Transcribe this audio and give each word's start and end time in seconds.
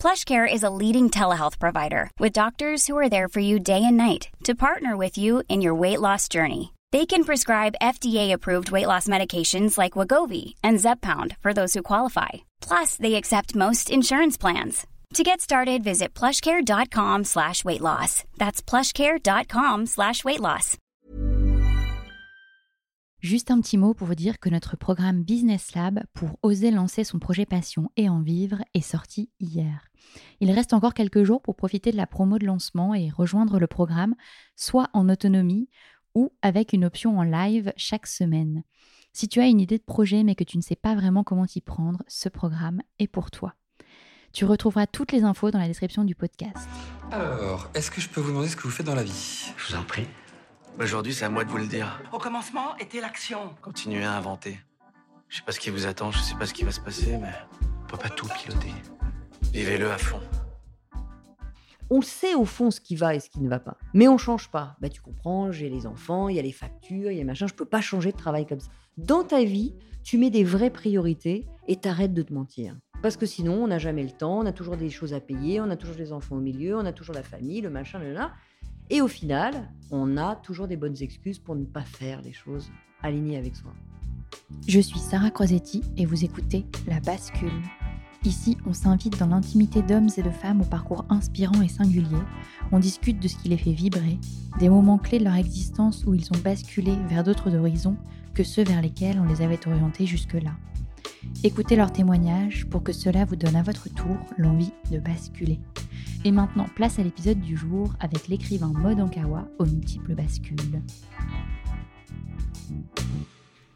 PlushCare 0.00 0.50
is 0.50 0.62
a 0.62 0.70
leading 0.70 1.10
telehealth 1.10 1.58
provider 1.58 2.10
with 2.18 2.32
doctors 2.32 2.86
who 2.86 2.96
are 2.96 3.10
there 3.10 3.28
for 3.28 3.40
you 3.40 3.60
day 3.60 3.82
and 3.84 3.98
night 3.98 4.30
to 4.44 4.54
partner 4.54 4.96
with 4.96 5.18
you 5.18 5.42
in 5.50 5.60
your 5.60 5.74
weight 5.74 6.00
loss 6.00 6.26
journey. 6.26 6.72
They 6.90 7.04
can 7.04 7.22
prescribe 7.22 7.82
FDA-approved 7.82 8.70
weight 8.70 8.86
loss 8.86 9.08
medications 9.08 9.76
like 9.76 9.98
Wagovi 9.98 10.54
and 10.64 10.78
Zepbound 10.78 11.36
for 11.42 11.52
those 11.52 11.74
who 11.74 11.82
qualify. 11.82 12.30
Plus, 12.62 12.96
they 12.96 13.14
accept 13.14 13.54
most 13.54 13.90
insurance 13.90 14.38
plans. 14.38 14.86
To 15.14 15.22
get 15.22 15.42
started, 15.42 15.84
visit 15.84 16.14
plushcare.com 16.14 17.24
slash 17.24 17.62
weight 17.62 17.82
loss. 17.82 18.24
That's 18.38 18.62
plushcare.com 18.62 19.84
slash 19.84 20.24
weight 20.24 20.40
loss. 20.40 20.78
Juste 23.22 23.50
un 23.50 23.60
petit 23.60 23.76
mot 23.76 23.92
pour 23.92 24.06
vous 24.06 24.14
dire 24.14 24.40
que 24.40 24.48
notre 24.48 24.78
programme 24.78 25.24
Business 25.24 25.74
Lab 25.74 26.00
pour 26.14 26.38
oser 26.42 26.70
lancer 26.70 27.04
son 27.04 27.18
projet 27.18 27.44
passion 27.44 27.90
et 27.98 28.08
en 28.08 28.22
vivre 28.22 28.62
est 28.72 28.80
sorti 28.80 29.28
hier. 29.40 29.89
Il 30.40 30.50
reste 30.50 30.72
encore 30.72 30.94
quelques 30.94 31.24
jours 31.24 31.42
pour 31.42 31.56
profiter 31.56 31.92
de 31.92 31.96
la 31.96 32.06
promo 32.06 32.38
de 32.38 32.46
lancement 32.46 32.94
et 32.94 33.10
rejoindre 33.10 33.58
le 33.58 33.66
programme, 33.66 34.14
soit 34.56 34.88
en 34.92 35.08
autonomie 35.08 35.68
ou 36.14 36.32
avec 36.42 36.72
une 36.72 36.84
option 36.84 37.18
en 37.18 37.22
live 37.22 37.72
chaque 37.76 38.06
semaine. 38.06 38.62
Si 39.12 39.28
tu 39.28 39.40
as 39.40 39.46
une 39.46 39.60
idée 39.60 39.78
de 39.78 39.84
projet 39.84 40.22
mais 40.22 40.34
que 40.34 40.44
tu 40.44 40.56
ne 40.56 40.62
sais 40.62 40.76
pas 40.76 40.94
vraiment 40.94 41.24
comment 41.24 41.46
t'y 41.46 41.60
prendre, 41.60 42.02
ce 42.06 42.28
programme 42.28 42.82
est 42.98 43.08
pour 43.08 43.30
toi. 43.30 43.54
Tu 44.32 44.44
retrouveras 44.44 44.86
toutes 44.86 45.12
les 45.12 45.24
infos 45.24 45.50
dans 45.50 45.58
la 45.58 45.66
description 45.66 46.04
du 46.04 46.14
podcast. 46.14 46.68
Alors, 47.10 47.68
est-ce 47.74 47.90
que 47.90 48.00
je 48.00 48.08
peux 48.08 48.20
vous 48.20 48.30
demander 48.30 48.48
ce 48.48 48.54
que 48.54 48.62
vous 48.62 48.70
faites 48.70 48.86
dans 48.86 48.94
la 48.94 49.02
vie? 49.02 49.52
Je 49.56 49.72
vous 49.72 49.78
en 49.78 49.82
prie. 49.82 50.06
Aujourd'hui, 50.78 51.12
c'est 51.12 51.24
à 51.24 51.28
moi 51.28 51.44
de 51.44 51.50
vous 51.50 51.58
le 51.58 51.66
dire. 51.66 52.00
Au 52.12 52.18
commencement 52.18 52.76
était 52.78 53.00
l'action. 53.00 53.54
Continuez 53.60 54.04
à 54.04 54.16
inventer. 54.16 54.60
Je 55.28 55.38
sais 55.38 55.42
pas 55.42 55.52
ce 55.52 55.60
qui 55.60 55.70
vous 55.70 55.86
attend, 55.86 56.12
je 56.12 56.20
sais 56.20 56.36
pas 56.36 56.46
ce 56.46 56.54
qui 56.54 56.64
va 56.64 56.72
se 56.72 56.80
passer, 56.80 57.18
mais 57.18 57.32
on 57.82 57.86
peut 57.86 57.96
pas 57.96 58.08
tout 58.08 58.28
piloter. 58.28 58.72
Vivez-le 59.52 59.90
à 59.90 59.98
fond. 59.98 60.20
On 61.90 62.02
sait 62.02 62.34
au 62.34 62.44
fond 62.44 62.70
ce 62.70 62.80
qui 62.80 62.94
va 62.94 63.16
et 63.16 63.20
ce 63.20 63.28
qui 63.28 63.40
ne 63.40 63.48
va 63.48 63.58
pas. 63.58 63.76
Mais 63.94 64.06
on 64.06 64.16
change 64.16 64.48
pas. 64.48 64.76
Bah, 64.80 64.88
tu 64.88 65.00
comprends, 65.00 65.50
j'ai 65.50 65.68
les 65.68 65.86
enfants, 65.86 66.28
il 66.28 66.36
y 66.36 66.38
a 66.38 66.42
les 66.42 66.52
factures, 66.52 67.10
il 67.10 67.18
y 67.18 67.20
a 67.20 67.24
machin, 67.24 67.48
je 67.48 67.54
peux 67.54 67.64
pas 67.64 67.80
changer 67.80 68.12
de 68.12 68.16
travail 68.16 68.46
comme 68.46 68.60
ça. 68.60 68.70
Dans 68.96 69.24
ta 69.24 69.42
vie, 69.42 69.74
tu 70.04 70.18
mets 70.18 70.30
des 70.30 70.44
vraies 70.44 70.70
priorités 70.70 71.46
et 71.66 71.74
t'arrêtes 71.74 72.14
de 72.14 72.22
te 72.22 72.32
mentir. 72.32 72.76
Parce 73.02 73.16
que 73.16 73.26
sinon, 73.26 73.64
on 73.64 73.66
n'a 73.66 73.78
jamais 73.78 74.04
le 74.04 74.12
temps, 74.12 74.38
on 74.38 74.46
a 74.46 74.52
toujours 74.52 74.76
des 74.76 74.88
choses 74.88 75.14
à 75.14 75.20
payer, 75.20 75.60
on 75.60 75.68
a 75.70 75.76
toujours 75.76 75.96
des 75.96 76.12
enfants 76.12 76.36
au 76.36 76.40
milieu, 76.40 76.76
on 76.76 76.86
a 76.86 76.92
toujours 76.92 77.16
la 77.16 77.24
famille, 77.24 77.60
le 77.60 77.70
machin, 77.70 77.98
le 77.98 78.12
là. 78.12 78.32
Et 78.88 79.00
au 79.00 79.08
final, 79.08 79.68
on 79.90 80.16
a 80.16 80.36
toujours 80.36 80.68
des 80.68 80.76
bonnes 80.76 81.00
excuses 81.00 81.40
pour 81.40 81.56
ne 81.56 81.64
pas 81.64 81.82
faire 81.82 82.22
les 82.22 82.32
choses 82.32 82.70
alignées 83.02 83.36
avec 83.36 83.56
soi. 83.56 83.72
Je 84.68 84.78
suis 84.78 85.00
Sarah 85.00 85.30
Crosetti 85.30 85.82
et 85.96 86.06
vous 86.06 86.24
écoutez 86.24 86.66
La 86.86 87.00
Bascule. 87.00 87.50
Ici, 88.24 88.58
on 88.66 88.74
s'invite 88.74 89.18
dans 89.18 89.28
l'intimité 89.28 89.80
d'hommes 89.80 90.10
et 90.16 90.22
de 90.22 90.30
femmes 90.30 90.60
au 90.60 90.64
parcours 90.64 91.06
inspirant 91.08 91.62
et 91.62 91.68
singulier. 91.68 92.18
On 92.70 92.78
discute 92.78 93.18
de 93.18 93.28
ce 93.28 93.36
qui 93.36 93.48
les 93.48 93.56
fait 93.56 93.72
vibrer, 93.72 94.18
des 94.58 94.68
moments 94.68 94.98
clés 94.98 95.18
de 95.18 95.24
leur 95.24 95.36
existence 95.36 96.04
où 96.06 96.14
ils 96.14 96.30
ont 96.32 96.38
basculé 96.44 96.92
vers 97.08 97.24
d'autres 97.24 97.54
horizons 97.54 97.96
que 98.34 98.44
ceux 98.44 98.64
vers 98.64 98.82
lesquels 98.82 99.18
on 99.18 99.24
les 99.24 99.40
avait 99.40 99.66
orientés 99.66 100.04
jusque-là. 100.04 100.52
Écoutez 101.44 101.76
leurs 101.76 101.92
témoignages 101.92 102.66
pour 102.66 102.82
que 102.82 102.92
cela 102.92 103.24
vous 103.24 103.36
donne 103.36 103.56
à 103.56 103.62
votre 103.62 103.88
tour 103.88 104.18
l'envie 104.36 104.72
de 104.90 104.98
basculer. 104.98 105.58
Et 106.24 106.30
maintenant, 106.32 106.66
place 106.74 106.98
à 106.98 107.02
l'épisode 107.02 107.40
du 107.40 107.56
jour 107.56 107.94
avec 108.00 108.28
l'écrivain 108.28 108.72
Maud 108.74 109.00
Ankawa 109.00 109.48
aux 109.58 109.64
multiples 109.64 110.14
bascules. 110.14 110.56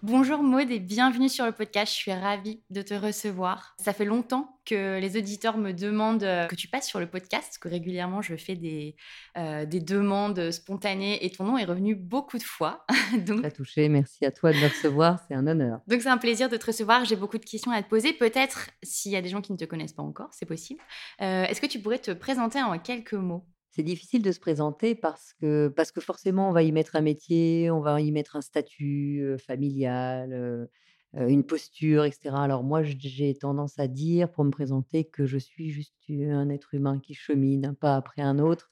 Bonjour 0.06 0.42
Maud 0.42 0.70
et 0.70 0.80
bienvenue 0.80 1.30
sur 1.30 1.46
le 1.46 1.52
podcast. 1.52 1.90
Je 1.90 1.96
suis 1.96 2.12
ravie 2.12 2.62
de 2.68 2.82
te 2.82 2.92
recevoir. 2.92 3.74
Ça 3.82 3.94
fait 3.94 4.04
longtemps 4.04 4.60
que 4.66 5.00
les 5.00 5.16
auditeurs 5.16 5.56
me 5.56 5.72
demandent 5.72 6.24
euh, 6.24 6.46
que 6.46 6.54
tu 6.54 6.68
passes 6.68 6.86
sur 6.86 7.00
le 7.00 7.06
podcast, 7.06 7.56
que 7.58 7.70
régulièrement 7.70 8.20
je 8.20 8.36
fais 8.36 8.54
des, 8.54 8.96
euh, 9.38 9.64
des 9.64 9.80
demandes 9.80 10.50
spontanées 10.50 11.24
et 11.24 11.30
ton 11.30 11.44
nom 11.44 11.56
est 11.56 11.64
revenu 11.64 11.94
beaucoup 11.94 12.36
de 12.36 12.42
fois. 12.42 12.84
Donc, 13.26 13.44
ça 13.44 13.50
touché. 13.50 13.88
Merci 13.88 14.26
à 14.26 14.30
toi 14.30 14.52
de 14.52 14.58
me 14.58 14.68
recevoir. 14.68 15.20
C'est 15.26 15.34
un 15.34 15.46
honneur. 15.46 15.80
Donc 15.86 16.02
c'est 16.02 16.10
un 16.10 16.18
plaisir 16.18 16.50
de 16.50 16.58
te 16.58 16.66
recevoir. 16.66 17.06
J'ai 17.06 17.16
beaucoup 17.16 17.38
de 17.38 17.46
questions 17.46 17.72
à 17.72 17.82
te 17.82 17.88
poser. 17.88 18.12
Peut-être 18.12 18.68
s'il 18.82 19.10
y 19.10 19.16
a 19.16 19.22
des 19.22 19.30
gens 19.30 19.40
qui 19.40 19.52
ne 19.52 19.56
te 19.56 19.64
connaissent 19.64 19.94
pas 19.94 20.02
encore, 20.02 20.28
c'est 20.32 20.44
possible. 20.44 20.82
Euh, 21.22 21.46
est-ce 21.46 21.62
que 21.62 21.66
tu 21.66 21.80
pourrais 21.80 21.98
te 21.98 22.10
présenter 22.10 22.62
en 22.62 22.78
quelques 22.78 23.14
mots? 23.14 23.46
C'est 23.74 23.82
difficile 23.82 24.22
de 24.22 24.30
se 24.30 24.38
présenter 24.38 24.94
parce 24.94 25.34
que, 25.40 25.66
parce 25.68 25.90
que 25.90 26.00
forcément, 26.00 26.48
on 26.48 26.52
va 26.52 26.62
y 26.62 26.70
mettre 26.70 26.94
un 26.94 27.00
métier, 27.00 27.70
on 27.72 27.80
va 27.80 28.00
y 28.00 28.12
mettre 28.12 28.36
un 28.36 28.40
statut 28.40 29.36
familial, 29.44 30.68
une 31.12 31.44
posture, 31.44 32.04
etc. 32.04 32.36
Alors 32.36 32.62
moi, 32.62 32.82
j'ai 32.84 33.34
tendance 33.34 33.78
à 33.80 33.88
dire, 33.88 34.30
pour 34.30 34.44
me 34.44 34.50
présenter, 34.50 35.04
que 35.04 35.26
je 35.26 35.38
suis 35.38 35.70
juste 35.70 35.94
un 36.08 36.50
être 36.50 36.74
humain 36.74 37.00
qui 37.00 37.14
chemine 37.14 37.66
un 37.66 37.74
pas 37.74 37.96
après 37.96 38.22
un 38.22 38.38
autre. 38.38 38.70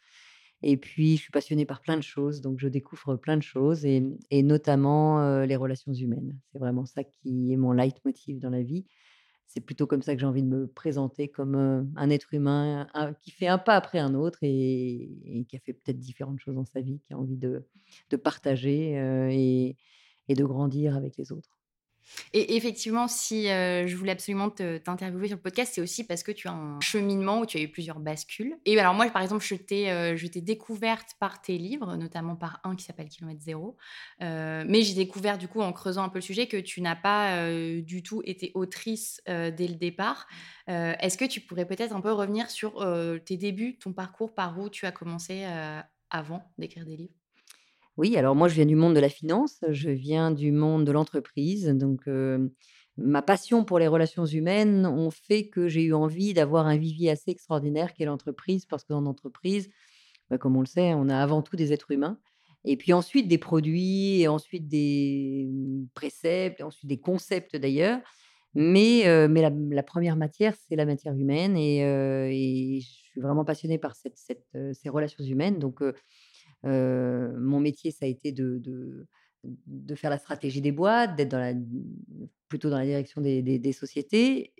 Et 0.62 0.77
puis, 0.77 1.17
je 1.17 1.23
suis 1.23 1.33
passionnée 1.33 1.67
par 1.67 1.81
plein 1.81 1.97
de 1.97 2.03
choses, 2.05 2.41
donc 2.41 2.61
je 2.61 2.69
découvre 2.69 3.17
plein 3.17 3.37
de 3.37 3.43
choses, 3.43 3.85
et, 3.85 4.05
et 4.31 4.45
notamment 4.45 5.43
les 5.43 5.57
relations 5.57 5.93
humaines. 5.93 6.39
C'est 6.53 6.61
vraiment 6.61 6.87
ça 6.87 7.03
qui 7.03 7.53
est 7.53 7.57
mon 7.57 7.73
leitmotiv 7.73 8.39
dans 8.39 8.51
la 8.51 8.62
vie 8.62 8.87
c'est 9.53 9.61
plutôt 9.61 9.87
comme 9.87 10.03
ça 10.03 10.15
que 10.15 10.21
j'ai 10.21 10.27
envie 10.27 10.43
de 10.43 10.49
me 10.49 10.67
présenter 10.67 11.29
comme 11.29 11.93
un 11.95 12.11
être 12.11 12.33
humain 12.33 12.87
qui 13.21 13.31
fait 13.31 13.49
un 13.49 13.59
pas 13.59 13.77
après 13.77 13.99
un 13.99 14.15
autre 14.15 14.39
et, 14.43 15.45
qui 15.49 15.57
a 15.57 15.59
fait 15.61 15.75
peut-être 15.75 15.99
différentes 15.99 16.41
choses 16.41 16.55
dans 16.55 16.65
sa 16.65 16.81
vie, 16.81 17.01
qui 17.01 17.13
a 17.13 17.19
envie 17.19 17.37
de, 17.37 17.67
partager 18.17 18.93
et, 19.31 20.35
de 20.35 20.45
grandir 20.45 20.97
avec 20.97 21.19
les 21.19 21.33
autres. 21.33 21.62
Et 22.33 22.57
effectivement, 22.57 23.09
si 23.09 23.49
euh, 23.49 23.87
je 23.87 23.97
voulais 23.97 24.13
absolument 24.13 24.51
t'interviewer 24.51 25.29
sur 25.29 25.37
le 25.37 25.43
podcast, 25.43 25.73
c'est 25.75 25.81
aussi 25.81 26.05
parce 26.05 26.23
que 26.23 26.33
tu 26.33 26.49
as 26.49 26.53
un 26.53 26.81
cheminement 26.81 27.41
où 27.41 27.47
tu 27.47 27.59
as 27.59 27.61
eu 27.61 27.69
plusieurs 27.69 28.01
bascules. 28.01 28.57
Et 28.65 28.79
alors 28.79 28.95
moi, 28.95 29.09
par 29.11 29.23
exemple, 29.23 29.45
je 29.45 29.55
t'ai 29.55 29.91
euh, 29.91 30.17
découverte 30.37 31.15
par 31.21 31.43
tes 31.43 31.59
livres, 31.59 31.97
notamment 31.97 32.37
par 32.37 32.61
un 32.65 32.75
qui 32.77 32.85
s'appelle 32.85 33.09
Kilomètre 33.09 33.41
Zéro. 33.43 33.77
Euh, 34.23 34.65
mais 34.67 34.83
j'ai 34.83 34.95
découvert 34.95 35.39
du 35.39 35.49
coup 35.49 35.61
en 35.61 35.73
creusant 35.73 36.03
un 36.03 36.09
peu 36.09 36.19
le 36.19 36.23
sujet 36.23 36.47
que 36.47 36.57
tu 36.57 36.81
n'as 36.81 36.97
pas 36.97 37.51
du 37.83 38.03
tout 38.03 38.23
été 38.25 38.51
autrice 38.55 39.21
dès 39.27 39.69
le 39.69 39.75
départ. 39.75 40.27
Est-ce 40.67 41.17
que 41.17 41.25
tu 41.25 41.41
pourrais 41.41 41.67
peut-être 41.67 41.95
un 41.95 42.01
peu 42.01 42.12
revenir 42.12 42.51
sur 42.51 42.85
tes 43.25 43.37
débuts, 43.37 43.79
ton 43.79 43.93
parcours, 43.93 44.35
par 44.35 44.59
où 44.59 44.69
tu 44.69 44.87
as 44.87 44.93
commencé 44.93 45.45
avant 46.11 46.43
d'écrire 46.59 46.85
des 46.85 46.97
livres? 46.97 47.22
Oui, 47.97 48.17
alors 48.17 48.35
moi, 48.35 48.49
je 48.49 48.55
viens 48.55 48.67
du 48.67 48.77
monde 48.77 48.95
de 48.95 49.01
la 49.01 49.09
finance, 49.09 49.59
je 49.69 49.91
viens 49.91 50.31
du 50.31 50.50
monde 50.50 50.85
de 50.85 50.93
l'entreprise. 50.93 51.67
Donc, 51.69 52.09
ma 52.97 53.23
passion 53.23 53.65
pour 53.65 53.79
les 53.79 53.87
relations 53.87 54.25
humaines 54.25 54.87
ont 54.87 55.11
fait 55.11 55.49
que 55.49 55.69
j'ai 55.69 55.83
eu 55.83 55.94
envie 55.94 56.33
d'avoir 56.35 56.67
un 56.67 56.77
vivier 56.77 57.11
assez 57.11 57.31
extraordinaire 57.31 57.93
qu'est 57.93 58.06
l'entreprise, 58.06 58.65
parce 58.67 58.85
que 58.85 58.93
dans 58.93 59.03
l'entreprise, 59.03 59.69
bah, 60.31 60.39
comme 60.39 60.56
on 60.56 60.61
le 60.61 60.67
sait, 60.67 60.94
on 60.94 61.09
a 61.09 61.17
avant 61.17 61.43
tout 61.43 61.56
des 61.56 61.73
êtres 61.73 61.91
humains. 61.91 62.19
Et 62.65 62.77
puis 62.77 62.93
ensuite 62.93 63.29
des 63.29 63.39
produits, 63.39 64.21
et 64.23 64.29
ensuite 64.29 64.69
des 64.69 65.49
mmh, 65.50 65.87
préceptes, 65.95 66.61
et 66.61 66.62
ensuite 66.62 66.88
des 66.88 67.00
concepts 67.00 67.56
d'ailleurs. 67.56 68.00
Mais, 68.55 69.05
mais 69.29 69.41
la, 69.41 69.83
première 69.83 70.17
matière, 70.17 70.55
c'est 70.69 70.77
la 70.77 70.85
matière 70.85 71.15
humaine. 71.15 71.56
Et, 71.56 72.81
je 72.83 72.87
suis 72.87 73.21
vraiment 73.21 73.47
passionnée 73.47 73.79
par 73.79 73.95
ces 73.97 74.88
relations 74.88 75.25
humaines. 75.25 75.59
Donc, 75.59 75.83
mon 76.64 77.61
métier, 77.61 77.91
ça 77.91 78.06
a 78.06 78.09
été 78.09 78.32
de, 78.32 78.59
de, 79.44 79.94
faire 79.94 80.11
la 80.11 80.19
stratégie 80.19 80.61
des 80.61 80.73
boîtes, 80.73 81.17
d'être 81.17 81.31
dans 81.31 81.38
la, 81.38 81.55
plutôt 82.49 82.70
dans 82.70 82.79
la 82.79 82.87
direction 82.87 83.20
des, 83.20 83.73
sociétés. 83.73 84.55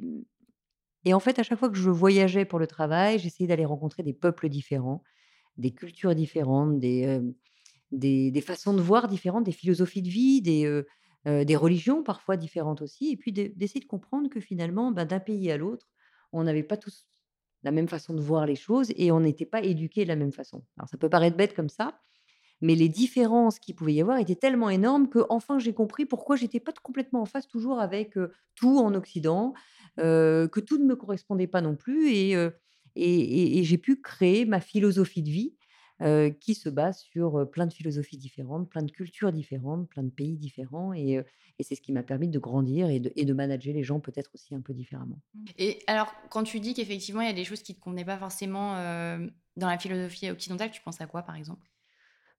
Et 1.05 1.15
en 1.15 1.21
fait, 1.21 1.39
à 1.39 1.43
chaque 1.43 1.59
fois 1.59 1.71
que 1.71 1.77
je 1.77 1.91
voyageais 1.91 2.45
pour 2.45 2.59
le 2.59 2.67
travail, 2.67 3.19
j'essayais 3.19 3.49
d'aller 3.49 3.65
rencontrer 3.65 4.03
des 4.03 4.13
peuples 4.13 4.49
différents, 4.49 5.03
des 5.57 5.73
cultures 5.73 6.15
différentes, 6.15 6.79
des, 6.79 7.21
des 7.93 8.31
des 8.31 8.41
façons 8.41 8.75
de 8.75 8.83
voir 8.83 9.09
différentes, 9.09 9.45
des 9.45 9.53
philosophies 9.53 10.03
de 10.03 10.09
vie, 10.09 10.43
des, 10.43 10.65
heu 10.67 10.87
heu, 11.27 11.45
des 11.45 11.57
religions 11.57 12.03
parfois 12.03 12.37
différentes 12.37 12.83
aussi 12.83 13.13
et 13.13 13.17
puis 13.17 13.33
d'e 13.33 13.53
d'essayer 13.57 13.81
de 13.81 13.87
comprendre 13.87 14.29
que 14.31 14.41
finalement, 14.41 14.93
bah, 14.93 15.05
d'un 15.05 15.21
pays 15.21 15.51
à 15.51 15.57
l'autre, 15.57 15.89
on 16.33 16.45
n'avait 16.45 16.63
pas 16.63 16.77
tous 16.77 17.07
la 17.63 17.71
même 17.71 17.89
façon 17.89 18.15
de 18.15 18.21
voir 18.21 18.47
les 18.47 18.57
choses 18.57 18.93
et 18.97 19.13
on 19.13 19.21
n'était 19.21 19.47
pas 19.47 19.63
éduqués 19.63 20.05
de 20.05 20.09
la 20.09 20.17
même 20.17 20.33
façon. 20.33 20.65
Alors 20.77 20.89
ça 20.89 20.97
peut 20.97 21.09
paraître 21.09 21.37
bête 21.37 21.55
comme 21.55 21.69
ça, 21.69 22.01
mais 22.61 22.75
les 22.75 22.89
différences 22.89 23.59
qu'il 23.59 23.75
pouvait 23.75 23.95
y 23.95 24.01
avoir 24.01 24.19
étaient 24.19 24.37
tellement 24.37 24.71
énormes 24.71 25.09
qu'enfin 25.09 25.59
j'ai 25.59 25.75
compris 25.75 26.07
pourquoi 26.07 26.37
j'étais 26.37 26.61
pas 26.61 26.73
complètement 26.83 27.23
en 27.23 27.27
phase 27.27 27.47
toujours 27.47 27.81
avec, 27.81 28.15
tout 28.55 28.79
en 28.79 28.95
Occident, 28.95 29.55
que 29.97 30.61
tout 30.61 30.79
ne 30.79 30.85
me 30.85 30.97
correspondait 30.97 31.47
pas 31.47 31.61
non 31.61 31.77
plus 31.77 32.13
et 32.13 32.37
et 32.95 33.63
j'ai 33.65 33.79
pu 33.79 34.01
créer 34.01 34.45
ma 34.45 34.61
philosophie 34.61 35.23
de 35.23 35.31
vie, 35.31 35.57
heu, 36.05 36.31
qui 36.31 36.55
se 36.55 36.69
base 36.69 37.01
sur, 37.01 37.51
plein 37.51 37.67
de 37.67 37.73
philosophies 37.73 38.19
différentes, 38.19 38.71
plein 38.71 38.83
de 38.83 38.91
cultures 38.93 39.33
différentes, 39.33 39.89
plein 39.89 40.03
de 40.05 40.11
pays 40.11 40.37
différents 40.39 40.93
et 40.93 41.21
c'est 41.61 41.75
ce 41.77 41.81
qui 41.83 41.93
m'a 41.93 42.03
permis 42.03 42.29
de 42.29 42.39
grandir 42.39 42.89
et 42.91 43.01
de 43.01 43.13
et 43.17 43.25
de 43.25 43.33
manager 43.35 43.75
les 43.75 43.85
gens 43.85 44.01
peut-être 44.01 44.31
aussi 44.35 44.55
un 44.55 44.61
peu 44.63 44.75
différemment. 44.75 45.21
Et 45.59 45.83
alors, 45.87 46.15
quand 46.31 46.43
tu 46.45 46.61
dis 46.61 46.75
qu'effectivement, 46.75 47.21
il 47.23 47.27
y 47.27 47.31
a 47.31 47.33
des 47.33 47.45
choses 47.45 47.63
qui 47.63 47.75
te 47.75 47.81
convenaient 47.81 48.05
pas 48.05 48.19
forcément, 48.19 48.75
dans 49.57 49.69
la 49.69 49.79
philosophie 49.79 50.31
occidentale, 50.31 50.71
tu 50.71 50.83
penses 50.83 51.01
à 51.01 51.07
quoi, 51.07 51.23
par 51.23 51.37
exemple? 51.37 51.69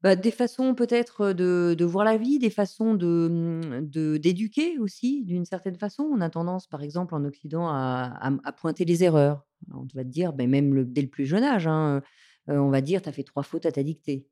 Bah, 0.01 0.15
des 0.17 0.31
façons 0.31 0.75
peut-être, 0.75 1.31
de 1.31 1.75
de 1.77 1.85
voir 1.85 2.03
la 2.03 2.17
vie, 2.17 2.37
des 2.37 2.49
façons 2.49 2.93
de, 2.93 3.29
mmh, 3.31 3.89
de 3.89 4.17
d'éduquer 4.17 4.77
aussi 4.77 5.23
d'une 5.23 5.45
certaine 5.45 5.77
façon. 5.77 6.03
On 6.03 6.19
a 6.19 6.29
tendance, 6.29 6.67
par 6.67 6.83
exemple, 6.83 7.15
en 7.15 7.23
Occident 7.23 7.67
à 7.69 8.11
à 8.19 8.27
m 8.27 8.41
à 8.43 8.51
pointer 8.51 8.83
les 8.83 9.03
erreurs. 9.05 9.45
On 9.73 9.85
va 9.93 10.03
te 10.03 10.09
dire, 10.09 10.33
beh, 10.33 10.47
même 10.47 10.73
le 10.73 10.83
dès 10.83 11.01
le 11.03 11.07
plus 11.07 11.25
jeune 11.25 11.43
âge, 11.43 11.67
hein, 11.67 12.01
on 12.47 12.69
va 12.69 12.81
dire: 12.81 13.01
«Tu 13.01 13.09
as 13.09 13.11
fait 13.11 13.23
3 13.23 13.43
fautes 13.43 13.65
à 13.65 13.71
ta 13.71 13.83
dictée». 13.83 14.27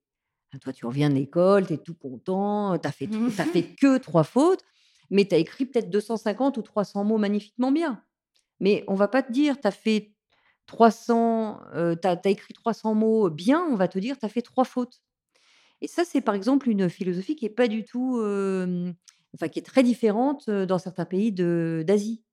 Ah, 0.53 0.59
toi, 0.59 0.73
tu 0.73 0.85
reviens 0.85 1.09
de 1.09 1.15
l'école, 1.15 1.67
tu 1.67 1.73
es 1.73 1.77
tout 1.77 1.95
content, 1.95 2.77
tu 2.77 2.87
as 2.87 2.91
fait 2.91 3.09
as 3.39 3.45
fait 3.45 3.63
que 3.81 3.97
3 3.97 4.23
fautes, 4.23 4.63
mais 5.09 5.25
tu 5.25 5.35
as 5.35 5.37
écrit 5.37 5.65
peut-être 5.65 5.89
250 5.89 6.57
ou 6.57 6.61
300 6.61 7.03
mots 7.05 7.17
magnifiquement 7.17 7.71
bien. 7.71 8.03
Mais 8.59 8.83
on 8.87 8.95
va 8.95 9.07
pas 9.07 9.23
te 9.23 9.31
dire: 9.31 9.59
«Tu 9.61 9.67
as 9.67 9.71
fait 9.71 10.13
300, 10.67 11.59
heu, 11.75 11.95
tu 12.01 12.07
as 12.07 12.19
écrit 12.29 12.53
300 12.53 12.95
mots 12.95 13.29
bien», 13.29 13.61
on 13.71 13.75
va 13.75 13.87
te 13.87 13.99
dire: 13.99 14.17
«Tu 14.19 14.25
as 14.25 14.29
fait 14.29 14.41
3 14.43 14.65
fautes». 14.65 15.01
Et 15.81 15.87
ça, 15.87 16.03
c'est 16.05 16.21
par 16.21 16.35
exemple 16.35 16.69
une 16.69 16.89
philosophie 16.89 17.35
qui 17.35 17.45
est 17.45 17.49
pas 17.49 17.67
du 17.67 17.83
tout, 17.83 18.17
enfin 19.33 19.47
qui 19.49 19.59
est 19.59 19.63
très 19.65 19.83
différente, 19.83 20.49
dans 20.49 20.77
certains 20.77 21.05
pays 21.05 21.31
d'Asie, 21.31 22.23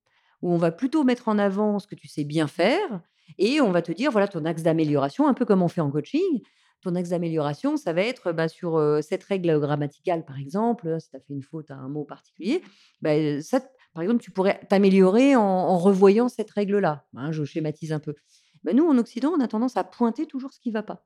où 0.42 0.52
on 0.52 0.58
va 0.58 0.70
plutôt 0.70 1.04
mettre 1.04 1.28
en 1.28 1.38
avant 1.38 1.78
ce 1.78 1.86
que 1.86 1.94
tu 1.94 2.08
sais 2.08 2.24
bien 2.24 2.46
faire 2.46 3.02
et 3.36 3.60
on 3.60 3.70
va 3.70 3.82
te 3.82 3.92
dire: 3.92 4.10
«Voilà 4.10 4.28
ton 4.28 4.44
axe 4.44 4.62
d'amélioration», 4.62 5.26
un 5.26 5.34
peu 5.34 5.44
comme 5.44 5.62
on 5.62 5.68
fait 5.68 5.80
en 5.80 5.90
coaching. 5.90 6.42
Ton 6.80 6.94
axe 6.94 7.08
d'amélioration, 7.08 7.76
ça 7.76 7.92
va 7.92 8.02
être, 8.02 8.32
bah, 8.32 8.48
sur, 8.48 8.80
cette 9.02 9.24
règle 9.24 9.58
grammaticale, 9.58 10.24
par 10.24 10.38
exemple, 10.38 10.96
si 11.00 11.10
tu 11.10 11.16
as 11.16 11.20
fait 11.20 11.34
une 11.34 11.42
faute 11.42 11.70
à 11.72 11.74
un 11.74 11.88
mot 11.88 12.04
particulier, 12.04 12.62
bah, 13.02 13.42
ça, 13.42 13.60
par 13.94 14.04
exemple, 14.04 14.22
tu 14.22 14.30
pourrais 14.30 14.60
t'améliorer 14.68 15.34
en 15.34 15.76
revoyant 15.76 16.28
cette 16.28 16.50
règle-là, 16.52 17.04
hein, 17.16 17.32
je 17.32 17.44
schématise 17.44 17.92
un 17.92 17.98
peu. 17.98 18.14
Bah, 18.62 18.72
nous, 18.72 18.86
en 18.86 18.96
Occident, 18.96 19.32
on 19.36 19.40
a 19.40 19.48
tendance 19.48 19.76
à 19.76 19.82
pointer 19.82 20.26
toujours 20.26 20.52
ce 20.52 20.60
qui 20.60 20.70
va 20.70 20.84
pas. 20.84 21.04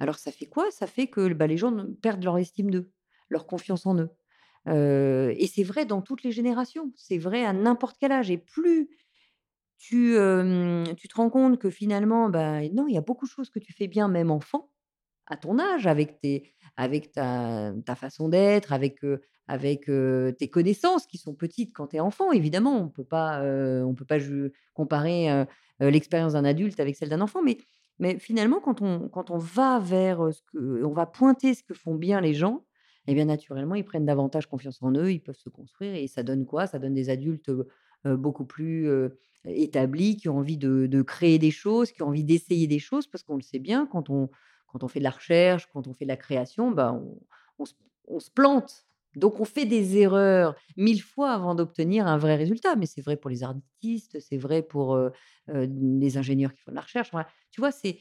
Alors 0.00 0.16
ça 0.16 0.32
fait 0.32 0.46
quoi? 0.46 0.70
Ça 0.72 0.88
fait 0.88 1.06
que, 1.06 1.32
bah, 1.32 1.46
les 1.46 1.56
gens 1.56 1.70
ne 1.70 1.84
perdent 1.84 2.24
leur 2.24 2.36
estime 2.38 2.70
d'eux, 2.70 2.90
leur 3.28 3.46
confiance 3.46 3.86
en 3.86 3.96
eux. 3.96 4.10
Et 4.66 5.46
c'est 5.46 5.62
vrai 5.62 5.84
dans 5.84 6.02
toutes 6.02 6.22
les 6.22 6.32
générations, 6.32 6.90
c'est 6.96 7.18
vrai 7.18 7.44
à 7.44 7.52
n'importe 7.52 7.98
quel 8.00 8.10
âge 8.12 8.30
et 8.30 8.38
plus 8.38 8.88
tu, 9.78 10.16
tu 10.96 11.08
te 11.08 11.14
rends 11.16 11.30
compte 11.30 11.58
que 11.58 11.70
finalement, 11.70 12.28
bah, 12.30 12.60
non, 12.72 12.86
il 12.88 12.94
y 12.94 12.98
a 12.98 13.00
beaucoup 13.02 13.26
de 13.26 13.30
choses 13.30 13.50
que 13.50 13.58
tu 13.58 13.72
fais 13.72 13.88
bien, 13.88 14.08
même 14.08 14.30
enfant, 14.30 14.70
à 15.26 15.36
ton 15.36 15.58
âge, 15.58 15.86
avec 15.86 16.20
tes 16.20 16.54
avec 16.76 17.12
ta 17.12 17.72
ta 17.86 17.94
façon 17.96 18.28
d'être, 18.28 18.72
avec, 18.72 19.00
avec, 19.48 19.86
tes 20.38 20.50
connaissances 20.50 21.06
qui 21.06 21.18
sont 21.18 21.34
petites 21.34 21.72
quand 21.74 21.88
tu 21.88 21.96
es 21.96 22.00
enfant, 22.00 22.32
évidemment. 22.32 22.76
On 22.80 22.88
peut 22.88 23.04
pas, 23.04 23.40
peut 23.42 24.04
pas 24.06 24.18
comparer, 24.74 25.46
l'expérience 25.80 26.34
d'un 26.34 26.44
adulte 26.44 26.80
avec 26.80 26.96
celle 26.96 27.08
d'un 27.10 27.20
enfant, 27.20 27.42
mais 27.42 27.58
mais 28.00 28.18
finalement, 28.18 28.60
quand 28.60 28.82
on 28.82 29.08
quand 29.08 29.30
on 29.30 29.38
va 29.38 29.78
vers, 29.80 30.32
ce 30.32 30.42
que 30.52 30.84
on 30.84 30.92
va 30.92 31.06
pointer 31.06 31.54
ce 31.54 31.62
que 31.62 31.74
font 31.74 31.94
bien 31.94 32.20
les 32.20 32.34
gens 32.34 32.64
et 33.06 33.14
bien, 33.14 33.26
naturellement, 33.26 33.74
ils 33.74 33.84
prennent 33.84 34.06
davantage 34.06 34.46
confiance 34.46 34.82
en 34.82 34.92
eux, 34.92 35.12
ils 35.12 35.20
peuvent 35.20 35.36
se 35.36 35.50
construire 35.50 35.94
et 35.94 36.06
ça 36.08 36.22
donne 36.22 36.46
quoi? 36.46 36.66
Ça 36.66 36.78
donne 36.78 36.94
des 36.94 37.10
adultes, 37.10 37.50
beaucoup 38.06 38.44
plus, 38.44 38.86
heu, 38.88 39.18
établis, 39.46 40.16
qui 40.16 40.28
ont 40.28 40.38
envie 40.38 40.56
de 40.58 41.02
créer 41.02 41.38
des 41.38 41.50
choses, 41.50 41.92
qui 41.92 42.02
ont 42.02 42.08
envie 42.08 42.24
d'essayer 42.24 42.66
des 42.66 42.78
choses. 42.78 43.06
Parce 43.06 43.22
qu'on 43.24 43.36
le 43.36 43.42
sait 43.42 43.58
bien, 43.58 43.86
quand 43.86 44.10
on 44.10 44.30
quand 44.68 44.82
on 44.82 44.88
fait 44.88 44.98
de 44.98 45.04
la 45.04 45.10
recherche, 45.10 45.68
quand 45.72 45.86
on 45.86 45.94
fait 45.94 46.04
de 46.04 46.08
la 46.10 46.16
création, 46.16 46.70
bah, 46.72 47.00
on 48.08 48.20
se 48.20 48.30
plante. 48.30 48.84
Donc 49.16 49.38
on 49.40 49.44
fait 49.44 49.64
des 49.64 49.98
erreurs 49.98 50.56
1000 50.76 51.00
fois 51.00 51.32
avant 51.32 51.54
d'obtenir 51.54 52.06
un 52.06 52.18
vrai 52.18 52.34
résultat. 52.36 52.74
Mais 52.76 52.86
c'est 52.86 53.00
vrai 53.02 53.16
pour 53.16 53.30
les 53.30 53.44
artistes, 53.44 54.18
c'est 54.20 54.36
vrai 54.38 54.62
pour, 54.62 54.96
heu, 54.96 55.12
les 55.48 56.16
ingénieurs 56.18 56.52
qui 56.52 56.60
font 56.62 56.72
de 56.72 56.76
la 56.76 56.82
recherche. 56.82 57.10
Tu 57.52 57.60
vois, 57.60 57.70
c'est, 57.72 57.98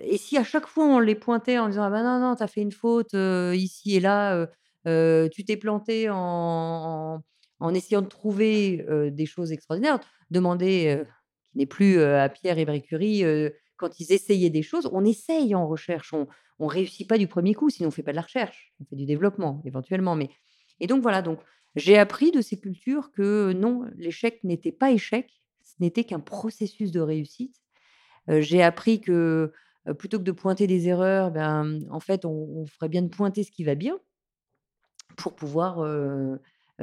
et 0.00 0.16
si 0.18 0.36
à 0.38 0.44
chaque 0.44 0.66
fois 0.66 0.84
on 0.86 0.98
les 0.98 1.14
pointait 1.14 1.58
en 1.58 1.68
disant: 1.68 1.84
«Ah 1.84 1.90
bah, 1.90 2.02
non, 2.02 2.18
non, 2.20 2.34
tu 2.36 2.42
as 2.42 2.48
fait 2.48 2.62
une 2.62 2.72
faute, 2.72 3.12
ici 3.54 3.96
et 3.96 4.00
là, 4.00 4.46
tu 4.84 5.44
t'es 5.44 5.56
planté 5.56 6.08
en 6.10 7.22
en 7.62 7.74
essayant 7.74 8.02
de 8.02 8.08
trouver, 8.08 8.84
des 9.10 9.26
choses 9.26 9.52
extraordinaires». 9.52 10.00
Demander, 10.30 10.96
heu, 11.00 11.06
qui 11.50 11.58
n'est 11.58 11.66
plus, 11.66 12.00
à 12.00 12.28
Pierre 12.28 12.58
et 12.58 12.64
Marie 12.64 12.84
quand 13.76 14.00
ils 14.00 14.12
essayaient 14.12 14.50
des 14.50 14.62
choses. 14.62 14.88
On 14.92 15.04
essaye 15.04 15.54
en 15.54 15.66
recherche, 15.66 16.12
on 16.12 16.26
on 16.58 16.66
réussit 16.66 17.08
pas 17.08 17.18
du 17.18 17.26
1er 17.26 17.54
coup, 17.54 17.70
sinon 17.70 17.88
on 17.88 17.90
fait 17.90 18.04
pas 18.04 18.12
de 18.12 18.16
la 18.16 18.22
recherche. 18.22 18.72
On 18.80 18.84
fait 18.84 18.96
du 18.96 19.04
développement 19.04 19.62
éventuellement, 19.64 20.14
mais 20.14 20.30
et 20.80 20.86
donc 20.86 21.02
voilà, 21.02 21.20
donc 21.20 21.40
j'ai 21.74 21.98
appris 21.98 22.30
de 22.30 22.40
ces 22.40 22.58
cultures 22.60 23.10
que 23.12 23.52
non, 23.52 23.84
l'échec 23.96 24.44
n'était 24.44 24.72
pas 24.72 24.92
échec, 24.92 25.28
ce 25.62 25.74
n'était 25.80 26.04
qu'un 26.04 26.20
processus 26.20 26.92
de 26.92 27.00
réussite. 27.00 27.56
J'ai 28.28 28.62
appris 28.62 29.00
que, 29.00 29.52
plutôt 29.98 30.18
que 30.18 30.24
de 30.24 30.32
pointer 30.32 30.68
des 30.68 30.86
erreurs, 30.88 31.32
ben, 31.32 31.80
en 31.90 32.00
fait, 32.00 32.24
on 32.24 32.64
ferait 32.66 32.88
bien 32.88 33.02
de 33.02 33.08
pointer 33.08 33.42
ce 33.42 33.50
qui 33.50 33.64
va 33.64 33.74
bien 33.74 33.98
pour 35.16 35.34
pouvoir, 35.34 35.80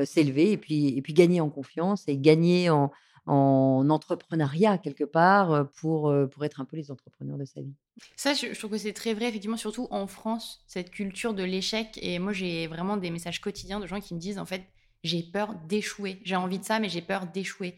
s'élever 0.06 0.51
et 0.51 0.57
puis 0.57 0.88
et 0.98 1.01
puis 1.01 1.13
gagner 1.13 1.42
en 1.42 1.50
confiance 1.50 2.07
et 2.07 2.18
gagner 2.18 2.69
en 2.69 2.92
en 3.25 3.88
entrepreneuriat 3.90 4.78
quelque 4.80 5.04
part, 5.04 5.54
heu, 5.54 5.69
pour, 5.69 6.10
heu, 6.10 6.28
pour 6.28 6.46
être 6.46 6.62
un 6.62 6.66
peu 6.66 6.78
les 6.78 6.90
entrepreneurs 6.90 7.38
de 7.38 7.46
sa 7.46 7.62
vie. 7.62 7.75
Ça, 8.16 8.34
je 8.34 8.57
trouve 8.57 8.72
que 8.72 8.78
c'est 8.78 8.94
très 8.94 9.13
vrai, 9.13 9.28
effectivement, 9.28 9.57
surtout 9.57 9.88
en 9.92 10.07
France, 10.07 10.63
cette 10.68 10.92
culture 10.92 11.34
de 11.34 11.44
l'échec 11.44 11.98
et 12.01 12.19
moi, 12.19 12.31
j'ai 12.34 12.68
vraiment 12.68 12.98
des 12.98 13.10
messages 13.10 13.42
quotidiens 13.42 13.80
de 13.80 13.88
gens 13.88 14.00
qui 14.00 14.13
me 14.13 14.19
disent: 14.19 14.40
«En 14.40 14.45
fait, 14.45 14.64
j'ai 15.04 15.24
peur 15.24 15.56
d'échouer. 15.56 16.21
J'ai 16.24 16.35
envie 16.35 16.59
de 16.59 16.64
ça, 16.66 16.80
mais 16.80 16.90
j'ai 16.90 17.02
peur 17.02 17.28
d'échouer» 17.28 17.76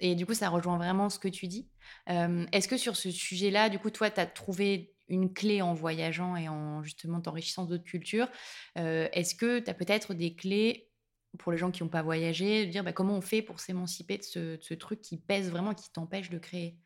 et 0.00 0.14
du 0.16 0.26
coup, 0.26 0.34
ça 0.34 0.48
rejoint 0.48 0.76
vraiment 0.76 1.08
ce 1.08 1.18
que 1.20 1.28
tu 1.28 1.46
dis. 1.46 1.70
Est-ce 2.08 2.66
que 2.68 2.76
sur 2.76 2.96
ce 2.96 3.10
sujet-là, 3.10 3.68
du 3.68 3.78
coup, 3.78 3.90
toi, 3.90 4.10
tu 4.10 4.20
as 4.20 4.26
trouvé 4.26 4.96
une 5.08 5.32
clé 5.32 5.62
en 5.62 5.72
voyageant 5.74 6.34
et 6.36 6.48
en 6.48 6.82
justement 6.82 7.20
t'enrichissant 7.20 7.64
d'autres 7.64 7.84
cultures? 7.84 8.28
Est-ce 8.74 9.34
que 9.36 9.60
tu 9.60 9.70
as 9.70 9.74
peut-être 9.74 10.12
des 10.14 10.34
clés 10.34 10.90
pour 11.38 11.52
les 11.52 11.58
gens 11.58 11.70
qui 11.70 11.82
ont 11.82 11.88
pas 11.88 12.02
voyagé, 12.02 12.66
de 12.66 12.70
dire: 12.70 12.84
«Bah, 12.84 12.92
comment 12.92 13.14
on 13.16 13.20
fait 13.20 13.42
pour 13.42 13.60
s'émanciper 13.60 14.18
de 14.18 14.58
ce 14.60 14.74
truc 14.74 15.00
qui 15.00 15.18
pèse 15.18 15.50
vraiment, 15.50 15.74
qui 15.74 15.90
t'empêche 15.92 16.30
de 16.30 16.38
créer?» 16.38 16.78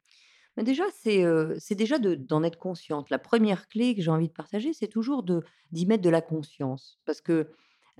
Bah, 0.56 0.62
déjà, 0.62 0.84
c'est, 1.02 1.74
déjà 1.74 1.98
de 1.98 2.14
d'en 2.14 2.42
être 2.42 2.58
consciente. 2.58 3.10
La 3.10 3.18
1re 3.18 3.68
clé 3.68 3.94
que 3.94 4.02
j'ai 4.02 4.10
envie 4.10 4.28
de 4.28 4.32
partager, 4.32 4.72
c'est 4.72 4.88
toujours 4.88 5.24
d'y 5.72 5.86
mettre 5.86 6.02
de 6.02 6.10
la 6.10 6.20
conscience. 6.22 6.98
Parce 7.04 7.20
que, 7.20 7.50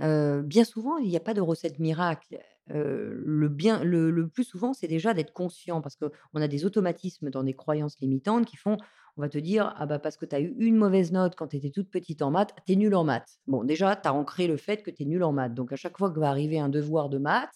bien 0.00 0.64
souvent, 0.64 0.96
il 0.98 1.08
y 1.10 1.16
a 1.16 1.20
pas 1.20 1.34
de 1.34 1.40
recette 1.40 1.78
miracle. 1.78 2.38
Le 2.68 3.48
bien 3.48 3.82
le 3.84 4.28
plus 4.28 4.44
souvent, 4.44 4.72
c'est 4.75 4.88
déjà 4.88 5.14
d'être 5.14 5.32
conscient 5.32 5.80
parce 5.80 5.96
qu'on 5.96 6.40
a 6.40 6.48
des 6.48 6.64
automatismes 6.64 7.30
dans 7.30 7.42
des 7.44 7.54
croyances 7.54 7.98
limitantes 8.00 8.46
qui 8.46 8.56
font 8.56 8.76
on 9.16 9.22
va 9.22 9.28
te 9.28 9.38
dire: 9.38 9.75
«Ah 9.76 9.84
bah, 9.87 9.98
parce 9.98 10.16
que 10.16 10.26
tu 10.26 10.37
as 10.37 10.40
eu 10.40 10.54
une 10.58 10.76
mauvaise 10.76 11.10
note 11.10 11.34
quand 11.34 11.48
tu 11.48 11.56
étais 11.56 11.70
toute 11.70 11.90
petite 11.90 12.22
en 12.22 12.30
maths, 12.30 12.54
tu 12.66 12.75
es 12.75 12.76
nulle 12.76 12.94
en 12.94 13.02
maths». 13.02 13.40
Bon, 13.48 13.64
déjà, 13.64 13.96
tu 13.96 14.06
as 14.06 14.14
ancré 14.14 14.46
le 14.46 14.56
fait 14.56 14.82
que 14.84 14.92
tu 14.92 15.02
es 15.02 15.06
nulle 15.06 15.25
en 15.25 15.32
maths. 15.32 15.54
Donc 15.54 15.72
à 15.72 15.76
chaque 15.76 15.98
fois 15.98 16.12
que 16.12 16.20
va 16.20 16.30
arriver 16.30 16.60
un 16.60 16.68
devoir 16.68 17.08
de 17.08 17.18
maths 17.18 17.50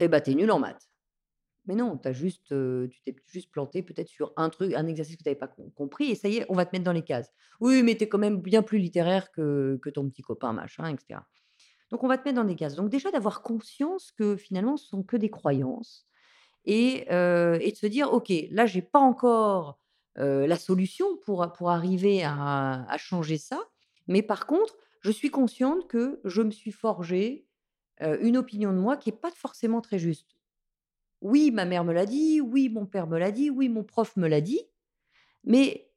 et 0.00 0.08
bah, 0.08 0.20
tu 0.20 0.30
es 0.32 0.34
nulle 0.34 0.50
en 0.50 0.58
maths. 0.58 0.88
Mais 1.66 1.76
non, 1.76 2.00
as 2.04 2.12
juste, 2.12 2.48
tu 2.48 3.02
t'es 3.04 3.16
juste 3.28 3.50
plantée 3.52 3.82
peut-être 3.82 4.08
sur 4.08 4.32
un 4.36 4.50
truc, 4.50 4.74
un 4.74 4.86
exercice 4.88 5.16
que 5.16 5.24
tu 5.24 5.30
avais 5.30 5.38
pas 5.38 5.48
com 5.48 5.70
compris 5.72 6.10
et 6.12 6.16
ça 6.16 6.28
y 6.28 6.38
est, 6.38 6.46
on 6.48 6.54
va 6.54 6.66
te 6.66 6.74
mettre 6.74 6.84
dans 6.84 6.92
les 6.92 7.04
cases. 7.04 7.30
«Oui, 7.60 7.82
mais 7.84 7.96
tu 7.96 8.04
es 8.04 8.08
quand 8.08 8.18
même 8.18 8.40
bien 8.42 8.62
plus 8.62 8.78
littéraire 8.78 9.32
que 9.32 9.78
que 9.82 9.90
ton 9.90 10.08
petit 10.10 10.22
copain 10.22 10.52
machin» 10.52 10.88
et 10.88 10.96
cetera. 11.00 11.26
Donc 11.92 12.04
on 12.04 12.08
va 12.08 12.18
te 12.18 12.24
mettre 12.24 12.36
dans 12.36 12.44
des 12.46 12.56
cases. 12.56 12.76
Donc 12.76 12.90
déjà 12.90 13.12
d'avoir 13.12 13.42
conscience 13.42 14.12
que 14.12 14.36
finalement, 14.36 14.78
ce 14.78 14.88
sont 14.88 15.04
que 15.04 15.18
des 15.18 15.30
croyances 15.30 16.06
et 16.66 17.06
heu 17.12 17.58
et 17.62 17.72
de 17.72 17.76
se 17.76 17.86
dire: 17.86 18.12
«OK, 18.12 18.32
là, 18.50 18.66
j'ai 18.66 18.82
pas 18.82 19.00
encore, 19.00 19.78
heu, 20.18 20.46
la 20.46 20.56
solution 20.58 21.06
pour 21.24 21.52
pour 21.54 21.70
arriver 21.70 22.24
à 22.24 22.96
changer 22.98 23.38
ça. 23.38 23.60
Mais 24.08 24.22
par 24.22 24.46
contre, 24.46 24.76
je 25.02 25.10
suis 25.12 25.30
consciente 25.30 25.88
que 25.88 26.20
je 26.24 26.42
me 26.42 26.50
suis 26.50 26.72
forgée, 26.72 27.46
heu, 28.02 28.24
une 28.24 28.36
opinion 28.38 28.72
de 28.72 28.78
moi 28.78 28.96
qui 28.98 29.10
est 29.10 29.12
pas 29.20 29.30
forcément 29.32 29.80
très 29.82 29.98
juste. 29.98 30.36
Oui, 31.22 31.50
ma 31.52 31.64
mère 31.66 31.84
me 31.84 31.92
l'a 31.94 32.06
dit, 32.06 32.40
oui, 32.40 32.68
mon 32.68 32.86
père 32.86 33.06
me 33.08 33.18
l'a 33.18 33.30
dit, 33.32 33.50
oui, 33.50 33.68
mon 33.68 33.84
prof 33.84 34.16
me 34.16 34.28
l'a 34.28 34.40
dit, 34.42 34.60
mais 35.44 35.90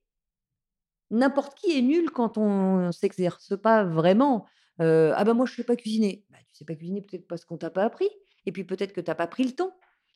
n'importe 1.12 1.56
qui 1.58 1.78
est 1.78 1.82
nul 1.82 2.10
quand 2.12 2.38
on 2.38 2.92
s'exerce 2.92 3.54
pas 3.60 3.84
vraiment. 3.84 4.46
«Ah 4.80 5.24
bah, 5.24 5.34
moi, 5.34 5.46
je 5.46 5.56
sais 5.56 5.64
pas 5.64 5.76
cuisiner». 5.76 6.26
Bah, 6.30 6.38
tu 6.48 6.56
sais 6.56 6.66
pas 6.66 6.76
cuisiner 6.76 7.02
peut-être 7.02 7.28
parce 7.28 7.46
qu'on 7.46 7.58
t'a 7.58 7.70
pas 7.70 7.84
appris 7.84 8.10
et 8.46 8.52
puis 8.52 8.64
peut-être 8.64 8.94
que 8.94 9.02
tu 9.02 9.12
as 9.12 9.16
pas 9.16 9.28
pris 9.28 9.44
le 9.44 9.52
temps. 9.52 9.74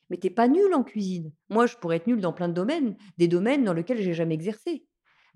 Mais 0.08 0.16
tu 0.16 0.26
es 0.26 0.30
pas 0.30 0.48
nul 0.48 0.74
en 0.74 0.82
cuisine. 0.82 1.30
Moi, 1.50 1.66
je 1.66 1.76
pourrais 1.76 1.98
être 1.98 2.08
nul 2.08 2.20
dans 2.20 2.32
plein 2.32 2.48
de 2.48 2.52
domaines, 2.52 2.96
des 3.16 3.28
domaines 3.28 3.62
dans 3.62 3.72
lesquels 3.72 4.02
j'ai 4.02 4.12
jamais 4.12 4.34
exercé. 4.34 4.84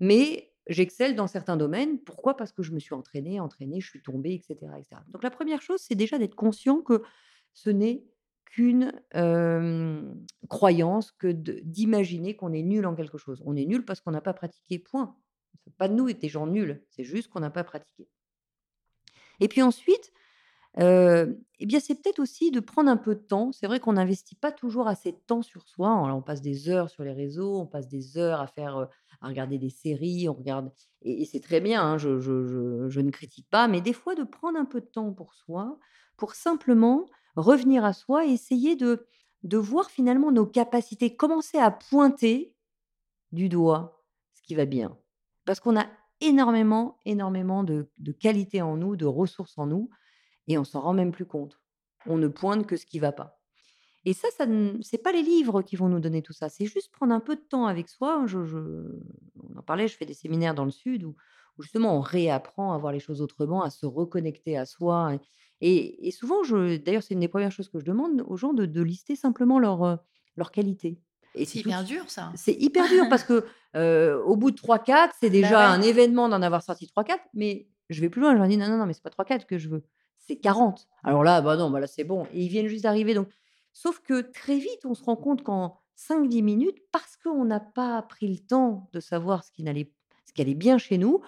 Mais 0.01 0.51
j'excelle 0.67 1.15
dans 1.15 1.27
certains 1.27 1.55
domaines. 1.55 1.97
Pourquoi? 1.99 2.35
Parce 2.35 2.51
que 2.51 2.61
je 2.61 2.73
me 2.73 2.79
suis 2.79 2.93
entraînée, 2.93 3.39
entraînée, 3.39 3.79
je 3.79 3.87
suis 3.87 4.01
tombée 4.01 4.33
et 4.33 4.41
cetera 4.41 4.77
et 4.77 4.83
cetera. 4.83 5.05
Donc 5.07 5.23
la 5.23 5.29
première 5.29 5.61
chose, 5.61 5.79
c'est 5.79 5.95
déjà 5.95 6.17
d'être 6.17 6.35
conscient 6.35 6.81
que 6.81 7.03
ce 7.53 7.69
n'est 7.69 8.03
qu'une, 8.43 8.91
croyance 10.49 11.13
que 11.13 11.27
d'imaginer 11.31 12.35
qu'on 12.35 12.51
est 12.51 12.61
nul 12.61 12.85
en 12.85 12.95
quelque 12.95 13.17
chose. 13.17 13.41
On 13.45 13.55
est 13.55 13.65
nul 13.65 13.85
parce 13.85 14.01
qu'on 14.01 14.11
n'a 14.11 14.19
pas 14.19 14.33
pratiqué, 14.33 14.77
point. 14.79 15.15
Pas 15.77 15.87
de 15.87 15.93
nous 15.93 16.11
des 16.11 16.27
gens 16.27 16.47
nuls, 16.47 16.83
c'est 16.89 17.05
juste 17.05 17.29
qu'on 17.29 17.39
n'a 17.39 17.49
pas 17.49 17.63
pratiqué. 17.63 18.09
Et 19.39 19.47
puis 19.47 19.61
ensuite, 19.61 20.11
heu, 20.79 21.39
et 21.59 21.65
bien, 21.65 21.79
c'est 21.79 21.95
peut-être 21.95 22.19
aussi 22.19 22.51
de 22.51 22.59
prendre 22.59 22.89
un 22.89 22.97
peu 22.97 23.15
de 23.15 23.21
temps. 23.21 23.51
C'est 23.51 23.67
vrai 23.67 23.79
qu'on 23.79 23.93
n'investit 23.93 24.35
pas 24.35 24.51
toujours 24.51 24.87
assez 24.87 25.11
de 25.13 25.17
temps 25.27 25.41
sur 25.41 25.67
soi. 25.69 25.89
On 26.13 26.21
passe 26.21 26.41
des 26.41 26.69
heures 26.69 26.89
sur 26.89 27.03
les 27.03 27.13
réseaux, 27.13 27.59
on 27.61 27.65
passe 27.67 27.87
des 27.87 28.17
heures 28.17 28.41
à 28.41 28.47
faire, 28.47 28.77
heu, 28.79 28.87
à 29.21 29.27
regarder 29.27 29.57
des 29.57 29.69
séries, 29.69 30.27
on 30.29 30.33
regarde 30.33 30.71
et 31.01 31.25
c'est 31.25 31.39
très 31.41 31.61
bien, 31.61 31.81
hein, 31.83 31.97
je 31.97 32.19
je 32.19 32.99
ne 33.01 33.11
critique 33.11 33.47
pas, 33.49 33.67
mais 33.67 33.81
des 33.81 33.93
fois 33.93 34.15
de 34.15 34.23
prendre 34.23 34.57
un 34.59 34.65
peu 34.65 34.81
de 34.81 34.85
temps 34.87 35.13
pour 35.13 35.33
soi, 35.35 35.77
pour 36.17 36.33
simplement 36.35 37.05
revenir 37.35 37.85
à 37.85 37.93
soi 37.93 38.25
et 38.25 38.31
essayer 38.31 38.75
de 38.75 39.05
de 39.43 39.57
voir 39.57 39.91
finalement 39.91 40.31
nos 40.31 40.47
capacités, 40.47 41.15
commencer 41.15 41.57
à 41.59 41.69
pointer 41.71 42.55
du 43.31 43.49
doigt 43.49 44.03
ce 44.33 44.41
qui 44.43 44.55
va 44.55 44.65
bien. 44.65 44.97
Parce 45.45 45.59
qu'on 45.59 45.77
a 45.77 45.87
énormément, 46.21 46.99
énormément 47.05 47.63
de 47.63 47.89
de 47.97 48.11
qualités 48.11 48.61
en 48.61 48.77
nous, 48.77 48.95
de 48.95 49.05
ressources 49.05 49.57
en 49.57 49.67
nous 49.67 49.89
et 50.47 50.57
on 50.57 50.63
s'en 50.65 50.81
rend 50.81 50.93
même 50.93 51.11
plus 51.11 51.25
compte. 51.25 51.61
On 52.07 52.17
ne 52.17 52.27
pointe 52.29 52.67
que 52.67 52.77
ce 52.77 52.85
qui 52.85 52.99
va 52.99 53.11
pas. 53.13 53.41
Et 54.05 54.13
ça, 54.13 54.27
ça 54.37 54.45
c'est 54.81 54.99
pas 55.03 55.11
les 55.11 55.23
livres 55.23 55.61
qui 55.63 55.75
vont 55.75 55.89
nous 55.89 55.99
donner 55.99 56.21
tout 56.21 56.33
ça, 56.33 56.49
c'est 56.49 56.65
juste 56.65 56.91
prendre 56.91 57.13
un 57.13 57.19
peu 57.19 57.35
de 57.35 57.41
temps 57.41 57.65
avec 57.67 57.89
soi. 57.89 58.25
Je 58.27 58.45
je 58.45 58.59
on 59.35 59.57
en 59.57 59.63
parlait, 59.63 59.87
je 59.87 59.97
fais 59.97 60.05
des 60.05 60.13
séminaires 60.13 60.55
dans 60.55 60.65
le 60.65 60.71
sud 60.71 61.03
où 61.03 61.15
où 61.57 61.61
justement 61.63 61.95
on 61.97 62.01
réapprend 62.01 62.73
à 62.73 62.77
voir 62.77 62.91
les 62.93 62.99
choses 62.99 63.21
autrement, 63.21 63.63
à 63.63 63.69
se 63.69 63.85
reconnecter 63.85 64.57
à 64.57 64.65
soi 64.65 65.17
et 65.61 66.11
souvent 66.11 66.43
je 66.43 66.77
d'ailleurs, 66.77 67.03
c'est 67.03 67.13
une 67.13 67.21
des 67.21 67.27
premières 67.29 67.51
choses 67.51 67.69
que 67.69 67.79
je 67.79 67.85
demande 67.85 68.23
aux 68.27 68.37
gens 68.37 68.53
de 68.53 68.65
de 68.65 68.81
lister 68.83 69.15
simplement 69.15 69.57
leurs, 69.59 69.83
heu, 69.85 69.97
leurs 70.37 70.51
qualités 70.51 70.99
et 71.33 71.45
C'est 71.45 71.59
tout 71.59 71.59
hyper 71.59 71.83
dur 71.85 72.09
ça. 72.09 72.35
c'est 72.35 72.53
hyper 72.53 72.87
dur 72.89 73.07
parce 73.09 73.23
que, 73.23 73.45
au 73.75 74.35
bout 74.37 74.51
de 74.51 74.55
3-4, 74.57 75.15
c'est 75.19 75.29
Bah 75.41 75.49
déjà 75.49 75.59
ouais. 75.59 75.71
un 75.71 75.81
événement 75.81 76.29
d'en 76.29 76.41
avoir 76.41 76.63
sorti 76.63 76.87
3-4, 76.87 77.23
mais 77.33 77.67
je 77.89 78.01
vais 78.01 78.09
plus 78.09 78.21
loin, 78.21 78.33
je 78.33 78.37
leur 78.39 78.47
dis: 78.47 78.57
«Non, 78.57 78.67
non, 78.67 78.77
non, 78.77 78.85
mais 78.85 78.93
c'est 78.93 79.03
pas 79.03 79.09
3-4 79.09 79.45
que 79.45 79.57
je 79.57 79.69
veux, 79.69 79.83
c'est 80.17 80.37
40». 80.37 80.87
Alors 81.03 81.23
là, 81.23 81.41
bah 81.41 81.55
non, 81.55 81.69
bah 81.69 81.79
là, 81.79 81.87
c'est 81.87 82.03
bon 82.03 82.25
et 82.33 82.41
ils 82.43 82.49
viennent 82.49 82.67
juste 82.67 82.83
d'arriver 82.83 83.13
donc 83.13 83.29
sauf 83.73 83.99
que 83.99 84.21
très 84.21 84.57
vite, 84.57 84.85
on 84.85 84.93
se 84.93 85.03
rend 85.03 85.15
compte 85.17 85.43
qu'en 85.43 85.77
5-10 85.95 86.41
minutes, 86.41 86.77
parce 86.91 87.17
qu'on 87.17 87.45
n'a 87.45 87.59
pas 87.59 88.01
pris 88.03 88.27
le 88.33 88.39
temps 88.39 88.89
de 88.93 88.99
savoir 88.99 89.43
ce 89.43 89.51
qui 89.51 89.63
n'allait 89.63 89.91
ce 90.25 90.33
qui 90.33 90.41
allait 90.41 90.55
bien 90.55 90.77
chez 90.77 90.97
nous. 90.97 91.21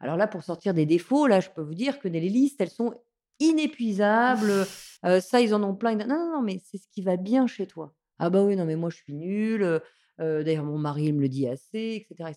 Alors 0.00 0.16
là, 0.16 0.26
pour 0.26 0.42
sortir 0.44 0.74
des 0.74 0.86
défauts, 0.86 1.26
là, 1.26 1.40
je 1.40 1.50
peux 1.50 1.62
vous 1.62 1.74
dire 1.74 1.98
que 1.98 2.08
les 2.08 2.20
listes, 2.20 2.60
elles 2.60 2.70
sont 2.70 2.94
inépuisables, 3.40 4.68
ça, 5.20 5.40
ils 5.40 5.54
en 5.54 5.62
ont 5.62 5.74
plein. 5.74 5.94
Non, 5.96 6.06
non, 6.06 6.32
non, 6.34 6.42
mais 6.42 6.60
c'est 6.64 6.78
ce 6.78 6.88
qui 6.88 7.02
va 7.02 7.16
bien 7.16 7.46
chez 7.46 7.66
toi. 7.66 7.94
«Ah 8.18 8.30
bah 8.30 8.42
oui, 8.44 8.54
non, 8.56 8.64
mais 8.64 8.76
moi, 8.76 8.90
je 8.90 8.96
suis 8.96 9.12
nul, 9.14 9.62
heu 9.62 9.74
heu, 9.76 9.82
d'ailleurs 10.18 10.64
mon 10.64 10.78
mari, 10.78 11.06
il 11.06 11.14
me 11.14 11.20
le 11.20 11.28
dit 11.28 11.48
assez» 11.48 11.78
et 11.78 12.06
cetera 12.08 12.30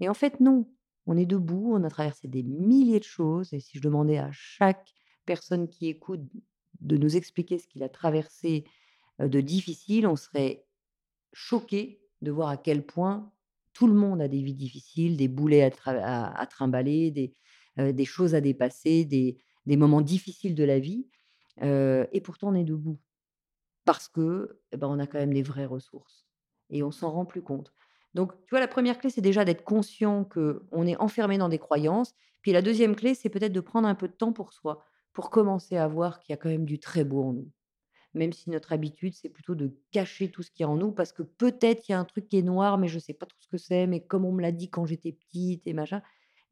et 0.00 0.08
en 0.08 0.14
fait, 0.14 0.40
non, 0.40 0.68
on 1.06 1.16
est 1.16 1.26
debout, 1.26 1.72
on 1.74 1.84
a 1.84 1.90
traversé 1.90 2.28
des 2.28 2.42
milliers 2.42 2.98
de 2.98 3.04
choses 3.04 3.52
et 3.52 3.60
si 3.60 3.78
je 3.78 3.82
demandais 3.82 4.18
à 4.18 4.30
chaque 4.32 4.92
personne 5.24 5.68
qui 5.68 5.88
écoute 5.88 6.22
de 6.80 6.96
nous 6.96 7.16
expliquer 7.16 7.58
ce 7.58 7.66
qu'il 7.66 7.82
a 7.82 7.88
traversé, 7.88 8.64
de 9.20 9.40
difficile, 9.40 10.06
on 10.06 10.16
serait 10.16 10.66
choqués 11.32 12.00
de 12.22 12.30
voir 12.30 12.48
à 12.48 12.56
quel 12.56 12.84
point 12.84 13.32
tout 13.72 13.86
le 13.86 13.94
monde 13.94 14.20
a 14.20 14.28
des 14.28 14.42
vies 14.42 14.54
difficiles, 14.54 15.16
des 15.16 15.28
boulets 15.28 15.70
à 15.84 16.30
à 16.40 16.46
trimballer, 16.46 17.10
des, 17.10 18.04
choses 18.04 18.34
à 18.34 18.40
dépasser, 18.40 19.04
des 19.04 19.76
moments 19.76 20.00
difficiles 20.00 20.54
de 20.54 20.64
la 20.64 20.78
vie, 20.78 21.06
et 21.60 22.20
pourtant 22.22 22.48
on 22.48 22.54
est 22.54 22.64
debout. 22.64 22.98
Parce 23.84 24.08
que, 24.08 24.60
et 24.72 24.76
ben, 24.76 24.88
on 24.88 24.98
a 24.98 25.06
quand 25.06 25.18
même 25.18 25.34
des 25.34 25.42
vraies 25.42 25.66
ressources 25.66 26.26
et 26.70 26.82
on 26.82 26.90
s'en 26.90 27.10
rend 27.10 27.24
plus 27.24 27.42
compte. 27.42 27.72
Donc 28.14 28.32
tu 28.44 28.50
vois, 28.50 28.60
la 28.60 28.68
première 28.68 28.98
clé, 28.98 29.10
c'est 29.10 29.20
déjà 29.20 29.44
d'être 29.44 29.64
conscient 29.64 30.24
qu'on 30.24 30.86
est 30.86 30.96
enfermé 30.96 31.38
dans 31.38 31.48
des 31.48 31.58
croyances. 31.58 32.14
Puis 32.42 32.52
la 32.52 32.62
deuxième 32.62 32.94
clé, 32.94 33.14
c'est 33.14 33.28
peut-être 33.28 33.52
de 33.52 33.60
prendre 33.60 33.88
un 33.88 33.94
peu 33.94 34.08
de 34.08 34.12
temps 34.12 34.32
pour 34.32 34.52
soi, 34.52 34.84
pour 35.12 35.30
commencer 35.30 35.76
à 35.76 35.88
voir 35.88 36.20
qu'il 36.20 36.32
y 36.32 36.34
a 36.34 36.36
quand 36.36 36.48
même 36.48 36.64
du 36.64 36.78
très 36.78 37.04
beau 37.04 37.24
en 37.24 37.32
nous. 37.32 37.50
Même 38.14 38.32
si 38.32 38.50
notre 38.50 38.72
habitude, 38.72 39.14
c'est 39.14 39.28
plutôt 39.28 39.56
de 39.56 39.76
cacher 39.90 40.30
tout 40.30 40.42
ce 40.42 40.50
qu'il 40.50 40.62
y 40.62 40.66
a 40.66 40.70
en 40.70 40.76
nous 40.76 40.92
parce 40.92 41.12
que 41.12 41.22
peut-être 41.22 41.88
il 41.88 41.92
y 41.92 41.94
a 41.94 41.98
un 41.98 42.04
truc 42.04 42.28
qui 42.28 42.38
est 42.38 42.42
noir, 42.42 42.78
mais 42.78 42.86
je 42.86 43.00
sais 43.00 43.14
pas 43.14 43.26
trop 43.26 43.38
ce 43.40 43.48
que 43.48 43.58
c'est, 43.58 43.88
mais 43.88 44.00
comme 44.04 44.24
on 44.24 44.32
me 44.32 44.42
l'a 44.42 44.52
dit 44.52 44.70
quand 44.70 44.86
j'étais 44.86 45.12
petite 45.12 45.66
et 45.66 45.72
machin 45.72 46.00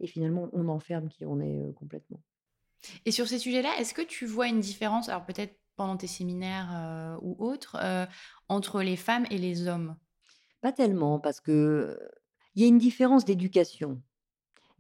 et 0.01 0.09
finalement 0.09 0.51
on 0.53 0.69
enferme 0.69 1.09
qui 1.09 1.25
on 1.25 1.41
est, 1.41 1.61
heu, 1.61 1.73
complètement. 1.73 2.21
Et 3.05 3.13
sur 3.13 3.29
ces 3.29 3.39
sujets-là, 3.39 3.79
est-ce 3.79 3.95
que 3.95 4.03
tu 4.03 4.27
vois 4.27 4.49
une 4.49 4.61
différence, 4.61 5.09
alors 5.09 5.25
peut-être 5.25 5.55
pendant 5.77 5.97
tes 5.97 6.07
séminaires, 6.07 6.71
heu, 6.73 7.19
ou 7.23 7.37
autres, 7.45 7.77
heu, 7.83 8.07
entre 8.49 8.83
les 8.83 8.97
femmes 8.97 9.27
et 9.31 9.39
les 9.39 9.69
hommes? 9.69 9.97
Pas 10.61 10.73
tellement 10.73 11.19
parce 11.21 11.41
que, 11.41 11.99
il 12.55 12.63
y 12.63 12.65
a 12.65 12.69
une 12.69 12.79
différence 12.79 13.25
d'éducation. 13.25 14.03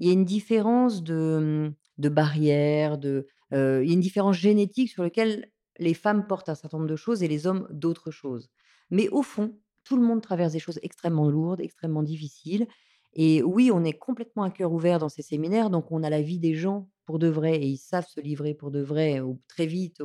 Il 0.00 0.08
y 0.08 0.10
a 0.10 0.14
une 0.14 0.24
différence 0.26 1.02
de, 1.04 1.68
mmh, 1.70 1.74
de 2.02 2.08
barrière, 2.10 2.98
de, 2.98 3.28
heu, 3.54 3.82
il 3.84 3.88
y 3.88 3.92
a 3.92 3.94
une 3.94 4.00
différence 4.00 4.36
génétique 4.36 4.90
sur 4.90 5.04
lequel 5.04 5.50
les 5.78 5.94
femmes 5.94 6.26
portent 6.26 6.48
un 6.50 6.56
certain 6.56 6.78
nombre 6.78 6.90
de 6.90 6.96
choses 6.96 7.22
et 7.22 7.28
les 7.28 7.46
hommes 7.46 7.68
d'autres 7.70 8.10
choses. 8.12 8.50
Mais 8.90 9.08
au 9.10 9.22
fond, 9.22 9.58
tout 9.84 9.96
le 9.96 10.02
monde 10.04 10.22
traverse 10.22 10.52
des 10.54 10.60
choses 10.60 10.80
extrêmement 10.82 11.28
lourdes, 11.30 11.60
extrêmement 11.60 12.02
difficiles 12.04 12.66
et 13.14 13.42
oui, 13.42 13.70
on 13.72 13.84
est 13.84 13.92
complètement 13.92 14.42
à 14.44 14.50
cœur 14.50 14.72
ouvert 14.72 14.98
dans 14.98 15.08
ces 15.08 15.22
séminaires, 15.22 15.70
donc 15.70 15.90
on 15.92 16.02
a 16.02 16.10
la 16.10 16.22
vie 16.22 16.38
des 16.38 16.54
gens 16.54 16.88
pour 17.04 17.18
de 17.18 17.28
vrai 17.28 17.56
et 17.56 17.66
ils 17.66 17.76
savent 17.78 18.06
se 18.08 18.20
livrer 18.20 18.54
pour 18.54 18.70
de 18.70 18.80
vrai 18.80 19.20
au 19.20 19.38
très 19.48 19.66
vite 19.66 20.00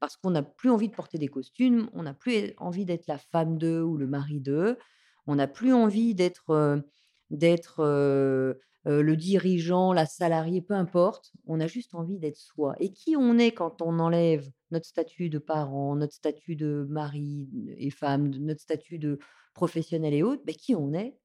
parce 0.00 0.16
qu'on 0.16 0.30
n'a 0.30 0.42
plus 0.42 0.70
envie 0.70 0.88
de 0.88 0.94
porter 0.94 1.18
des 1.18 1.28
costumes, 1.28 1.88
on 1.94 2.02
n'a 2.02 2.14
plus 2.14 2.52
envie 2.58 2.84
d'être 2.84 3.06
la 3.06 3.18
femme 3.18 3.58
d'eux 3.58 3.82
ou 3.82 3.96
le 3.96 4.06
mari 4.06 4.40
d'eux. 4.40 4.78
On 5.26 5.36
n'a 5.36 5.46
plus 5.48 5.72
envie 5.72 6.14
d'être, 6.14 6.50
heu, 6.50 6.82
d'être, 7.30 7.80
heu 7.82 8.60
heu, 8.86 9.00
le 9.02 9.16
dirigeant, 9.16 9.92
la 9.94 10.04
salariée, 10.06 10.60
peu 10.60 10.74
importe. 10.74 11.32
On 11.46 11.58
a 11.60 11.66
juste 11.66 11.94
envie 11.94 12.18
d'être 12.18 12.36
soi 12.36 12.74
et 12.80 12.92
qui 12.92 13.16
on 13.16 13.38
est 13.38 13.52
quand 13.52 13.80
on 13.82 13.98
enlève 13.98 14.50
notre 14.70 14.86
statut 14.86 15.30
de 15.30 15.38
parent, 15.38 15.96
notre 15.96 16.12
statut 16.14 16.54
de 16.56 16.86
mari 16.90 17.48
et 17.78 17.90
femme, 17.90 18.28
notre 18.30 18.60
statut 18.60 18.98
de 18.98 19.18
professionnel 19.54 20.12
et 20.14 20.22
autres, 20.22 20.42
beh, 20.44 20.52
qui 20.54 20.74
on 20.74 20.92
est? 20.92 21.16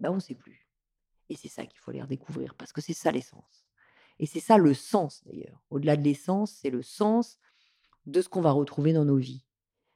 Bah, 0.00 0.10
on 0.10 0.20
sait 0.20 0.34
plus 0.34 0.66
et 1.28 1.36
c'est 1.36 1.48
ça 1.48 1.64
qu'il 1.64 1.78
faut 1.78 1.90
aller 1.90 2.02
redécouvrir 2.02 2.54
parce 2.54 2.72
que 2.72 2.80
c'est 2.80 2.92
ça 2.92 3.12
l'essence 3.12 3.66
et 4.20 4.26
c'est 4.26 4.40
ça 4.40 4.58
le 4.58 4.74
sens 4.74 5.22
d'ailleurs. 5.24 5.62
Au-delà 5.70 5.96
de 5.96 6.02
l'essence, 6.02 6.52
c'est 6.52 6.70
le 6.70 6.82
sens 6.82 7.38
de 8.06 8.20
ce 8.20 8.28
qu'on 8.28 8.42
va 8.42 8.50
retrouver 8.50 8.92
dans 8.92 9.06
nos 9.06 9.16
vies. 9.16 9.46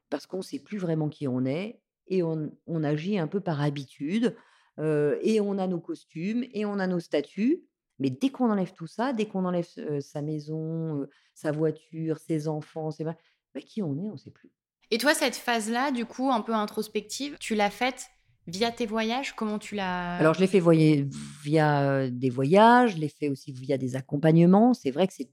Parce 0.08 0.26
qu'on 0.26 0.40
sait 0.42 0.58
plus 0.58 0.78
vraiment 0.78 1.08
qui 1.11 1.28
on 1.28 1.44
est 1.44 1.80
et 2.06 2.23
on 2.23 2.50
on 2.66 2.84
agit 2.84 3.18
un 3.18 3.26
peu 3.26 3.40
par 3.40 3.61
habitude, 3.61 4.34
heu 4.78 5.18
et 5.23 5.40
on 5.40 5.58
a 5.58 5.66
nos 5.66 5.80
costumes 5.80 6.44
et 6.52 6.64
on 6.64 6.78
a 6.78 6.87
nos 6.87 7.00
statuts. 7.00 7.64
Mais 7.99 8.11
dès 8.11 8.30
qu'on 8.30 8.50
enlève 8.50 8.73
tout 8.73 8.87
ça, 8.87 9.12
dès 9.12 9.26
qu'on 9.26 9.44
enlève, 9.44 9.68
heu, 9.78 10.00
sa 10.00 10.23
maison, 10.23 11.02
heu, 11.02 11.11
sa 11.34 11.52
voiture, 11.52 12.18
ses 12.18 12.49
enfants, 12.49 12.90
ses 12.90 13.04
bah, 13.04 13.14
qui 13.61 13.82
on 13.82 13.96
est, 13.99 14.08
on 14.08 14.16
sait 14.16 14.30
plus. 14.30 14.50
Et 14.90 14.99
toi, 14.99 15.14
cette 15.14 15.37
phase-là, 15.37 15.92
du 15.92 16.06
coup, 16.06 16.30
un 16.30 16.40
peu 16.40 16.54
introspective, 16.54 17.37
tu 17.38 17.54
l'as 17.54 17.70
faite 17.70 18.08
via 18.47 18.71
tes 18.71 18.87
voyages? 18.87 19.35
Comment 19.35 19.59
tu 19.59 19.75
l'as 19.75 20.19
Alors 20.19 20.35
je 20.35 20.41
l'ai 20.41 20.47
fait 20.47 20.61
voyé 20.61 21.07
via, 21.43 22.05
heu, 22.05 22.11
des 22.11 22.31
voyages, 22.31 22.93
je 22.95 22.99
l'ai 22.99 23.09
fait 23.09 23.29
aussi 23.29 23.53
via 23.53 23.77
des 23.79 23.97
accompagnements. 23.97 24.73
C'est 24.75 24.91
vrai 24.93 25.07
que 25.09 25.13
c'est 25.13 25.29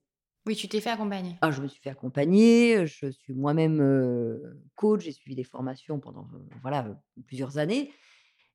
Oui, 0.48 0.56
tu 0.56 0.68
t'es 0.68 0.82
fait 0.82 0.90
accompagner. 0.90 1.36
Ah, 1.42 1.52
je 1.52 1.62
me 1.62 1.68
suis 1.68 1.82
fait 1.82 1.90
accompagner, 1.90 2.86
je 2.88 3.08
suis 3.12 3.34
moi-même, 3.34 3.80
heu, 3.82 4.60
coach, 4.76 5.02
j'ai 5.04 5.12
suivi 5.12 5.36
des 5.36 5.44
formations 5.44 6.00
pendant, 6.00 6.28
heu, 6.34 6.44
voilà, 6.62 6.88
plusieurs 7.28 7.58
années 7.58 7.92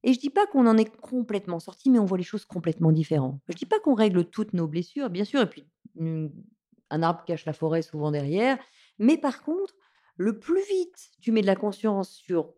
et 0.04 0.12
je 0.14 0.20
dis 0.20 0.30
pas 0.30 0.46
qu'on 0.46 0.66
en 0.66 0.78
est 0.78 0.96
complètement 1.00 1.60
sortis, 1.60 1.90
mais 1.90 1.98
on 1.98 2.04
voit 2.06 2.18
les 2.18 2.24
choses 2.24 2.44
complètement 2.44 2.92
différent. 2.92 3.40
Je 3.48 3.54
dis 3.56 3.66
pas 3.66 3.80
qu'on 3.80 3.94
règle 3.94 4.24
toutes 4.24 4.52
nos 4.52 4.68
blessures, 4.68 5.10
bien 5.10 5.24
sûr 5.24 5.42
et 5.42 5.50
puis, 5.50 5.66
un 6.90 7.02
arbre 7.02 7.24
cache 7.24 7.44
la 7.44 7.52
forêt 7.52 7.82
souvent 7.82 8.10
derrière, 8.10 8.58
mais 8.98 9.18
par 9.18 9.42
contre, 9.42 9.74
le 10.16 10.38
plus 10.38 10.62
vite 10.68 11.10
tu 11.20 11.32
mets 11.32 11.42
de 11.42 11.46
la 11.46 11.56
conscience 11.56 12.10
sur 12.10 12.54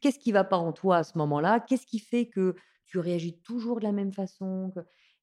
qu'est-ce 0.00 0.18
qui 0.18 0.32
va 0.32 0.44
pas 0.44 0.56
en 0.56 0.72
toi 0.72 0.98
à 0.98 1.04
ce 1.04 1.16
moment-là, 1.18 1.60
qu'est-ce 1.60 1.86
qui 1.86 1.98
fait 1.98 2.26
que 2.26 2.54
tu 2.86 2.98
réagis 2.98 3.38
toujours 3.42 3.78
de 3.80 3.84
la 3.84 3.92
même 3.92 4.12
façon, 4.12 4.72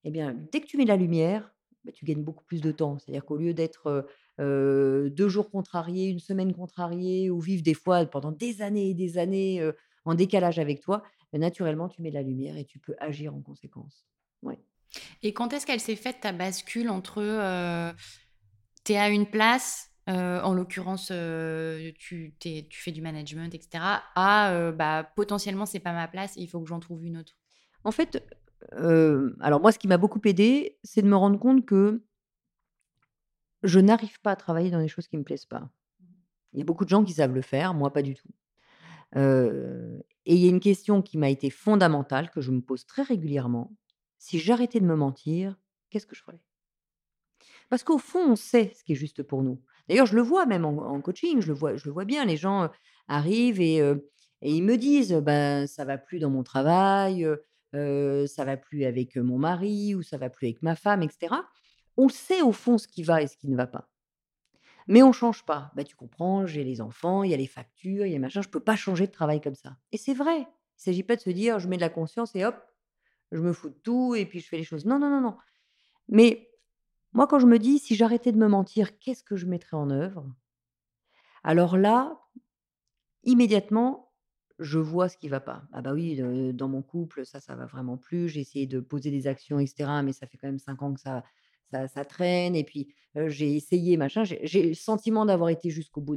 et 0.03 0.12
bien, 0.12 0.36
dès 0.51 0.62
que 0.62 0.67
tu 0.67 0.77
mets 0.77 0.86
la 0.86 0.98
lumière, 0.98 1.51
bah, 1.84 1.91
tu 1.91 2.05
gagnes 2.05 2.24
beaucoup 2.24 2.43
plus 2.43 2.62
de 2.62 2.72
temps. 2.72 3.00
C'est-à-dire 3.00 3.25
qu'au 3.25 3.38
lieu 3.38 3.53
d'être, 3.53 4.07
2 4.38 5.12
jours 5.29 5.50
contrarié, 5.50 6.13
1 6.13 6.19
semaine 6.19 6.53
contrarié 6.53 7.29
ou 7.29 7.39
vivre 7.39 7.63
des 7.63 7.74
fois 7.74 8.05
pendant 8.05 8.31
des 8.31 8.62
années 8.62 8.89
et 8.89 8.93
des 8.93 9.17
années, 9.17 9.67
en 10.03 10.13
décalage 10.13 10.60
avec 10.60 10.81
toi, 10.81 11.03
bah, 11.34 11.39
naturellement 11.39 11.89
tu 11.89 12.01
mets 12.01 12.12
la 12.12 12.22
lumière 12.22 12.55
et 12.57 12.65
tu 12.65 12.79
peux 12.79 12.95
agir 13.00 13.34
en 13.34 13.41
conséquence. 13.41 14.05
Et 15.22 15.34
quand 15.34 15.53
est-ce 15.53 15.65
qu'elle 15.65 15.79
s'est 15.79 15.95
faite 15.95 16.22
ta 16.22 16.31
bascule 16.31 16.89
entre 16.89 17.22
euh, 17.22 17.91
tu 18.84 18.93
es 18.93 18.98
à 18.98 19.10
une 19.10 19.25
place, 19.25 19.91
euh, 20.07 20.39
en 20.41 20.53
l'occurrence 20.53 21.09
euh, 21.12 21.91
tu, 21.97 22.35
fais 22.69 22.91
du 22.91 23.01
management, 23.01 23.55
etc., 23.55 23.83
à 24.13 24.51
euh, 24.51 24.71
bah, 24.71 25.03
potentiellement 25.15 25.65
c'est 25.65 25.79
pas 25.79 25.93
ma 25.93 26.07
place, 26.07 26.35
il 26.35 26.47
faut 26.47 26.59
que 26.62 26.67
j'en 26.67 26.79
trouve 26.79 27.03
une 27.03 27.17
autre 27.17 27.39
En 27.83 27.91
fait, 27.91 28.24
heu, 28.74 29.35
alors 29.39 29.62
moi, 29.62 29.71
ce 29.71 29.79
qui 29.79 29.88
m'a 29.88 29.97
beaucoup 29.97 30.21
aidé, 30.25 30.77
c'est 30.83 31.01
de 31.01 31.07
me 31.07 31.15
rendre 31.15 31.39
compte 31.39 31.65
que 31.65 32.03
je 33.63 33.79
n'arrive 33.79 34.21
pas 34.21 34.31
à 34.31 34.35
travailler 34.35 34.69
dans 34.69 34.79
des 34.79 34.88
choses 34.88 35.07
qui 35.07 35.17
me 35.17 35.24
plaisent 35.24 35.47
pas. 35.47 35.71
Il 36.53 36.59
y 36.59 36.62
a 36.62 36.65
beaucoup 36.65 36.85
de 36.85 36.89
gens 36.89 37.03
qui 37.03 37.13
savent 37.13 37.33
le 37.33 37.41
faire, 37.41 37.74
moi 37.74 37.91
pas 37.91 38.03
du 38.03 38.13
tout. 38.13 38.29
Et 39.15 40.35
il 40.35 40.38
y 40.38 40.45
a 40.45 40.50
une 40.50 40.59
question 40.59 41.01
qui 41.01 41.17
m'a 41.17 41.29
été 41.29 41.50
fondamentale, 41.50 42.29
que 42.29 42.41
je 42.41 42.51
me 42.51 42.62
pose 42.62 42.85
très 42.85 43.01
régulièrement: 43.01 43.75
«Si 44.19 44.38
j'arrêtais 44.38 44.79
de 44.79 44.85
me 44.85 44.95
mentir, 44.95 45.57
qu'est-ce 45.89 46.05
que 46.05 46.15
je 46.15 46.21
ferais?» 46.21 46.41
Parce 47.69 47.83
qu'au 47.83 47.97
fond, 47.97 48.31
on 48.31 48.35
sait 48.35 48.71
ce 48.75 48.83
qui 48.83 48.91
est 48.91 48.95
juste 48.95 49.24
pour 49.24 49.41
nous. 49.41 49.59
D'ailleurs, 49.89 50.05
je 50.07 50.15
le 50.15 50.21
vois 50.21 50.45
même 50.47 50.65
en 50.65 51.01
coaching, 51.01 51.41
je 51.41 51.47
le 51.47 51.53
vois 51.53 51.75
je 51.77 51.85
le 51.85 51.91
vois 51.91 52.05
bien, 52.05 52.25
les 52.25 52.37
gens, 52.37 52.69
arrivent 53.07 53.61
et 53.61 53.81
ils 54.41 54.63
me 54.63 54.77
disent: 54.77 55.13
«Ben, 55.13 55.67
ça 55.67 55.85
va 55.85 55.97
plus 55.97 56.19
dans 56.19 56.29
mon 56.29 56.43
travail, 56.43 57.25
heu, 57.75 58.27
ça 58.27 58.45
va 58.45 58.57
plus 58.57 58.85
avec, 58.85 59.15
mon 59.17 59.37
mari 59.39 59.95
ou 59.95 60.01
ça 60.03 60.17
va 60.17 60.29
plus 60.29 60.47
avec 60.47 60.61
ma 60.63 60.75
femme» 60.75 61.03
et 61.03 61.09
cetera. 61.09 61.45
On 61.97 62.09
sait 62.09 62.41
au 62.41 62.51
fond 62.51 62.77
ce 62.77 62.87
qui 62.87 63.03
va 63.03 63.21
et 63.21 63.27
ce 63.27 63.37
qui 63.37 63.47
ne 63.49 63.55
va 63.57 63.67
pas. 63.67 63.87
Mais 64.87 65.01
on 65.03 65.11
change 65.11 65.43
pas. 65.45 65.71
«Bah, 65.75 65.83
tu 65.83 65.95
comprends, 65.95 66.45
j'ai 66.45 66.63
les 66.63 66.81
enfants, 66.81 67.23
il 67.23 67.31
y 67.31 67.33
a 67.33 67.37
les 67.37 67.47
factures, 67.47 68.05
il 68.05 68.11
y 68.13 68.15
a 68.15 68.19
machin, 68.19 68.41
je 68.41 68.49
peux 68.49 68.59
pas 68.59 68.75
changer 68.75 69.07
de 69.07 69.11
travail 69.11 69.41
comme 69.41 69.55
ça» 69.55 69.77
et 69.91 69.97
c'est 69.97 70.13
vrai. 70.13 70.41
Il 70.77 70.81
s'agit 70.83 71.03
pas 71.03 71.15
de 71.15 71.21
se 71.21 71.29
dire: 71.29 71.59
«Je 71.59 71.67
mets 71.67 71.77
de 71.77 71.81
la 71.81 71.89
conscience 71.89 72.35
et 72.35 72.45
hop, 72.45 72.55
je 73.31 73.39
me 73.41 73.53
fous 73.53 73.69
de 73.69 73.75
tout 73.83 74.15
et 74.15 74.25
puis 74.25 74.39
je 74.41 74.47
fais 74.49 74.57
les 74.57 74.63
choses». 74.65 74.85
Non, 74.85 74.99
non, 74.99 75.09
non, 75.09 75.21
non. 75.21 75.37
Mais 76.09 76.49
moi, 77.15 77.27
quand 77.27 77.39
je 77.39 77.48
me 77.48 77.57
dis: 77.60 77.79
«Si 77.79 77.95
j'arrêtais 77.95 78.31
de 78.31 78.38
me 78.38 78.48
mentir, 78.48 79.00
qu'est-ce 79.00 79.24
que 79.24 79.36
je 79.36 79.48
mettrais 79.48 79.77
en 79.77 79.89
œuvre?» 79.89 80.27
alors 81.43 81.77
là, 81.77 82.19
immédiatement, 83.24 84.12
je 84.60 84.79
vois 84.79 85.10
ce 85.10 85.17
qui 85.17 85.27
va 85.29 85.39
pas. 85.39 85.63
Ah 85.74 85.81
bah 85.81 85.93
oui, 85.93 86.22
dans 86.53 86.69
mon 86.69 86.81
couple, 86.81 87.25
ça, 87.25 87.39
ça 87.39 87.55
va 87.55 87.65
vraiment 87.65 87.98
plus. 87.98 88.29
J'ai 88.29 88.41
essayé 88.41 88.67
de 88.67 88.79
poser 88.79 89.12
des 89.12 89.27
actions 89.27 89.60
et 89.60 89.67
cetera, 89.67 90.01
mais 90.03 90.13
ça 90.13 90.27
fait 90.27 90.38
quand 90.38 90.48
même 90.48 90.60
5 90.60 90.81
ans 90.81 90.93
que 90.93 91.00
ça 91.01 91.24
ça 91.89 92.05
traîne 92.05 92.55
et 92.55 92.63
puis, 92.63 92.93
j'ai 93.27 93.53
essayé 93.55 93.98
machin. 93.98 94.24
J'ai 94.24 94.63
le 94.69 94.74
sentiment 94.75 95.25
d'avoir 95.25 95.50
été 95.50 95.69
jusqu'au 95.72 96.00
bout 96.00 96.15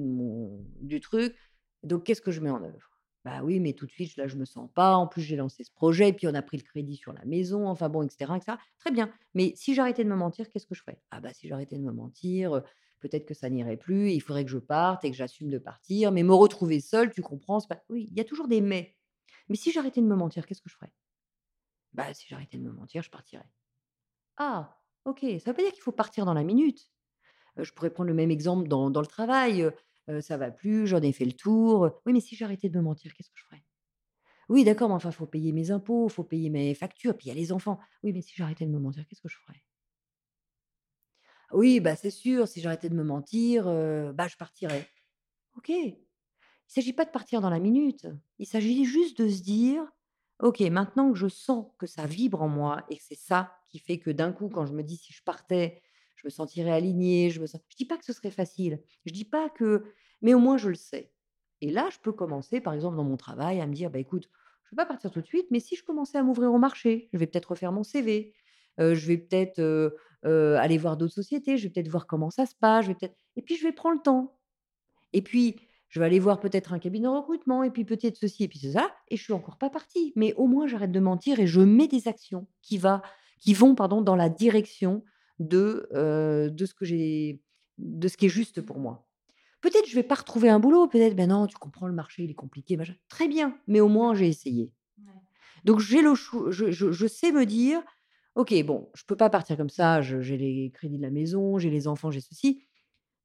du 0.80 1.00
truc. 1.00 1.34
Donc 1.82 2.04
qu'est-ce 2.04 2.20
que 2.22 2.30
je 2.30 2.40
mets 2.40 2.50
en 2.50 2.62
œuvre? 2.62 2.97
Bah 3.24 3.42
oui, 3.42 3.60
mais 3.60 3.72
tout 3.72 3.86
de 3.86 3.90
suite, 3.90 4.16
là, 4.16 4.26
je 4.28 4.36
me 4.36 4.44
sens 4.44 4.70
pas. 4.74 4.94
En 4.96 5.06
plus, 5.06 5.22
j'ai 5.22 5.36
lancé 5.36 5.64
ce 5.64 5.72
projet, 5.72 6.12
puis 6.12 6.26
on 6.28 6.34
a 6.34 6.42
pris 6.42 6.56
le 6.56 6.62
crédit 6.62 6.96
sur 6.96 7.12
la 7.12 7.24
maison, 7.24 7.66
enfin 7.68 7.88
bon, 7.88 8.02
et 8.02 8.08
cetera, 8.10 8.36
et 8.36 8.40
cetera. 8.40 8.58
Très 8.78 8.90
bien, 8.90 9.12
mais 9.34 9.52
si 9.56 9.74
j'arrêtais 9.74 10.04
de 10.04 10.08
me 10.08 10.16
mentir, 10.16 10.48
qu'est-ce 10.50 10.66
que 10.66 10.74
je 10.74 10.80
ferais? 10.82 11.02
Ah 11.10 11.20
bah, 11.20 11.32
si 11.34 11.48
j'arrêtais 11.48 11.76
de 11.78 11.82
me 11.82 11.92
mentir, 11.92 12.62
peut-être 13.00 13.26
que 13.26 13.34
ça 13.34 13.50
n'irait 13.50 13.76
plus, 13.76 14.12
il 14.12 14.20
faudrait 14.20 14.44
que 14.44 14.50
je 14.50 14.58
parte 14.58 15.04
et 15.04 15.10
que 15.10 15.16
j'assume 15.16 15.50
de 15.50 15.58
partir, 15.58 16.12
mais 16.12 16.22
me 16.22 16.34
retrouver 16.34 16.80
seule, 16.80 17.10
tu 17.10 17.22
comprends, 17.22 17.60
pas 17.60 17.82
oui, 17.88 18.08
il 18.10 18.16
y 18.16 18.20
a 18.20 18.24
toujours 18.24 18.48
des 18.48 18.60
mais. 18.60 18.96
Mais 19.48 19.56
si 19.56 19.72
j'arrêtais 19.72 20.00
de 20.02 20.06
me 20.06 20.16
mentir, 20.16 20.46
qu'est-ce 20.46 20.62
que 20.62 20.70
je 20.70 20.74
ferais? 20.76 20.92
Bah, 21.92 22.12
si 22.14 22.26
j'arrêtais 22.28 22.58
de 22.58 22.62
me 22.62 22.72
mentir, 22.72 23.02
je 23.02 23.10
partirais. 23.10 23.50
Ah! 24.38 24.78
OK, 25.06 25.20
ça 25.40 25.50
veut 25.52 25.56
pas 25.56 25.62
dire 25.62 25.72
qu'il 25.72 25.82
faut 25.82 25.92
partir 25.92 26.26
dans 26.26 26.34
la 26.34 26.44
minute. 26.44 26.90
Je 27.58 27.72
pourrais 27.72 27.90
prendre 27.90 28.08
le 28.08 28.14
même 28.14 28.30
exemple 28.32 28.68
dans 28.68 28.90
dans 28.90 29.00
le 29.02 29.06
travail, 29.06 29.70
ça 30.20 30.36
va 30.36 30.50
plus, 30.50 30.86
j'en 30.86 31.00
ai 31.02 31.12
fait 31.12 31.24
le 31.24 31.32
tour, 31.32 31.90
oui, 32.06 32.12
mais 32.12 32.20
si 32.20 32.36
j'arrêtais 32.36 32.68
de 32.68 32.76
me 32.76 32.82
mentir, 32.82 33.14
qu'est-ce 33.14 33.30
que 33.30 33.38
je 33.38 33.44
ferais? 33.44 33.62
Oui, 34.50 34.62
d'accord, 34.64 34.88
mais 34.90 34.94
enfin, 34.94 35.10
faut 35.10 35.26
payer 35.26 35.52
mes 35.52 35.70
impôts, 35.70 36.08
faut 36.10 36.22
payer 36.24 36.50
mes 36.50 36.74
factures, 36.74 37.16
puis 37.16 37.26
il 37.26 37.28
y 37.28 37.32
a 37.32 37.34
les 37.34 37.52
enfants. 37.52 37.78
Oui, 38.02 38.12
mais 38.12 38.20
si 38.22 38.34
j'arrêtais 38.36 38.66
de 38.66 38.70
me 38.70 38.78
mentir, 38.78 39.06
qu'est-ce 39.06 39.20
que 39.22 39.28
je 39.28 39.36
ferais? 39.38 39.62
Oui, 41.52 41.80
bah, 41.80 41.96
c'est 41.96 42.10
sûr, 42.10 42.46
si 42.46 42.60
j'arrêtais 42.60 42.88
de 42.90 42.94
me 42.94 43.04
mentir, 43.04 43.64
bah, 44.14 44.28
je 44.28 44.36
partirais. 44.36 44.90
OK. 45.56 45.70
Il 45.70 45.98
s'agit 46.68 46.92
pas 46.94 47.04
de 47.06 47.10
partir 47.10 47.40
dans 47.40 47.50
la 47.50 47.60
minute. 47.60 48.06
Il 48.38 48.46
s'agit 48.46 48.84
juste 48.84 49.20
de 49.22 49.28
se 49.28 49.42
dire: 49.42 49.84
«OK, 50.40 50.60
maintenant 50.62 51.12
que 51.12 51.18
je 51.18 51.28
sens 51.28 51.66
que 51.78 51.86
ça 51.86 52.06
vibre 52.06 52.42
en 52.42 52.48
moi 52.48 52.84
et 52.90 52.96
que 52.98 53.04
c'est 53.04 53.18
ça 53.18 53.54
qui 53.70 53.78
fait 53.80 53.98
que 54.00 54.10
d'un 54.10 54.32
coup, 54.32 54.48
quand 54.50 54.66
je 54.66 54.74
me 54.74 54.82
dis: 54.84 54.96
"Si 54.98 55.12
je 55.12 55.22
partais, 55.24 55.82
je 56.18 56.26
me 56.26 56.30
sentirais 56.30 56.72
alignée, 56.72 57.30
je 57.30 57.40
me 57.40 57.46
sens" 57.46 57.60
dis 57.76 57.84
pas 57.86 57.96
que 57.98 58.04
ce 58.04 58.12
serait 58.12 58.30
facile, 58.30 58.80
je 59.06 59.12
dis 59.12 59.24
pas 59.24 59.48
que 59.50 59.84
mais 60.22 60.34
au 60.34 60.38
moins 60.40 60.58
je 60.58 60.68
le 60.70 60.74
sais 60.74 61.12
et 61.60 61.70
là, 61.72 61.88
je 61.92 61.98
peux 61.98 62.12
commencer, 62.12 62.60
par 62.60 62.72
exemple, 62.72 62.96
dans 62.96 63.04
mon 63.04 63.16
travail, 63.16 63.60
à 63.60 63.66
me 63.66 63.74
dire: 63.74 63.90
«Bah, 63.90 63.98
écoute, 63.98 64.28
je 64.64 64.70
vais 64.70 64.76
pas 64.76 64.86
partir 64.86 65.10
tout 65.10 65.20
de 65.20 65.26
suite, 65.26 65.46
mais 65.50 65.58
si 65.60 65.74
je 65.76 65.82
commençais 65.84 66.18
à 66.18 66.22
m'ouvrir 66.22 66.52
au 66.52 66.58
marché, 66.58 67.08
je 67.12 67.18
vais 67.18 67.26
peut-être 67.26 67.46
refaire 67.50 67.72
mon 67.72 67.82
CV, 67.82 68.32
heu, 68.80 68.94
je 68.94 69.06
vais 69.06 69.18
peut-être, 69.18 69.58
heu 69.58 69.96
heu, 70.24 70.56
aller 70.56 70.78
voir 70.78 70.96
d'autres 70.96 71.14
sociétés, 71.14 71.56
je 71.58 71.64
vais 71.64 71.70
peut-être 71.70 71.88
voir 71.88 72.06
comment 72.06 72.30
ça 72.30 72.46
se 72.46 72.54
passe, 72.54 72.84
je 72.84 72.90
vais 72.90 72.94
peut-être» 72.94 73.16
et 73.36 73.42
puis 73.42 73.56
je 73.56 73.64
vais 73.64 73.72
prendre 73.72 73.96
le 73.96 74.02
temps. 74.02 74.38
Et 75.12 75.22
puis, 75.22 75.56
je 75.88 76.00
vais 76.00 76.06
aller 76.06 76.18
voir 76.18 76.40
peut-être 76.40 76.72
un 76.72 76.78
cabinet 76.78 77.06
de 77.06 77.12
recrutement 77.12 77.62
et 77.62 77.70
puis 77.70 77.84
peut-être 77.84 78.16
ceci 78.16 78.44
et 78.44 78.48
puis 78.48 78.58
c'est 78.58 78.72
ça 78.72 78.90
et 79.08 79.16
je 79.16 79.22
suis 79.22 79.32
encore 79.32 79.56
pas 79.58 79.70
partie. 79.70 80.12
Mais 80.16 80.34
au 80.34 80.46
moins, 80.46 80.66
j'arrête 80.66 80.92
de 80.92 81.00
mentir 81.00 81.40
et 81.40 81.46
je 81.46 81.60
mets 81.60 81.88
des 81.88 82.08
actions 82.08 82.46
qui 82.62 82.78
va 82.78 83.02
qui 83.40 83.54
vont, 83.54 83.74
pardon, 83.76 84.02
dans 84.02 84.16
la 84.16 84.28
direction 84.28 85.04
de, 85.38 85.88
de 86.52 86.66
ce 86.66 86.74
que 86.74 86.84
j'ai 86.84 87.40
de 87.78 88.08
ce 88.08 88.16
qui 88.16 88.26
est 88.26 88.30
juste 88.30 88.60
pour 88.60 88.78
moi. 88.78 89.08
Peut-être 89.60 89.88
je 89.88 89.94
vais 89.94 90.02
pas 90.02 90.16
retrouver 90.16 90.48
un 90.48 90.58
boulot, 90.60 90.88
peut-être, 90.88 91.14
ben 91.14 91.28
non, 91.28 91.46
tu 91.46 91.56
comprends, 91.56 91.86
le 91.86 91.92
marché, 91.92 92.24
il 92.24 92.30
est 92.30 92.34
compliqué, 92.34 92.76
machin. 92.76 92.94
Très 93.08 93.28
bien, 93.28 93.56
mais 93.66 93.80
au 93.80 93.88
moins 93.88 94.14
j'ai 94.14 94.28
essayé. 94.28 94.72
Donc 95.64 95.80
j'ai 95.80 96.02
le 96.02 96.14
chou 96.14 96.50
je 96.50 96.70
je 96.70 96.92
je 96.92 97.06
sais 97.06 97.32
me 97.32 97.44
dire: 97.46 97.82
«OK, 98.34 98.54
bon, 98.64 98.90
je 98.94 99.04
peux 99.04 99.16
pas 99.16 99.30
partir 99.30 99.56
comme 99.56 99.70
ça, 99.70 100.00
je 100.00 100.20
j'ai 100.20 100.36
les 100.36 100.70
crédits 100.72 100.98
de 100.98 101.02
la 101.02 101.10
maison, 101.10 101.58
j'ai 101.58 101.70
les 101.70 101.88
enfants, 101.88 102.10
j'ai 102.10 102.20
ceci, 102.20 102.62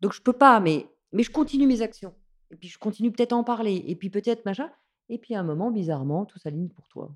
donc 0.01 0.13
je 0.13 0.21
peux 0.21 0.33
pas, 0.33 0.59
mais 0.59 0.87
mais 1.11 1.23
je 1.23 1.31
continue 1.31 1.67
mes 1.67 1.81
actions 1.81 2.13
et 2.51 2.55
puis 2.55 2.67
je 2.69 2.77
continue 2.79 3.11
peut-être 3.11 3.33
à 3.33 3.37
en 3.37 3.43
parler 3.43 3.83
et 3.87 3.95
puis 3.95 4.09
peut-être 4.09 4.45
machin» 4.45 4.71
et 5.09 5.17
puis 5.17 5.35
à 5.35 5.39
un 5.39 5.43
moment, 5.43 5.71
bizarrement, 5.71 6.25
tout 6.25 6.39
s'aligne 6.39 6.69
pour 6.69 6.87
toi. 6.87 7.15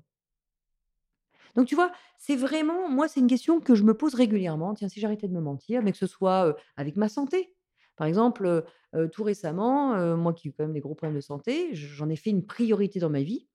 Donc 1.56 1.66
tu 1.66 1.74
vois, 1.74 1.92
c'est 2.18 2.36
vraiment 2.36 2.88
moi, 2.88 3.08
c'est 3.08 3.20
une 3.20 3.26
question 3.26 3.60
que 3.60 3.74
je 3.74 3.82
me 3.84 3.94
pose 3.94 4.14
régulièrement. 4.14 4.74
Tiens, 4.74 4.88
si 4.88 5.00
j'arrêtais 5.00 5.28
de 5.28 5.32
me 5.34 5.40
mentir, 5.40 5.82
mais 5.82 5.92
que 5.92 5.98
ce 5.98 6.06
soit, 6.06 6.56
avec 6.76 6.96
ma 6.96 7.08
santé. 7.08 7.54
Par 7.96 8.06
exemple, 8.06 8.64
tout 9.12 9.24
récemment, 9.24 10.16
moi 10.16 10.32
qui 10.32 10.48
ai 10.48 10.52
quand 10.52 10.64
même 10.64 10.72
des 10.72 10.80
gros 10.80 10.94
problèmes 10.94 11.16
de 11.16 11.20
santé, 11.20 11.74
j'en 11.74 12.08
ai 12.08 12.16
fait 12.16 12.30
une 12.30 12.46
priorité 12.46 13.00
dans 13.00 13.10
ma 13.10 13.22
vie 13.22 13.48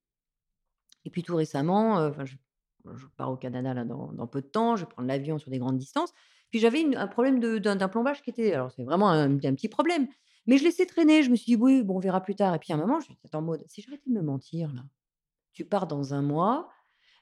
et 1.05 1.09
puis 1.09 1.23
tout 1.23 1.35
récemment, 1.35 2.11
je 2.23 3.05
pars 3.17 3.31
au 3.31 3.37
Canada 3.37 3.73
là 3.73 3.83
dans 3.85 4.27
peu 4.27 4.41
de 4.41 4.47
temps, 4.47 4.75
je 4.75 4.85
prendre 4.85 5.07
l'avion 5.07 5.37
sur 5.37 5.51
des 5.51 5.59
grandes 5.59 5.77
distances. 5.77 6.13
Puis 6.49 6.59
j'avais 6.59 6.95
un 6.95 7.07
problème 7.07 7.39
d'un 7.59 7.87
plombage 7.89 8.21
qui 8.21 8.29
était 8.29 8.53
alors 8.53 8.71
c'est 8.71 8.83
vraiment 8.83 9.09
un 9.09 9.37
petit 9.37 9.69
problème, 9.69 10.07
mais 10.45 10.57
je 10.57 10.63
laissais 10.63 10.85
traîner. 10.85 11.23
Je 11.23 11.29
me 11.29 11.35
suis 11.35 11.45
dit: 11.45 11.55
«Oui, 11.55 11.83
bon, 11.83 11.95
on 11.95 11.99
verra 11.99 12.21
plus 12.21 12.35
tard» 12.35 12.53
et 12.55 12.59
puis 12.59 12.73
à 12.73 12.75
un 12.75 12.79
moment, 12.79 12.99
je 12.99 13.07
j'étais 13.23 13.35
en 13.35 13.41
mode: 13.41 13.63
«Si 13.67 13.81
j'arrêtais 13.81 14.09
de 14.09 14.13
me 14.15 14.21
mentir 14.21 14.71
là, 14.73 14.83
tu 15.53 15.65
pars 15.65 15.87
dans 15.87 16.13
un 16.15 16.23
mois, 16.23 16.69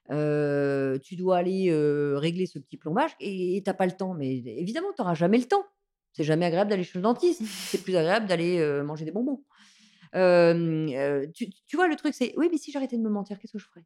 tu 0.10 1.16
dois 1.16 1.38
aller, 1.38 1.72
régler 2.16 2.46
ce 2.46 2.60
petit 2.60 2.78
plombage 2.78 3.12
et 3.20 3.62
tu 3.64 3.70
as 3.70 3.74
pas 3.74 3.86
le 3.86 3.94
temps». 3.94 4.14
Mais 4.14 4.38
évidemment, 4.38 4.94
tu 4.96 5.02
auras 5.02 5.14
jamais 5.14 5.38
le 5.38 5.46
temps. 5.46 5.66
C'est 6.14 6.24
jamais 6.26 6.46
agréable 6.46 6.70
d'aller 6.70 6.84
chez 6.84 7.00
le 7.00 7.04
dentiste. 7.04 7.42
C'est 7.44 7.78
plus 7.84 7.96
agréable 7.96 8.28
d'aller, 8.28 8.82
manger 8.84 9.06
des 9.06 9.12
bonbons. 9.12 9.44
Tu 10.14 11.50
tu 11.50 11.76
vois 11.76 11.88
le 11.88 11.96
truc, 11.96 12.14
c'est: 12.14 12.34
«Oui, 12.38 12.50
mais 12.52 12.58
si 12.58 12.72
j'arrêtais 12.72 12.98
de 12.98 13.04
me 13.04 13.10
mentir, 13.10 13.40
qu'est-ce 13.40 13.54
que 13.54 13.60
je 13.60 13.68
ferais?» 13.68 13.86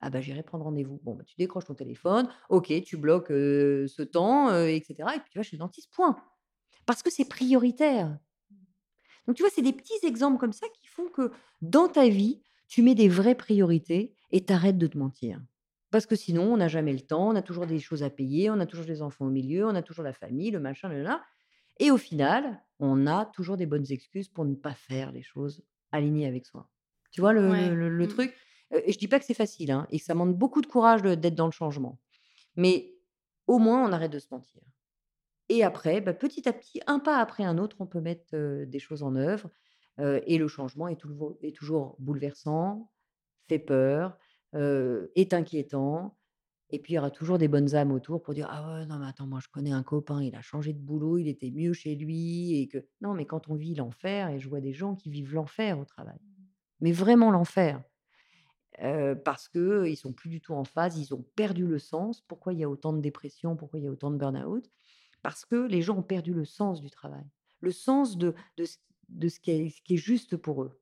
«Ah 0.00 0.10
bah, 0.10 0.20
j'irai 0.20 0.42
prendre 0.42 0.64
rendez-vous». 0.64 1.00
Bon, 1.02 1.14
bah, 1.14 1.24
tu 1.24 1.34
décroches 1.38 1.64
ton 1.66 1.74
téléphone, 1.74 2.28
OK, 2.50 2.72
tu 2.84 2.96
bloques, 2.96 3.28
ce 3.28 4.02
temps, 4.02 4.50
heu 4.52 4.68
et 4.68 4.80
puis 4.80 4.94
tu 4.94 5.02
vas 5.38 5.42
chez 5.42 5.56
le 5.56 5.60
dentiste, 5.60 5.90
point. 5.92 6.16
Parce 6.86 7.02
que 7.02 7.10
c'est 7.10 7.28
prioritaire. 7.28 8.18
Donc 9.26 9.36
tu 9.36 9.42
vois, 9.42 9.50
c'est 9.54 9.62
des 9.62 9.72
petits 9.72 10.04
exemples 10.04 10.38
comme 10.38 10.52
ça 10.52 10.66
qui 10.68 10.86
font 10.86 11.08
que 11.08 11.32
dans 11.60 11.88
ta 11.88 12.08
vie, 12.08 12.42
tu 12.68 12.82
mets 12.82 12.94
des 12.94 13.08
vraies 13.08 13.34
priorités 13.34 14.14
et 14.30 14.44
tu 14.44 14.52
arrêtes 14.52 14.78
de 14.78 14.86
te 14.86 14.96
mentir. 14.96 15.40
Parce 15.92 16.06
que 16.06 16.16
sinon, 16.16 16.52
on 16.54 16.56
n'a 16.56 16.68
jamais 16.68 16.92
le 16.92 17.00
temps, 17.00 17.28
on 17.28 17.36
a 17.36 17.42
toujours 17.42 17.66
des 17.66 17.78
choses 17.78 18.02
à 18.02 18.10
payer, 18.10 18.50
on 18.50 18.58
a 18.60 18.66
toujours 18.66 18.86
des 18.86 19.02
enfants 19.02 19.26
au 19.26 19.30
milieu, 19.30 19.66
on 19.66 19.74
a 19.74 19.82
toujours 19.82 20.04
la 20.04 20.12
famille, 20.12 20.50
le 20.50 20.60
machin, 20.60 20.88
le 20.88 21.02
na 21.02 21.22
et 21.78 21.90
au 21.90 21.98
final, 21.98 22.64
on 22.80 23.06
a 23.06 23.26
toujours 23.26 23.56
des 23.58 23.66
bonnes 23.66 23.90
excuses 23.92 24.28
pour 24.30 24.44
ne 24.46 24.54
pas 24.56 24.74
faire 24.74 25.12
les 25.12 25.22
choses 25.22 25.64
alignées 25.92 26.26
avec 26.26 26.46
soi. 26.46 26.70
Tu 27.12 27.20
vois 27.20 27.32
le 27.34 27.52
le 27.52 27.74
Ouais. 27.74 27.76
le 27.76 27.88
le 27.90 28.06
Mmh. 28.06 28.08
truc? 28.08 28.36
Heu 28.74 28.82
et 28.86 28.92
je 28.92 28.98
dis 28.98 29.08
pas 29.08 29.18
que 29.20 29.24
c'est 29.26 29.34
facile, 29.34 29.70
hein 29.72 29.86
et 29.90 29.98
que 29.98 30.04
ça 30.04 30.14
demande 30.14 30.36
beaucoup 30.36 30.60
de 30.62 30.66
courage 30.66 31.02
d'être 31.02 31.34
dans 31.36 31.46
le 31.46 31.52
changement. 31.52 32.00
Mais 32.56 32.96
au 33.48 33.58
moins, 33.58 33.88
on 33.88 33.92
arrête 33.92 34.12
de 34.12 34.18
se 34.20 34.28
mentir. 34.32 34.62
Et 35.50 35.64
après, 35.64 36.00
bah, 36.02 36.14
petit 36.14 36.48
à 36.48 36.52
petit, 36.54 36.80
un 36.88 37.00
pas 37.00 37.18
après 37.18 37.44
un 37.44 37.58
autre, 37.58 37.76
on 37.80 37.86
peut 37.86 38.00
mettre, 38.02 38.36
des 38.66 38.80
choses 38.80 39.02
en 39.04 39.16
œuvre, 39.16 39.50
et 40.00 40.38
le 40.38 40.48
changement 40.48 40.88
est 40.88 41.00
toujours 41.56 41.96
bouleversant, 42.00 42.92
fait 43.48 43.58
peur, 43.60 44.18
heu, 44.54 45.12
est 45.16 45.34
inquiétant 45.34 46.18
et 46.70 46.80
puis 46.80 46.94
il 46.94 46.96
y 46.96 46.98
aura 46.98 47.10
toujours 47.12 47.38
des 47.38 47.46
bonnes 47.48 47.74
âmes 47.76 47.92
autour 47.92 48.22
pour 48.22 48.34
dire: 48.34 48.48
«Ah 48.50 48.80
ouais, 48.80 48.86
non 48.86 48.98
mais 48.98 49.06
attends, 49.06 49.26
moi 49.26 49.38
je 49.42 49.48
connais 49.48 49.70
un 49.72 49.82
copain, 49.84 50.22
il 50.22 50.34
a 50.36 50.42
changé 50.42 50.72
de 50.72 50.80
boulot, 50.80 51.18
il 51.18 51.28
était 51.28 51.50
mieux 51.52 51.72
chez 51.72 51.94
lui 51.94 52.58
et 52.60 52.68
que» 52.68 52.86
non, 53.00 53.14
mais 53.14 53.24
quand 53.26 53.48
on 53.48 53.54
vit 53.54 53.74
l'enfer 53.76 54.30
et 54.30 54.40
je 54.40 54.48
vois 54.48 54.60
des 54.60 54.72
gens 54.72 54.96
qui 54.96 55.10
vivent 55.10 55.34
l'enfer 55.34 55.78
au 55.78 55.84
travail, 55.84 56.18
mais 56.80 56.92
vraiment 56.92 57.30
l'enfer. 57.32 57.82
heu, 58.82 59.20
parce 59.24 59.48
qu'ils 59.48 59.96
sont 59.96 60.12
plus 60.12 60.28
du 60.30 60.40
tout 60.40 60.54
en 60.54 60.64
phase, 60.64 60.98
ils 60.98 61.14
ont 61.14 61.22
perdu 61.36 61.66
le 61.66 61.78
sens. 61.78 62.20
Pourquoi 62.22 62.52
il 62.52 62.60
y 62.60 62.64
a 62.64 62.68
autant 62.70 62.92
de 62.92 63.00
dépression? 63.00 63.56
Pourquoi 63.56 63.78
il 63.78 63.84
y 63.84 63.88
a 63.88 63.90
autant 63.90 64.10
de 64.10 64.16
burn-out? 64.16 64.70
Parce 65.22 65.44
que 65.44 65.56
les 65.56 65.82
gens 65.82 65.98
ont 65.98 66.02
perdu 66.02 66.34
le 66.34 66.44
sens 66.44 66.80
du 66.82 66.90
travail, 66.90 67.26
le 67.60 67.72
sens 67.72 68.18
de 68.18 68.34
de 68.58 68.64
de 69.08 69.28
ce 69.28 69.40
qui 69.40 69.50
est 69.52 69.70
ce 69.70 69.82
qui 69.82 69.94
est 69.94 69.98
juste 69.98 70.36
pour 70.36 70.62
eux. 70.64 70.80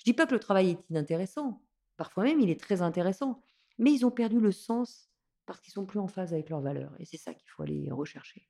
Je 0.00 0.04
dis 0.04 0.14
pas 0.14 0.26
que 0.26 0.34
le 0.34 0.40
travail 0.40 0.70
est 0.72 0.90
inintéressant, 0.90 1.63
parfois 1.96 2.24
même 2.24 2.40
il 2.40 2.50
est 2.50 2.60
très 2.60 2.82
intéressant, 2.82 3.40
mais 3.78 3.92
ils 3.92 4.06
ont 4.06 4.10
perdu 4.10 4.40
le 4.40 4.52
sens 4.52 5.10
parce 5.46 5.60
qu'ils 5.60 5.72
sont 5.72 5.86
plus 5.86 5.98
en 6.00 6.08
phase 6.08 6.32
avec 6.32 6.50
leurs 6.50 6.60
valeurs 6.62 6.94
et 6.98 7.04
c'est 7.04 7.18
ça 7.18 7.34
qu'il 7.34 7.50
faut 7.50 7.62
aller 7.62 7.90
rechercher. 7.90 8.48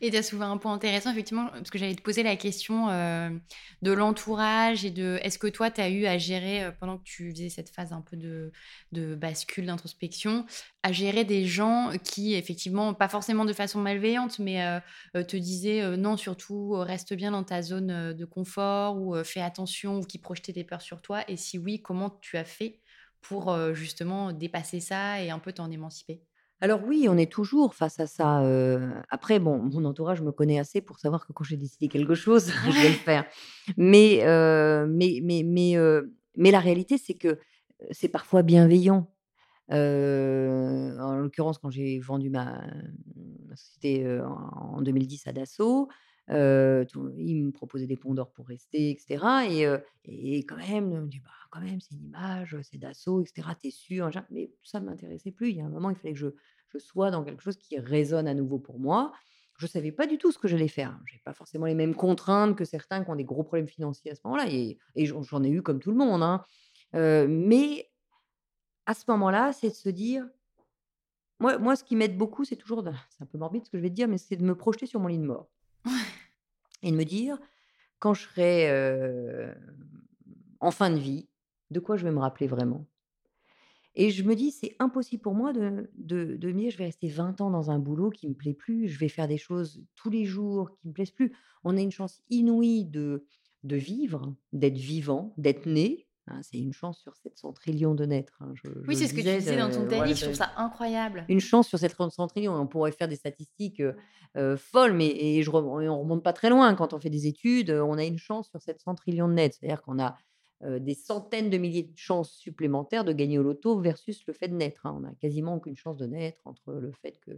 Et 0.00 0.10
tu 0.10 0.16
as 0.16 0.22
soulevé 0.22 0.44
un 0.46 0.56
point 0.56 0.72
intéressant, 0.72 1.10
effectivement, 1.10 1.48
parce 1.48 1.70
que 1.70 1.78
j'allais 1.78 1.94
te 1.94 2.02
poser 2.02 2.22
la 2.22 2.36
question 2.36 2.88
euh, 2.90 3.30
de 3.82 3.92
l'entourage 3.92 4.84
et 4.84 4.90
de 4.90 5.18
est-ce 5.22 5.38
que 5.38 5.46
toi, 5.48 5.70
tu 5.70 5.80
as 5.80 5.88
eu 5.90 6.06
à 6.06 6.16
gérer, 6.18 6.64
euh, 6.64 6.70
pendant 6.72 6.98
que 6.98 7.02
tu 7.04 7.30
faisais 7.30 7.48
cette 7.48 7.70
phase 7.70 7.92
un 7.92 8.00
peu 8.00 8.16
de, 8.16 8.52
de 8.92 9.14
bascule, 9.14 9.66
d'introspection, 9.66 10.46
à 10.82 10.92
gérer 10.92 11.24
des 11.24 11.44
gens 11.46 11.90
qui, 12.04 12.34
effectivement, 12.34 12.94
pas 12.94 13.08
forcément 13.08 13.44
de 13.44 13.52
façon 13.52 13.80
malveillante, 13.80 14.38
mais 14.38 14.64
euh, 14.64 14.80
te 15.24 15.36
disaient 15.36 15.96
non, 15.96 16.16
surtout, 16.16 16.70
reste 16.72 17.14
bien 17.14 17.32
dans 17.32 17.44
ta 17.44 17.62
zone 17.62 18.12
de 18.12 18.24
confort 18.24 18.96
ou 19.00 19.16
fais 19.24 19.40
attention 19.40 19.98
ou 19.98 20.02
qui 20.04 20.18
projetaient 20.18 20.52
des 20.52 20.64
peurs 20.64 20.82
sur 20.82 21.02
toi? 21.02 21.24
Et 21.28 21.36
si 21.36 21.58
oui, 21.58 21.82
comment 21.82 22.10
tu 22.20 22.36
as 22.36 22.44
fait 22.44 22.80
pour 23.20 23.54
justement 23.74 24.32
dépasser 24.32 24.80
ça 24.80 25.22
et 25.22 25.30
un 25.30 25.38
peu 25.38 25.52
t'en 25.52 25.70
émanciper? 25.70 26.22
Alors 26.60 26.80
oui, 26.84 27.06
on 27.08 27.16
est 27.16 27.30
toujours 27.30 27.74
face 27.74 28.00
à 28.00 28.06
ça, 28.06 28.42
après 29.08 29.38
bon, 29.38 29.58
mon 29.58 29.84
entourage 29.86 30.20
me 30.20 30.30
connaît 30.30 30.58
assez 30.58 30.80
pour 30.80 30.98
savoir 30.98 31.26
que 31.26 31.32
quand 31.32 31.44
j'ai 31.44 31.56
décidé 31.56 31.88
quelque 31.88 32.14
chose, 32.14 32.52
je 32.66 32.82
vais 32.82 32.88
le 32.88 32.94
faire. 32.94 33.24
Mais 33.76 34.20
mais 34.86 35.20
mais 35.22 35.42
mais 35.44 35.74
mais 36.36 36.50
la 36.50 36.60
réalité, 36.60 36.98
c'est 36.98 37.14
que, 37.14 37.38
c'est 37.90 38.08
parfois 38.08 38.42
bienveillant. 38.42 39.10
En 39.70 41.16
l'occurrence, 41.16 41.58
quand 41.58 41.70
j'ai 41.70 41.98
vendu 41.98 42.28
ma 42.28 42.60
ma 43.48 43.56
société, 43.56 44.20
en 44.20 44.82
2010 44.82 45.26
à 45.26 45.32
Dassault, 45.32 45.88
tout 46.88 47.10
ils 47.16 47.44
me 47.44 47.50
proposaient 47.52 47.86
des 47.86 47.96
ponts 47.96 48.14
d'or 48.14 48.32
pour 48.32 48.46
rester 48.48 48.90
et 48.90 48.98
cetera 48.98 49.46
et 49.46 50.38
quand 50.46 50.56
même, 50.56 50.92
on 50.92 51.02
me 51.02 51.08
dit: 51.08 51.20
«Bah, 51.20 51.30
quand 51.50 51.60
même, 51.60 51.80
c'est 51.80 51.94
une 51.94 52.04
image, 52.06 52.56
c'est 52.62 52.78
Dassault 52.78 53.22
et 53.22 53.26
cetera, 53.26 53.54
tu 53.54 53.68
es 53.68 53.70
sûr?» 53.70 54.10
mais 54.30 54.50
ça 54.62 54.80
ne 54.80 54.86
m'intéressait 54.86 55.32
plus. 55.32 55.50
Il 55.50 55.56
y 55.56 55.60
a 55.60 55.64
un 55.66 55.68
moment, 55.70 55.90
il 55.90 55.96
fallait 55.96 56.14
que 56.14 56.18
je 56.20 56.28
je 56.68 56.78
sois 56.78 57.10
dans 57.10 57.24
quelque 57.24 57.42
chose 57.42 57.56
qui 57.56 57.76
résonne 57.78 58.28
à 58.28 58.34
nouveau 58.34 58.60
pour 58.60 58.78
moi. 58.78 59.12
Je 59.58 59.66
savais 59.66 59.90
pas 59.92 60.06
du 60.06 60.18
tout 60.18 60.30
ce 60.32 60.38
que 60.38 60.46
j'allais 60.48 60.68
faire. 60.68 60.98
J'avais 61.06 61.20
pas 61.24 61.32
forcément 61.34 61.66
les 61.66 61.74
mêmes 61.74 61.94
contraintes 61.96 62.56
que 62.56 62.64
certains 62.64 63.04
qui 63.04 63.10
ont 63.10 63.16
des 63.16 63.24
gros 63.24 63.42
problèmes 63.42 63.66
financiers 63.68 64.12
à 64.12 64.14
ce 64.14 64.20
moment-là 64.24 64.46
et 64.48 64.78
j'en 64.96 65.42
ai 65.42 65.48
eu 65.50 65.62
comme 65.62 65.80
tout 65.80 65.90
le 65.90 65.96
monde, 65.96 66.22
hein. 66.22 66.44
Heu, 66.94 67.26
mais 67.28 67.90
à 68.86 68.94
ce 68.94 69.04
moment-là, 69.08 69.52
c'est 69.52 69.70
de 69.70 69.74
se 69.74 69.88
dire 69.88 70.28
moi 71.40 71.58
moi, 71.58 71.74
ce 71.76 71.82
qui 71.84 71.96
m'aide 71.96 72.16
beaucoup, 72.18 72.44
c'est 72.44 72.56
toujours 72.56 72.84
c'est 73.10 73.22
un 73.22 73.26
peu 73.26 73.38
morbide 73.38 73.64
ce 73.64 73.70
que 73.70 73.78
je 73.78 73.82
vais 73.82 73.88
te 73.90 73.94
dire, 73.94 74.08
mais 74.08 74.18
c'est 74.18 74.36
de 74.36 74.44
me 74.44 74.54
projeter 74.54 74.86
sur 74.86 75.00
mon 75.00 75.08
lit 75.08 75.18
de 75.18 75.24
mort 75.24 75.50
et 76.82 76.90
de 76.92 76.96
me 76.96 77.04
dire: 77.04 77.38
«Quand 78.00 78.14
je 78.14 78.22
serai, 78.22 78.70
en 80.60 80.70
fin 80.70 80.90
de 80.90 80.98
vie, 80.98 81.28
de 81.70 81.80
quoi 81.80 81.96
je 81.96 82.04
vais 82.04 82.12
me 82.12 82.20
rappeler 82.20 82.46
vraiment?» 82.46 82.86
et 83.96 84.10
je 84.10 84.22
me 84.22 84.34
dis: 84.36 84.50
«C'est 84.52 84.76
impossible 84.78 85.22
pour 85.22 85.34
moi 85.34 85.52
de 85.52 85.90
de 85.96 86.36
de 86.36 86.48
me 86.52 86.58
dire: 86.60 86.70
"Je 86.70 86.78
vais 86.78 86.84
rester 86.86 87.08
20 87.08 87.40
ans 87.40 87.50
dans 87.50 87.70
un 87.70 87.78
boulot 87.78 88.10
qui 88.10 88.28
me 88.28 88.34
plaît 88.34 88.54
plus, 88.54 88.88
je 88.88 88.98
vais 88.98 89.08
faire 89.08 89.28
des 89.28 89.38
choses 89.38 89.82
tous 89.96 90.10
les 90.10 90.24
jours 90.24 90.70
qui 90.76 90.88
me 90.88 90.92
plaisent 90.92 91.10
plus"». 91.10 91.32
On 91.64 91.76
a 91.76 91.80
une 91.80 91.90
chance 91.90 92.22
inouïe 92.30 92.84
de 92.86 93.26
de 93.64 93.76
vivre, 93.76 94.34
d'être 94.52 94.78
vivant, 94.78 95.34
d'être 95.36 95.66
né, 95.66 96.06
hein, 96.26 96.40
c'est 96.42 96.58
une 96.58 96.72
chance 96.72 96.98
sur 97.00 97.16
700 97.16 97.54
000 97.66 97.94
de 97.94 98.04
naître, 98.04 98.36
hein, 98.40 98.52
je 98.54 98.70
Oui, 98.86 98.96
c'est 98.96 99.06
ce 99.06 99.14
que 99.14 99.20
tu 99.20 99.38
disais 99.38 99.56
dans 99.56 99.70
ton 99.70 99.84
de 99.84 99.88
TEDx, 99.88 99.96
voilà 99.96 100.14
je 100.14 100.24
trouve 100.24 100.34
ça 100.34 100.52
incroyable. 100.56 101.24
une 101.28 101.40
chance 101.40 101.68
sur 101.68 101.78
700 101.78 102.28
000 102.36 102.54
on 102.54 102.66
pourrait 102.66 102.92
faire 102.92 103.08
des 103.08 103.16
statistiques, 103.16 103.80
heu 103.80 103.94
heu, 104.36 104.56
folles, 104.56 104.92
mais 104.92 105.08
et 105.08 105.42
je 105.42 105.50
on 105.50 106.00
remonte 106.00 106.22
pas 106.22 106.32
très 106.32 106.50
loin. 106.50 106.74
Quand 106.74 106.92
on 106.92 107.00
fait 107.00 107.10
des 107.10 107.26
études, 107.26 107.70
on 107.70 107.98
a 107.98 108.04
une 108.04 108.18
chance 108.18 108.48
sur 108.48 108.62
700 108.62 108.94
000 109.06 109.28
de 109.28 109.32
naître. 109.32 109.56
C'est-à-dire 109.58 109.82
qu'on 109.82 109.98
a, 109.98 110.16
des 110.62 110.94
centaines 110.94 111.48
de 111.48 111.56
milliers 111.56 111.84
de 111.84 111.96
chances 111.96 112.32
supplémentaires 112.32 113.04
de 113.04 113.14
gagner 113.14 113.38
au 113.38 113.42
loto 113.42 113.80
versus 113.80 114.22
le 114.26 114.34
fait 114.34 114.48
de 114.48 114.54
naître, 114.54 114.84
hein. 114.84 114.94
On 115.00 115.04
a 115.04 115.14
quasiment 115.14 115.54
aucune 115.54 115.74
chance 115.74 115.96
de 115.96 116.06
naître 116.06 116.40
entre 116.44 116.74
le 116.74 116.92
fait 116.92 117.18
que 117.20 117.30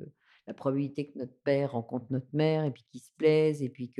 la 0.49 0.55
probabilité 0.55 1.09
que 1.09 1.19
notre 1.19 1.37
père 1.45 1.73
rencontre 1.73 2.07
notre 2.11 2.35
mère 2.35 2.65
et 2.65 2.73
puis 2.73 2.85
qu'ils 2.91 3.01
se 3.01 3.13
plaisent 3.17 3.63
et 3.63 3.69
puis 3.69 3.91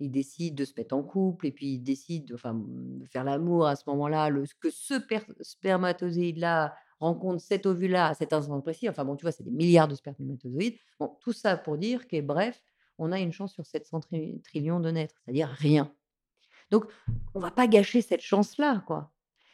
qu'ils 0.00 0.10
décident 0.10 0.54
de 0.54 0.64
se 0.64 0.72
mettre 0.76 0.94
en 0.94 1.02
couple 1.02 1.46
et 1.46 1.52
puis 1.52 1.74
ils 1.74 1.78
décident 1.80 2.24
de 2.26 2.34
enfin, 2.34 2.54
mmh, 2.54 3.06
faire 3.12 3.24
l'amour 3.24 3.66
à 3.66 3.76
ce 3.76 3.84
moment-là, 3.88 4.30
que 4.60 4.70
ce 4.70 4.94
per 4.94 5.20
spermatozoïde-là 5.40 6.74
rencontre 6.98 7.42
cet 7.42 7.66
ovule-là 7.66 8.08
à 8.08 8.14
cet 8.14 8.32
instant 8.32 8.60
précis. 8.60 8.88
Enfin 8.88 9.04
bon, 9.04 9.16
tu 9.16 9.22
vois, 9.24 9.32
c'est 9.32 9.44
des 9.44 9.50
milliards 9.50 9.88
de 9.88 9.94
spermatozoïdes. 9.94 10.76
Bon, 10.98 11.16
tout 11.20 11.32
ça 11.32 11.56
pour 11.56 11.78
dire 11.78 12.08
que 12.08 12.20
bref, 12.20 12.62
on 12.98 13.12
a 13.12 13.20
une 13.20 13.32
chance 13.32 13.52
sur 13.52 13.66
700 13.66 14.00
tri 14.00 14.40
trillions 14.42 14.80
de 14.80 14.90
naître, 14.90 15.14
c'est-à-dire 15.24 15.48
rien. 15.48 15.94
Donc 16.70 16.86
on 17.34 17.40
va 17.40 17.50
pas 17.50 17.66
gâcher 17.66 18.02
cette 18.02 18.22
chance-là, 18.22 18.82
quoi 18.86 19.12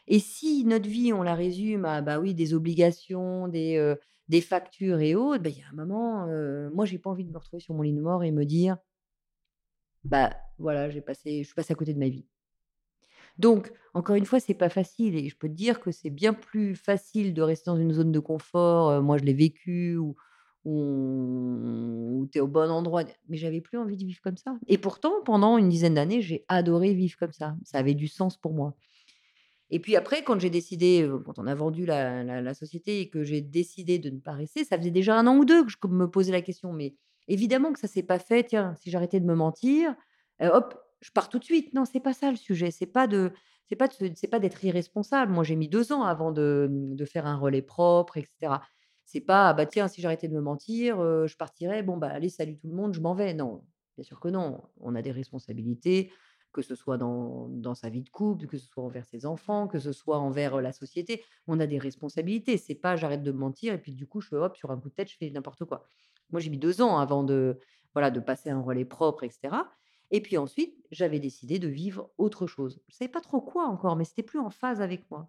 et 0.09 0.21
si 0.21 0.65
notre 0.65 0.89
vie, 0.89 1.13
on 1.13 1.25
la 1.25 1.35
résume 1.35 1.85
à, 1.85 2.01
bah, 2.01 2.21
oui, 2.21 2.33
des 2.33 2.55
obligations, 2.55 3.49
des, 3.49 3.97
des 4.29 4.41
factures 4.41 5.01
et 5.01 5.15
autres, 5.15 5.43
bah, 5.43 5.51
il 5.51 5.59
y 5.59 5.63
a 5.63 5.69
un 5.69 5.75
moment, 5.75 6.27
heu, 6.29 6.71
moi, 6.75 6.85
j'ai 6.85 6.99
pas 6.99 7.11
envie 7.11 7.25
de 7.25 7.31
me 7.31 7.39
retrouver 7.39 7.61
sur 7.61 7.75
mon 7.75 7.83
lit 7.83 7.93
de 7.93 8.01
mort 8.01 8.25
et 8.25 8.33
me 8.33 8.45
dire: 8.45 8.77
«Bah, 10.11 10.37
voilà, 10.59 10.91
j'ai 10.91 11.01
passé 11.01 11.41
je 11.43 11.47
suis 11.47 11.55
passée 11.55 11.73
à 11.73 11.77
côté 11.77 11.95
de 11.95 11.99
ma 11.99 12.09
vie». 12.09 12.27
Donc 13.39 13.73
encore 13.95 14.17
une 14.17 14.25
fois, 14.27 14.41
c'est 14.41 14.55
pas 14.55 14.69
facile 14.69 15.17
et 15.17 15.29
je 15.29 15.37
peux 15.37 15.49
te 15.49 15.55
dire 15.55 15.81
que 15.81 15.91
c'est 15.91 16.11
bien 16.11 16.35
plus 16.35 16.75
facile 16.75 17.35
de 17.35 17.43
rester 17.43 17.71
dans 17.71 17.77
une 17.77 17.93
zone 17.93 18.13
de 18.13 18.19
confort, 18.21 19.03
moi 19.03 19.19
je 19.19 19.25
l'ai 19.25 19.35
vécu 19.35 19.97
où 19.97 20.17
tu 22.33 22.39
es 22.39 22.41
au 22.41 22.49
bon 22.49 22.71
endroit, 22.71 23.05
mais 23.29 23.37
j'avais 23.37 23.61
plus 23.61 23.79
envie 23.79 23.97
de 23.97 24.05
vivre 24.05 24.21
comme 24.23 24.37
ça 24.37 24.59
et 24.67 24.79
pourtant 24.79 25.13
pendant 25.25 25.59
une 25.59 25.69
dizaine 25.69 25.95
d'années, 25.95 26.23
j'ai 26.23 26.45
adoré 26.49 26.93
vivre 26.95 27.17
comme 27.19 27.33
ça. 27.33 27.57
Ça 27.65 27.79
avait 27.79 27.95
du 27.95 28.09
sens 28.09 28.37
pour 28.37 28.53
moi 28.53 28.75
et 29.71 29.81
puis 29.81 29.97
après 29.97 30.23
quand 30.25 30.41
j'ai 30.41 30.51
décidé, 30.51 31.09
quand 31.25 31.39
on 31.39 31.47
a 31.47 31.55
vendu 31.55 31.87
la 31.87 32.25
la 32.25 32.55
société 32.55 33.01
et 33.01 33.09
que 33.09 33.25
j'ai 33.25 33.41
décidé 33.43 33.99
de 33.99 34.11
ne 34.11 34.21
pas 34.21 34.33
rester, 34.33 34.65
ça 34.65 34.79
faisait 34.79 34.91
déjà 34.91 35.19
1 35.19 35.27
an 35.27 35.39
ou 35.39 35.45
2 35.45 35.65
que 35.65 35.71
je 35.71 35.77
me 35.89 36.11
posais 36.11 36.33
la 36.33 36.43
question, 36.43 36.73
mais 36.73 36.95
évidemment 37.29 37.73
que 37.73 37.81
ça 37.81 37.89
s'est 37.89 38.03
pas 38.03 38.19
fait: 38.19 38.45
«Tiens, 38.45 38.75
si 38.77 38.91
j'arrêtais 38.91 39.21
de 39.21 39.27
me 39.27 39.35
mentir, 39.35 39.95
heu, 40.43 40.49
hop, 40.53 40.79
je 41.01 41.11
pars 41.13 41.29
tout 41.29 41.39
de 41.39 41.45
suite». 41.45 41.73
Non, 41.75 41.85
c'est 41.85 42.01
pas 42.01 42.13
ça 42.15 42.31
le 42.31 42.37
sujet, 42.37 42.71
c'est 42.71 42.87
pas 42.87 43.07
de 43.07 43.33
c'est 43.69 43.77
pas 43.77 43.89
c'est 44.15 44.29
pas 44.29 44.39
d'être 44.39 44.65
irresponsable. 44.65 45.33
Moi, 45.33 45.43
j'ai 45.45 45.57
mis 45.57 45.69
2 45.69 45.93
ans 45.93 46.03
avant 46.05 46.31
de, 46.33 46.69
de 46.71 47.05
faire 47.05 47.27
un 47.27 47.37
relais 47.37 47.63
propre 47.63 48.17
et 48.17 48.23
cetera. 48.23 48.63
C'est 49.05 49.21
pas: 49.21 49.49
«Ah 49.51 49.55
bah 49.55 49.67
tiens, 49.67 49.89
si 49.89 50.01
j'arrêtais 50.01 50.29
de 50.29 50.35
me 50.35 50.41
mentir, 50.41 51.01
heu, 51.03 51.27
je 51.27 51.37
partirais, 51.37 51.83
bon 51.83 51.97
bah 51.97 52.09
allez, 52.09 52.29
salut 52.29 52.57
tout 52.59 52.69
le 52.69 52.75
monde, 52.75 52.95
je 52.95 53.01
m'en 53.01 53.15
vais». 53.15 53.35
Non, 53.35 53.65
bien 53.97 54.05
sûr 54.05 54.21
que 54.21 54.29
non. 54.29 54.63
On 54.81 54.95
a 54.95 55.03
des 55.03 55.13
responsabilités, 55.13 56.13
que 56.53 56.63
ce 56.63 56.75
soit 56.75 56.97
dans 56.99 57.49
dans 57.49 57.75
sa 57.75 57.89
vie 57.91 58.03
de 58.03 58.09
couple, 58.11 58.47
que 58.47 58.59
ce 58.59 58.67
soit 58.67 58.83
envers 58.85 59.05
ses 59.07 59.27
enfants, 59.27 59.69
que 59.69 59.79
ce 59.79 59.93
soit 59.93 60.19
envers, 60.19 60.57
heu, 60.59 60.61
la 60.63 60.73
société. 60.73 61.23
On 61.47 61.61
a 61.61 61.67
des 61.67 61.79
responsabilités. 61.79 62.57
C'est 62.59 62.75
pas: 62.77 62.97
«J'arrête 62.97 63.23
de 63.23 63.33
me 63.33 63.39
mentir 63.39 63.75
et 63.75 63.79
puis 63.81 63.93
du 63.93 64.07
coup, 64.07 64.21
hop, 64.33 64.57
sur 64.57 64.71
un 64.71 64.79
coup 64.81 64.89
de 64.91 64.95
tête, 64.95 65.11
je 65.11 65.17
fais 65.17 65.31
n'importe 65.31 65.65
quoi». 65.65 65.87
Moi, 66.31 66.41
j'ai 66.41 66.51
mis 66.51 66.59
2 66.59 66.83
ans 66.83 66.99
avant 66.99 67.25
de 67.25 67.59
voilà, 67.95 68.11
de 68.11 68.21
passer 68.21 68.51
un 68.51 68.61
relais 68.61 68.85
propre 68.85 69.25
et 69.25 69.31
cetera 69.31 69.71
et 70.13 70.21
puis 70.21 70.37
ensuite, 70.39 70.77
j'avais 70.93 71.19
décidé 71.19 71.59
de 71.59 71.67
vivre 71.67 72.11
autre 72.17 72.47
chose. 72.47 72.81
Je 72.89 72.95
savais 72.95 73.11
pas 73.11 73.21
trop 73.21 73.41
quoi 73.41 73.67
encore, 73.67 73.97
mais 73.97 74.05
c'était 74.05 74.23
plus 74.23 74.39
en 74.39 74.51
phase 74.51 74.81
avec 74.81 75.11
moi. 75.11 75.29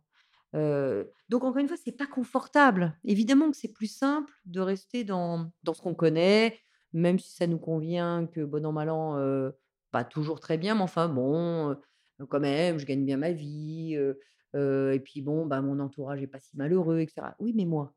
Donc 0.53 1.43
encore 1.43 1.57
une 1.57 1.67
fois, 1.67 1.77
c'est 1.77 1.91
pas 1.91 2.07
confortable. 2.07 2.97
Évidemment 3.03 3.49
que 3.49 3.57
c'est 3.57 3.73
plus 3.73 3.87
simple 3.91 4.33
de 4.45 4.59
rester 4.59 5.03
dans 5.03 5.51
dans 5.63 5.73
ce 5.73 5.81
qu'on 5.81 5.95
connaît, 5.95 6.59
même 6.93 7.19
si 7.19 7.33
ça 7.33 7.47
nous 7.47 7.59
convient, 7.59 8.27
que 8.27 8.45
bon 8.45 8.65
an 8.65 8.71
mal 8.71 8.89
an, 8.89 9.51
pas 9.91 10.03
toujours 10.03 10.39
très 10.39 10.57
bien, 10.57 10.75
mais 10.75 10.81
enfin 10.81 11.09
bon, 11.09 11.75
quand 12.29 12.39
même, 12.39 12.77
je 12.77 12.85
gagne 12.85 13.03
bien 13.03 13.17
ma 13.17 13.31
vie, 13.31 13.95
et 14.53 14.99
puis 15.03 15.21
bon, 15.21 15.45
bah, 15.45 15.61
mon 15.61 15.79
entourage 15.79 16.21
est 16.21 16.27
pas 16.27 16.39
si 16.39 16.55
malheureux 16.55 16.99
et 16.99 17.07
cetera. 17.07 17.35
Oui, 17.39 17.53
mais 17.55 17.65
moi? 17.65 17.93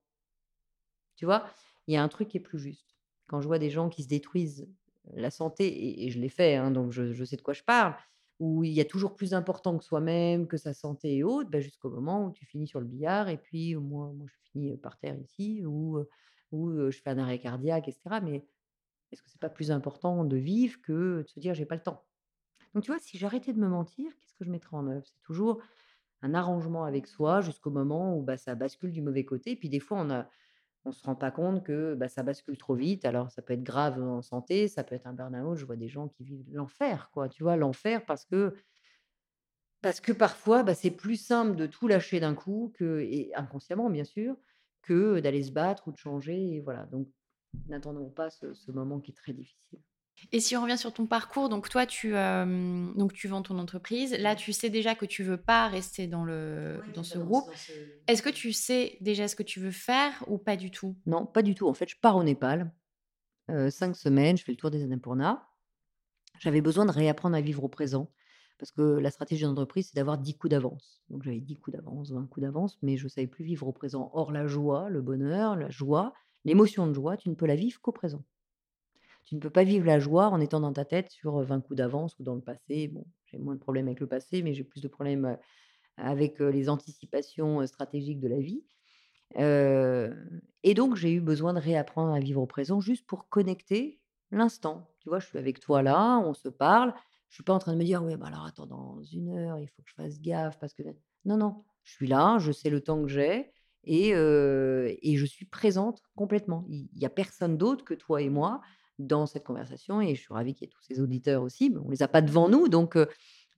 Tu 1.17 1.27
vois? 1.27 1.45
Il 1.87 1.95
y 1.95 1.97
a 1.99 2.03
un 2.03 2.09
truc 2.09 2.29
qui 2.29 2.39
est 2.39 2.41
plus 2.41 2.59
juste. 2.59 2.90
Quand 3.31 3.41
je 3.43 3.47
vois 3.49 3.61
des 3.61 3.71
gens 3.71 3.89
qui 3.91 4.03
se 4.05 4.09
détruisent 4.09 4.69
la 5.15 5.31
santé 5.31 5.67
et 5.69 6.07
et 6.07 6.11
je 6.11 6.21
l'ai 6.21 6.29
fait, 6.31 6.57
hein, 6.57 6.71
donc 6.73 6.93
je 6.93 7.25
sais 7.25 7.37
de 7.37 7.43
quoi 7.43 7.55
je 7.55 7.63
parle, 7.65 7.95
où 8.41 8.65
il 8.65 8.73
y 8.73 8.81
a 8.81 8.85
toujours 8.87 9.15
plus 9.17 9.35
important 9.35 9.79
que 9.79 9.85
soi-même, 9.85 10.49
que 10.49 10.57
sa 10.59 10.75
santé 10.75 11.17
et 11.19 11.25
autres, 11.25 11.51
bah, 11.51 11.61
jusqu'au 11.61 11.91
moment 11.91 12.27
où 12.27 12.33
tu 12.33 12.47
finis 12.47 12.67
sur 12.69 12.81
le 12.81 12.87
billard 12.87 13.29
et 13.31 13.39
puis 13.39 13.77
moi 13.77 14.13
moi 14.15 14.27
je 14.29 14.37
finis, 14.53 14.77
par 14.79 14.99
terre 14.99 15.19
ici 15.21 15.63
ou 15.67 16.91
je 16.91 16.99
fais 17.03 17.11
un 17.11 17.19
arrêt 17.19 17.39
cardiaque 17.41 17.89
et 17.89 17.93
cetera, 17.93 18.21
mais 18.21 18.47
est-ce 19.13 19.23
que 19.23 19.31
c'est 19.31 19.41
pas 19.41 19.51
plus 19.51 19.71
important 19.73 20.25
de 20.25 20.37
vivre 20.39 20.81
que 20.83 21.23
de 21.23 21.29
se 21.29 21.41
dire: 21.41 21.55
«J'ai 21.55 21.67
pas 21.67 21.77
le 21.77 21.83
temps»? 21.83 22.05
Donc 22.75 22.85
tu 22.85 22.93
vois, 22.93 23.01
si 23.01 23.19
j'arrêtais 23.19 23.53
de 23.55 23.61
me 23.61 23.69
mentir, 23.69 24.13
qu'est-ce 24.19 24.35
que 24.35 24.45
je 24.45 24.51
mettrais 24.51 24.77
en 24.79 24.89
œuvre? 24.89 25.07
C'est 25.07 25.23
toujours 25.23 25.63
un 26.23 26.35
arrangement 26.35 26.85
avec 26.85 27.07
soi 27.09 27.41
jusqu'au 27.43 27.71
moment 27.71 28.17
où, 28.19 28.23
bah, 28.23 28.39
ça 28.39 28.55
bascule 28.57 28.93
du 28.93 29.03
mauvais 29.03 29.25
côté. 29.27 29.57
Puis 29.57 29.69
des 29.71 29.81
fois, 29.81 30.01
on 30.01 30.11
a 30.11 30.29
on 30.85 30.93
se 30.93 31.05
rend 31.05 31.15
pas 31.17 31.31
compte 31.31 31.65
que, 31.65 31.95
bah, 31.95 32.09
ça 32.09 32.23
bascule 32.23 32.57
trop 32.59 32.75
vite. 32.75 33.05
Alors 33.05 33.31
ça 33.31 33.43
peut 33.43 33.53
être 33.55 33.63
grave 33.63 34.03
en 34.03 34.23
santé, 34.23 34.69
ça 34.69 34.85
peut 34.85 34.95
être 34.95 35.07
un 35.07 35.13
burn-out. 35.15 35.57
Je 35.57 35.67
vois 35.67 35.77
des 35.77 35.89
gens 35.89 36.09
qui 36.09 36.25
vivent 36.25 36.47
l'enfer, 36.53 37.11
quoi, 37.13 37.29
tu 37.29 37.43
vois? 37.43 37.57
L'enfer 37.57 38.05
parce 38.07 38.25
que 38.25 38.55
Parce 39.83 40.01
que 40.01 40.13
parfois, 40.13 40.63
bah, 40.63 40.75
c'est 40.75 40.91
plus 40.91 41.17
simple 41.17 41.57
de 41.57 41.67
tout 41.67 41.89
lâcher 41.89 42.21
d'un 42.21 42.35
coup 42.35 42.73
que 42.75 43.01
et 43.01 43.33
inconsciemment 43.35 43.89
bien 43.91 44.05
sûr, 44.05 44.37
que 44.83 45.21
d'aller 45.21 45.43
se 45.43 45.53
battre 45.53 45.89
ou 45.89 45.93
de 45.93 45.97
changer 45.97 46.61
voilà 46.65 46.87
donc 46.87 47.09
n'attendons 47.67 48.11
pas 48.11 48.31
ce 48.31 48.71
moment 48.73 49.01
qui 49.01 49.13
est 49.13 49.15
très 49.15 49.33
difficile. 49.33 49.81
Et 50.33 50.41
si 50.41 50.57
on 50.57 50.63
revient 50.63 50.79
sur 50.79 50.93
ton 50.93 51.07
parcours, 51.07 51.49
donc 51.49 51.69
toi 51.69 51.87
tu, 51.87 52.15
hem, 52.15 52.93
donc 52.97 53.13
tu 53.13 53.29
vends 53.29 53.43
ton 53.43 53.59
entreprise. 53.59 54.13
Là, 54.19 54.37
tu 54.37 54.53
sais 54.53 54.71
déjà 54.71 54.95
que 54.95 55.07
tu 55.07 55.23
veux 55.23 55.37
pas 55.37 55.69
rester 55.69 56.07
dans 56.07 56.25
le 56.25 56.83
dans 56.87 57.03
ce 57.03 57.19
groupe. 57.19 57.51
Est-ce 58.07 58.23
que 58.23 58.31
tu 58.31 58.53
sais 58.53 58.97
déjà 59.01 59.29
ce 59.29 59.37
que 59.37 59.43
tu 59.43 59.61
veux 59.61 59.71
faire 59.71 60.25
ou 60.29 60.39
pas 60.39 60.57
du 60.57 60.71
tout? 60.71 60.97
Non, 61.07 61.27
pas 61.27 61.43
du 61.43 61.55
tout. 61.55 61.69
En 61.69 61.75
fait, 61.75 61.89
je 61.89 61.97
pars 62.01 62.17
au 62.17 62.25
Népal, 62.25 62.73
heu, 63.51 63.71
5 63.71 63.97
semaines, 63.97 64.37
je 64.39 64.45
fais 64.45 64.53
le 64.53 64.59
tour 64.59 64.71
des 64.71 64.83
Annapurna. 64.83 65.49
J'avais 66.41 66.61
besoin 66.61 66.87
de 66.87 66.91
réapprendre 66.91 67.37
à 67.37 67.41
vivre 67.41 67.65
au 67.65 67.69
présent 67.69 68.11
parce 68.59 68.73
que 68.73 68.83
la 68.83 69.11
stratégie 69.11 69.45
d'entreprise, 69.45 69.89
c'est 69.89 69.97
d'avoir 69.97 70.19
10 70.19 70.37
coups 70.37 70.51
d'avance. 70.51 71.03
Donc 71.09 71.23
j'avais 71.23 71.41
10 71.41 71.57
coups 71.57 71.77
d'avance, 71.77 72.11
20 72.13 72.27
coups 72.27 72.43
d'avance, 72.45 72.79
mais 72.83 72.97
je 72.97 73.09
savais 73.09 73.27
plus 73.27 73.45
vivre 73.45 73.67
au 73.67 73.73
présent. 73.73 74.11
Or 74.15 74.33
la 74.33 74.47
joie, 74.47 74.89
le 74.91 75.01
bonheur, 75.03 75.57
la 75.57 75.71
joie, 75.71 76.13
l'émotion 76.45 76.87
de 76.87 76.93
joie, 76.93 77.17
tu 77.17 77.29
ne 77.31 77.35
peux 77.35 77.47
la 77.47 77.57
vivre 77.57 77.81
qu'au 77.81 77.93
présent. 77.93 78.23
Tu 79.27 79.35
ne 79.35 79.41
peux 79.41 79.51
pas 79.51 79.65
vivre 79.65 79.87
la 79.87 80.01
joie 80.01 80.29
en 80.29 80.41
étant 80.41 80.61
dans 80.61 80.73
ta 80.73 80.85
tête 80.85 81.11
sur, 81.11 81.39
heu, 81.41 81.45
20 81.45 81.61
coups 81.61 81.77
d'avance 81.77 82.19
ou 82.19 82.23
dans 82.23 82.35
le 82.35 82.41
passé. 82.41 82.89
Bon, 82.89 83.07
j'ai 83.27 83.39
moins 83.39 83.55
de 83.55 83.61
problèmes 83.61 83.87
avec 83.87 84.01
le 84.01 84.07
passé, 84.07 84.43
mais 84.43 84.55
j'ai 84.55 84.65
plus 84.65 84.81
de 84.81 84.89
problèmes, 84.89 85.39
avec, 85.99 86.41
les 86.41 86.69
anticipations, 86.71 87.67
stratégiques 87.67 88.21
de 88.21 88.29
la 88.29 88.41
vie. 88.41 88.65
Et 90.65 90.75
donc 90.75 90.97
j'ai 90.97 91.13
eu 91.15 91.21
besoin 91.21 91.55
de 91.55 91.61
réapprendre 91.61 92.15
à 92.15 92.21
vivre 92.21 92.43
au 92.43 92.47
présent 92.47 92.81
juste 92.81 93.07
pour 93.07 93.29
connecter 93.29 94.01
l'instant. 94.33 94.91
Tu 95.01 95.09
vois? 95.11 95.21
Je 95.21 95.27
suis 95.29 95.39
avec 95.39 95.61
toi 95.61 95.83
là, 95.83 96.19
on 96.21 96.35
se 96.35 96.49
parle. 96.49 96.95
Je 97.31 97.37
suis 97.37 97.45
pas 97.45 97.55
en 97.55 97.59
train 97.61 97.73
de 97.75 97.79
me 97.79 97.85
dire: 97.85 98.03
«Ouais, 98.05 98.17
bah, 98.17 98.27
alors 98.29 98.47
attends, 98.47 98.67
dans 98.67 99.03
1 99.13 99.31
heure, 99.31 99.59
il 99.59 99.69
faut 99.69 99.83
que 99.83 99.91
je 99.91 99.95
fasse 99.95 100.21
gaffe 100.21 100.59
parce 100.61 100.75
que» 100.75 100.83
non, 101.27 101.37
non, 101.39 101.65
je 101.85 101.93
suis 101.95 102.07
là, 102.09 102.39
je 102.41 102.53
sais 102.53 102.71
le 102.71 102.81
temps 102.83 103.03
que 103.03 103.09
j'ai 103.09 103.53
et 103.85 104.11
et 104.11 105.17
je 105.17 105.27
suis 105.27 105.47
présente 105.47 106.03
complètement. 106.17 106.65
Il 106.69 106.89
il 106.95 107.01
y 107.03 107.07
a 107.07 107.11
personne 107.11 107.57
d'autre 107.59 107.85
que 107.85 107.95
toi 107.95 108.23
et 108.23 108.31
moi 108.31 108.61
dans 109.07 109.27
cette 109.27 109.45
conversation 109.45 110.01
et 110.01 110.15
je 110.15 110.21
suis 110.21 110.35
ravie 110.35 110.55
qu'il 110.55 110.67
y 110.67 110.71
ait 110.71 110.73
tous 110.73 110.83
ces 110.83 111.01
auditeurs 111.01 111.43
aussi, 111.43 111.75
on 111.85 111.91
les 111.91 112.03
a 112.03 112.09
pas 112.09 112.23
devant 112.23 112.49
nous 112.49 112.69
donc 112.69 112.97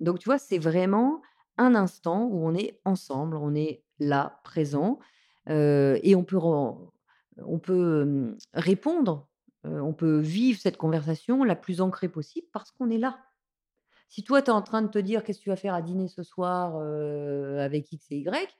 donc 0.00 0.18
tu 0.18 0.24
vois, 0.28 0.38
c'est 0.38 0.58
vraiment 0.58 1.22
un 1.58 1.74
instant 1.74 2.24
où 2.26 2.44
on 2.46 2.54
est 2.54 2.80
ensemble, 2.84 3.36
on 3.36 3.54
est 3.54 3.84
là, 3.98 4.40
présent, 4.44 4.98
et 5.48 6.14
on 6.16 6.24
peut 6.24 6.38
on 7.38 7.58
peut, 7.58 8.36
répondre, 8.54 9.28
on 9.64 9.92
peut 9.94 10.18
vivre 10.18 10.60
cette 10.60 10.76
conversation 10.76 11.44
la 11.44 11.56
plus 11.56 11.80
ancrée 11.80 12.08
possible 12.08 12.46
parce 12.52 12.70
qu'on 12.72 12.90
est 12.90 12.98
là. 12.98 13.20
Si 14.08 14.24
toi, 14.24 14.42
tu 14.42 14.48
es 14.50 14.54
en 14.54 14.62
train 14.62 14.82
de 14.82 14.88
te 14.88 14.98
dire: 14.98 15.24
«Qu'est-ce 15.24 15.38
que 15.38 15.44
tu 15.44 15.50
vas 15.50 15.56
faire 15.56 15.74
à 15.74 15.82
dîner 15.82 16.08
ce 16.08 16.22
soir, 16.22 16.76
avec 17.60 17.90
X 17.92 18.06
et 18.10 18.18
Y?» 18.18 18.56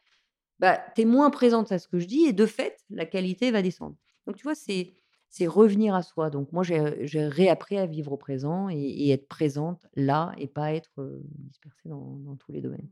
bah, 0.61 0.81
tu 0.95 1.03
es 1.03 1.05
moins 1.05 1.31
présente 1.31 1.73
à 1.73 1.79
ce 1.79 1.89
que 1.89 1.99
je 1.99 2.07
dis 2.07 2.25
et 2.27 2.33
de 2.33 2.47
fait, 2.47 2.79
la 2.91 3.07
qualité 3.07 3.51
va 3.51 3.63
descendre. 3.63 3.97
Donc 4.27 4.37
tu 4.37 4.45
vois, 4.45 4.55
c'est 4.55 4.95
c'est 5.33 5.49
revenir 5.49 5.97
à 5.97 6.03
soi. 6.05 6.31
Donc 6.31 6.53
moi, 6.53 6.65
j'ai 6.65 6.81
réappris 7.29 7.79
à 7.79 7.87
vivre 7.87 8.13
au 8.13 8.19
présent 8.19 8.69
et 8.71 8.77
et 8.81 9.11
être 9.13 9.29
présente 9.29 9.87
là 9.97 10.35
et 10.39 10.49
pas 10.49 10.75
être, 10.75 10.93
dispersée 11.51 11.89
dans 11.91 12.17
dans 12.19 12.37
tous 12.37 12.53
les 12.53 12.63
domaines. 12.63 12.91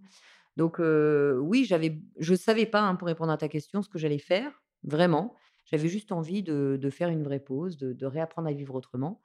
Donc 0.57 0.81
heu, 0.81 1.39
oui, 1.43 1.65
j'avais 1.67 2.01
je 2.19 2.35
savais 2.35 2.67
pas, 2.67 2.83
hein, 2.83 2.97
pour 2.97 3.09
répondre 3.09 3.33
à 3.33 3.39
ta 3.39 3.49
question, 3.49 3.83
ce 3.83 3.89
que 3.91 3.99
j'allais 3.99 4.19
faire, 4.19 4.63
vraiment. 4.85 5.37
J'avais 5.67 5.89
juste 5.89 6.13
envie 6.13 6.43
de 6.43 6.79
de 6.81 6.91
faire 6.91 7.11
une 7.11 7.25
vraie 7.25 7.41
pause, 7.41 7.77
de 7.79 7.93
de 7.95 8.07
réapprendre 8.07 8.49
à 8.49 8.53
vivre 8.53 8.75
autrement 8.77 9.23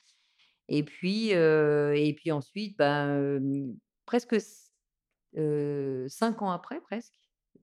et 0.70 0.84
puis, 0.84 1.30
et 1.32 2.16
puis 2.18 2.32
ensuite, 2.32 2.78
ben, 2.78 3.42
presque 4.06 4.40
c 4.42 4.70
heu, 5.38 6.08
5 6.10 6.42
ans 6.44 6.52
après, 6.52 6.82
presque, 6.82 7.16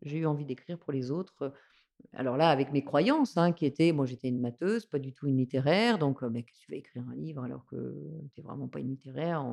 j'ai 0.03 0.19
eu 0.19 0.27
envie 0.27 0.45
d'écrire 0.47 0.79
pour 0.79 0.93
les 0.93 1.11
autres, 1.11 1.53
alors 2.15 2.37
là, 2.37 2.51
avec 2.51 2.73
mes 2.73 2.85
croyances, 2.85 3.37
hein, 3.37 3.53
qui 3.53 3.67
étaient 3.67 3.93
moi, 3.93 4.07
j'étais 4.07 4.29
une 4.29 4.41
matheuse, 4.41 4.87
pas 4.87 4.99
du 4.99 5.13
tout 5.15 5.27
une 5.29 5.39
littéraire, 5.39 5.99
donc 5.99 6.23
mais 6.23 6.43
que 6.45 6.53
tu 6.53 6.71
vas 6.71 6.77
écrire 6.77 7.05
un 7.09 7.15
livre 7.15 7.43
alors 7.45 7.65
que 7.67 7.95
tu 8.35 8.41
es 8.41 8.43
vraiment 8.45 8.69
pas 8.69 8.81
une 8.81 8.89
littéraire? 8.91 9.45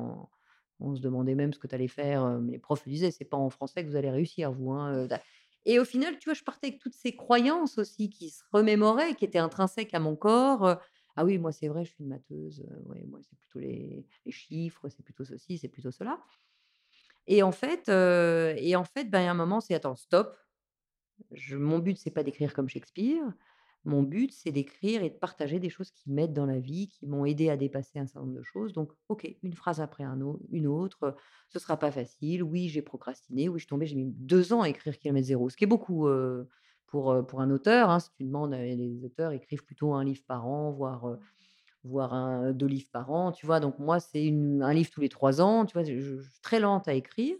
On 0.80 0.94
se 0.94 1.00
demandait 1.02 1.34
même 1.34 1.52
ce 1.52 1.58
que 1.58 1.66
tu 1.66 1.74
allais 1.74 1.88
faire, 1.88 2.24
heu, 2.24 2.40
mes 2.40 2.58
profs 2.58 2.88
disaient: 2.88 3.10
«C'est 3.10 3.24
pas 3.26 3.36
en 3.36 3.50
français 3.50 3.84
que 3.84 3.88
vous 3.90 3.96
allez 3.96 4.10
réussir 4.10 4.50
vous, 4.52 4.70
hein, 4.72 5.04
heu, 5.04 5.08
da» 5.08 5.20
et 5.66 5.78
au 5.78 5.84
final, 5.84 6.18
tu 6.18 6.24
vois, 6.30 6.34
je 6.34 6.42
partais 6.42 6.68
avec 6.68 6.80
toutes 6.80 6.94
ces 6.94 7.14
croyances 7.14 7.76
aussi 7.76 8.08
qui 8.08 8.30
se 8.30 8.42
remémoraient, 8.50 9.14
qui 9.14 9.26
étaient 9.26 9.38
intrinsèques 9.38 9.92
à 9.94 10.00
mon 10.00 10.16
corps, 10.16 10.80
«Ah 11.16 11.24
oui, 11.26 11.36
moi, 11.38 11.52
c'est 11.52 11.68
vrai, 11.68 11.84
je 11.84 11.90
suis 11.90 12.02
une 12.04 12.08
matheuse, 12.08 12.64
moi, 13.08 13.18
c'est 13.22 13.36
plutôt 13.38 13.58
les 13.60 14.06
les 14.24 14.32
chiffres, 14.32 14.88
c'est 14.88 15.02
plutôt 15.02 15.24
ceci, 15.26 15.58
c'est 15.58 15.68
plutôt 15.68 15.90
cela» 15.90 16.20
et 17.26 17.42
en 17.42 17.52
fait, 17.52 17.88
heu 17.88 18.54
et 18.58 18.76
en 18.76 18.84
fait, 18.84 19.04
ben, 19.10 19.28
un 19.28 19.34
moment, 19.34 19.60
c'est: 19.60 19.74
«Attends, 19.74 19.96
stop, 19.96 20.36
mon 21.52 21.78
but, 21.78 21.96
c'est 21.98 22.10
pas 22.10 22.22
d'écrire 22.22 22.54
comme 22.54 22.68
Shakespeare. 22.68 23.22
Mon 23.84 24.02
but, 24.02 24.30
c'est 24.32 24.52
d'écrire 24.52 25.02
et 25.02 25.08
de 25.10 25.14
partager 25.14 25.58
des 25.58 25.70
choses 25.70 25.90
qui 25.90 26.10
m'aident 26.10 26.34
dans 26.34 26.44
la 26.46 26.60
vie, 26.60 26.88
qui 26.88 27.06
m'ont 27.06 27.24
aidée 27.24 27.48
à 27.48 27.56
dépasser 27.56 27.98
un 27.98 28.06
certain 28.06 28.20
nombre 28.26 28.38
de 28.38 28.42
choses. 28.42 28.72
Donc 28.74 28.92
OK, 29.08 29.26
une 29.42 29.54
phrase 29.54 29.80
après 29.80 30.04
une 30.50 30.66
autre, 30.66 31.16
ce 31.48 31.58
sera 31.58 31.78
pas 31.78 31.90
facile. 31.90 32.42
Oui, 32.42 32.68
j'ai 32.68 32.82
procrastiné. 32.82 33.48
Oui, 33.48 33.58
je 33.58 33.64
suis 33.64 33.68
tombée, 33.68 33.86
j'ai 33.86 33.96
mis 33.96 34.04
2 34.06 34.52
ans 34.52 34.62
à 34.62 34.68
écrire 34.68 34.98
Kilomètre 34.98 35.26
zéro, 35.28 35.48
ce 35.48 35.56
qui 35.56 35.64
est 35.64 35.66
beaucoup, 35.66 36.08
heu, 36.08 36.48
pour, 36.88 37.12
heu, 37.12 37.24
pour 37.26 37.40
un 37.40 37.50
auteur, 37.50 37.88
hein. 37.90 38.00
Si 38.00 38.10
tu 38.12 38.24
demandes, 38.24 38.52
heu, 38.54 38.58
les 38.58 39.02
auteurs 39.04 39.32
écrivent 39.32 39.64
plutôt 39.64 39.94
un 39.94 40.04
livre 40.04 40.22
par 40.26 40.46
an, 40.46 40.72
voire, 40.72 41.18
voire 41.84 42.14
un 42.14 42.52
2 42.52 42.66
livres 42.66 42.90
par 42.92 43.10
an, 43.10 43.32
tu 43.32 43.46
vois? 43.46 43.60
Donc 43.60 43.78
moi, 43.78 44.00
c'est 44.00 44.28
un 44.28 44.72
livre 44.74 44.90
tous 44.90 45.00
les 45.00 45.08
3 45.08 45.40
ans, 45.40 45.66
tu 45.66 45.74
vois? 45.74 45.84
Je 45.84 46.20
suis 46.22 46.40
très 46.42 46.60
lente 46.60 46.88
à 46.88 46.94
écrire. 46.94 47.36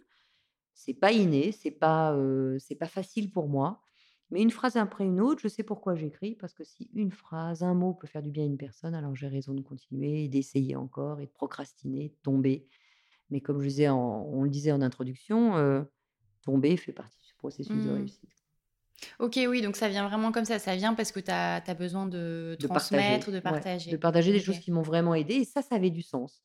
C'est 0.82 0.94
pas 0.94 1.12
inné, 1.12 1.52
c'est 1.52 1.70
pas, 1.70 2.16
c'est 2.58 2.74
pas 2.76 2.86
facile 2.88 3.30
pour 3.32 3.48
moi, 3.48 3.82
mais 4.30 4.40
une 4.42 4.50
phrase 4.50 4.76
après 4.76 5.04
une 5.04 5.20
autre, 5.20 5.40
je 5.42 5.48
sais 5.48 5.62
pourquoi 5.64 5.94
j'écris, 5.94 6.36
parce 6.36 6.54
que 6.54 6.64
si 6.64 6.90
une 6.94 7.10
phrase, 7.12 7.62
un 7.62 7.74
mot 7.74 7.92
peut 7.94 8.06
faire 8.06 8.22
du 8.22 8.30
bien 8.30 8.44
à 8.44 8.46
une 8.46 8.56
personne, 8.58 8.94
alors 8.94 9.14
j'ai 9.16 9.28
raison 9.28 9.52
de 9.54 9.60
continuer 9.62 10.24
et 10.24 10.28
d'essayer 10.28 10.76
encore 10.76 11.20
et 11.20 11.26
de 11.26 11.30
procrastiner, 11.32 12.08
de 12.10 12.16
tomber. 12.22 12.66
Mais 13.30 13.40
comme 13.42 13.60
je 13.62 13.68
disais 13.68 13.88
en 13.88 14.24
on 14.32 14.44
le 14.44 14.50
disait 14.50 14.72
en 14.72 14.82
introduction, 14.82 15.86
tomber 16.42 16.76
fait 16.76 16.92
partie 16.92 17.20
du 17.26 17.34
processus 17.36 17.84
de 17.84 17.90
Mmh. 17.90 17.90
réussite. 17.90 18.44
OK, 19.18 19.38
oui, 19.48 19.62
donc 19.62 19.76
ça 19.76 19.88
vient 19.88 20.06
vraiment 20.08 20.32
comme 20.32 20.44
ça. 20.44 20.58
Ça 20.58 20.76
vient 20.76 20.94
parce 20.94 21.12
que 21.12 21.20
tu 21.20 21.30
as 21.30 21.74
besoin 21.74 22.06
de 22.06 22.56
De 22.58 22.68
transmettre, 22.68 23.30
partager, 23.30 23.32
de 23.32 23.40
ouais, 23.44 23.64
de 23.86 23.96
partager. 23.96 23.96
partager 23.96 24.32
des 24.32 24.40
choses 24.40 24.58
qui 24.58 24.70
m'ont 24.70 24.82
vraiment 24.82 25.14
aidée 25.14 25.34
et 25.36 25.44
ça, 25.44 25.62
ça 25.62 25.76
avait 25.76 25.90
du 25.90 26.02
sens. 26.02 26.42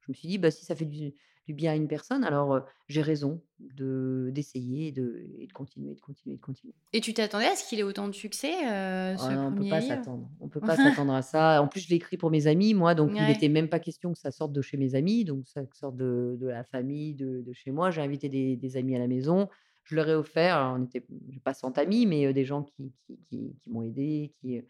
Je 0.00 0.12
me 0.12 0.14
suis 0.14 0.28
dit: 0.28 0.38
«Bah, 0.38 0.50
si 0.52 0.64
ça 0.64 0.76
fait 0.76 0.84
du 0.84 1.14
du 1.46 1.54
bien 1.54 1.72
à 1.72 1.76
une 1.76 1.88
personne, 1.88 2.24
alors, 2.24 2.66
j'ai 2.88 3.02
raison 3.02 3.42
de 3.60 4.30
d'essayer 4.34 4.88
et 4.88 4.92
de 4.92 5.26
et 5.38 5.46
de 5.46 5.52
continuer, 5.52 5.94
de 5.94 6.00
continuer, 6.00 6.36
de 6.36 6.40
continuer». 6.42 6.74
Et 6.92 7.00
tu 7.00 7.12
t'attendais 7.14 7.46
à 7.46 7.56
ce 7.56 7.68
qu'il 7.68 7.78
ait 7.80 7.82
autant 7.82 8.08
de 8.08 8.12
succès, 8.14 8.52
heu, 8.64 9.16
Ah 9.18 9.18
ce 9.18 9.34
non, 9.34 9.46
on 9.46 9.54
peut 9.54 9.64
1er 9.64 9.66
pas 9.66 9.80
s'attendre. 9.80 10.30
On 10.40 10.48
peut 10.50 10.60
pas 10.62 10.76
s'attendre 10.76 11.12
à 11.14 11.22
ça. 11.22 11.62
En 11.62 11.68
plus, 11.68 11.80
je 11.80 11.88
l'ai 11.88 11.96
écrit 11.96 12.18
pour 12.18 12.30
mes 12.30 12.46
amis, 12.48 12.74
moi, 12.74 12.94
donc 12.94 13.18
il 13.18 13.30
Ouais. 13.30 13.30
était 13.30 13.48
même 13.48 13.68
pas 13.70 13.80
question 13.80 14.12
que 14.12 14.18
ça 14.18 14.30
sorte 14.30 14.52
de 14.52 14.60
chez 14.60 14.76
mes 14.76 14.94
amis, 14.94 15.24
donc 15.24 15.48
ça 15.48 15.62
sorte 15.72 15.96
de 15.96 16.36
de 16.38 16.46
la 16.48 16.64
famille, 16.64 17.14
de 17.14 17.40
de 17.40 17.52
chez 17.54 17.70
moi. 17.70 17.90
J'ai 17.90 18.02
invité 18.02 18.28
des 18.28 18.56
des 18.56 18.76
amis 18.76 18.94
à 18.94 18.98
la 18.98 19.06
maison. 19.08 19.48
Je 19.84 19.94
leur 19.96 20.08
ai 20.08 20.14
offert, 20.14 20.56
alors 20.56 20.76
on 20.78 20.84
était 20.84 21.06
pas 21.44 21.54
100 21.54 21.78
amis, 21.78 22.04
mais 22.06 22.32
des 22.34 22.44
gens 22.44 22.62
qui 22.62 22.92
qui 23.06 23.18
qui 23.30 23.56
qui 23.62 23.70
m'ont 23.70 23.82
aidée, 23.82 24.30
qui, 24.34 24.60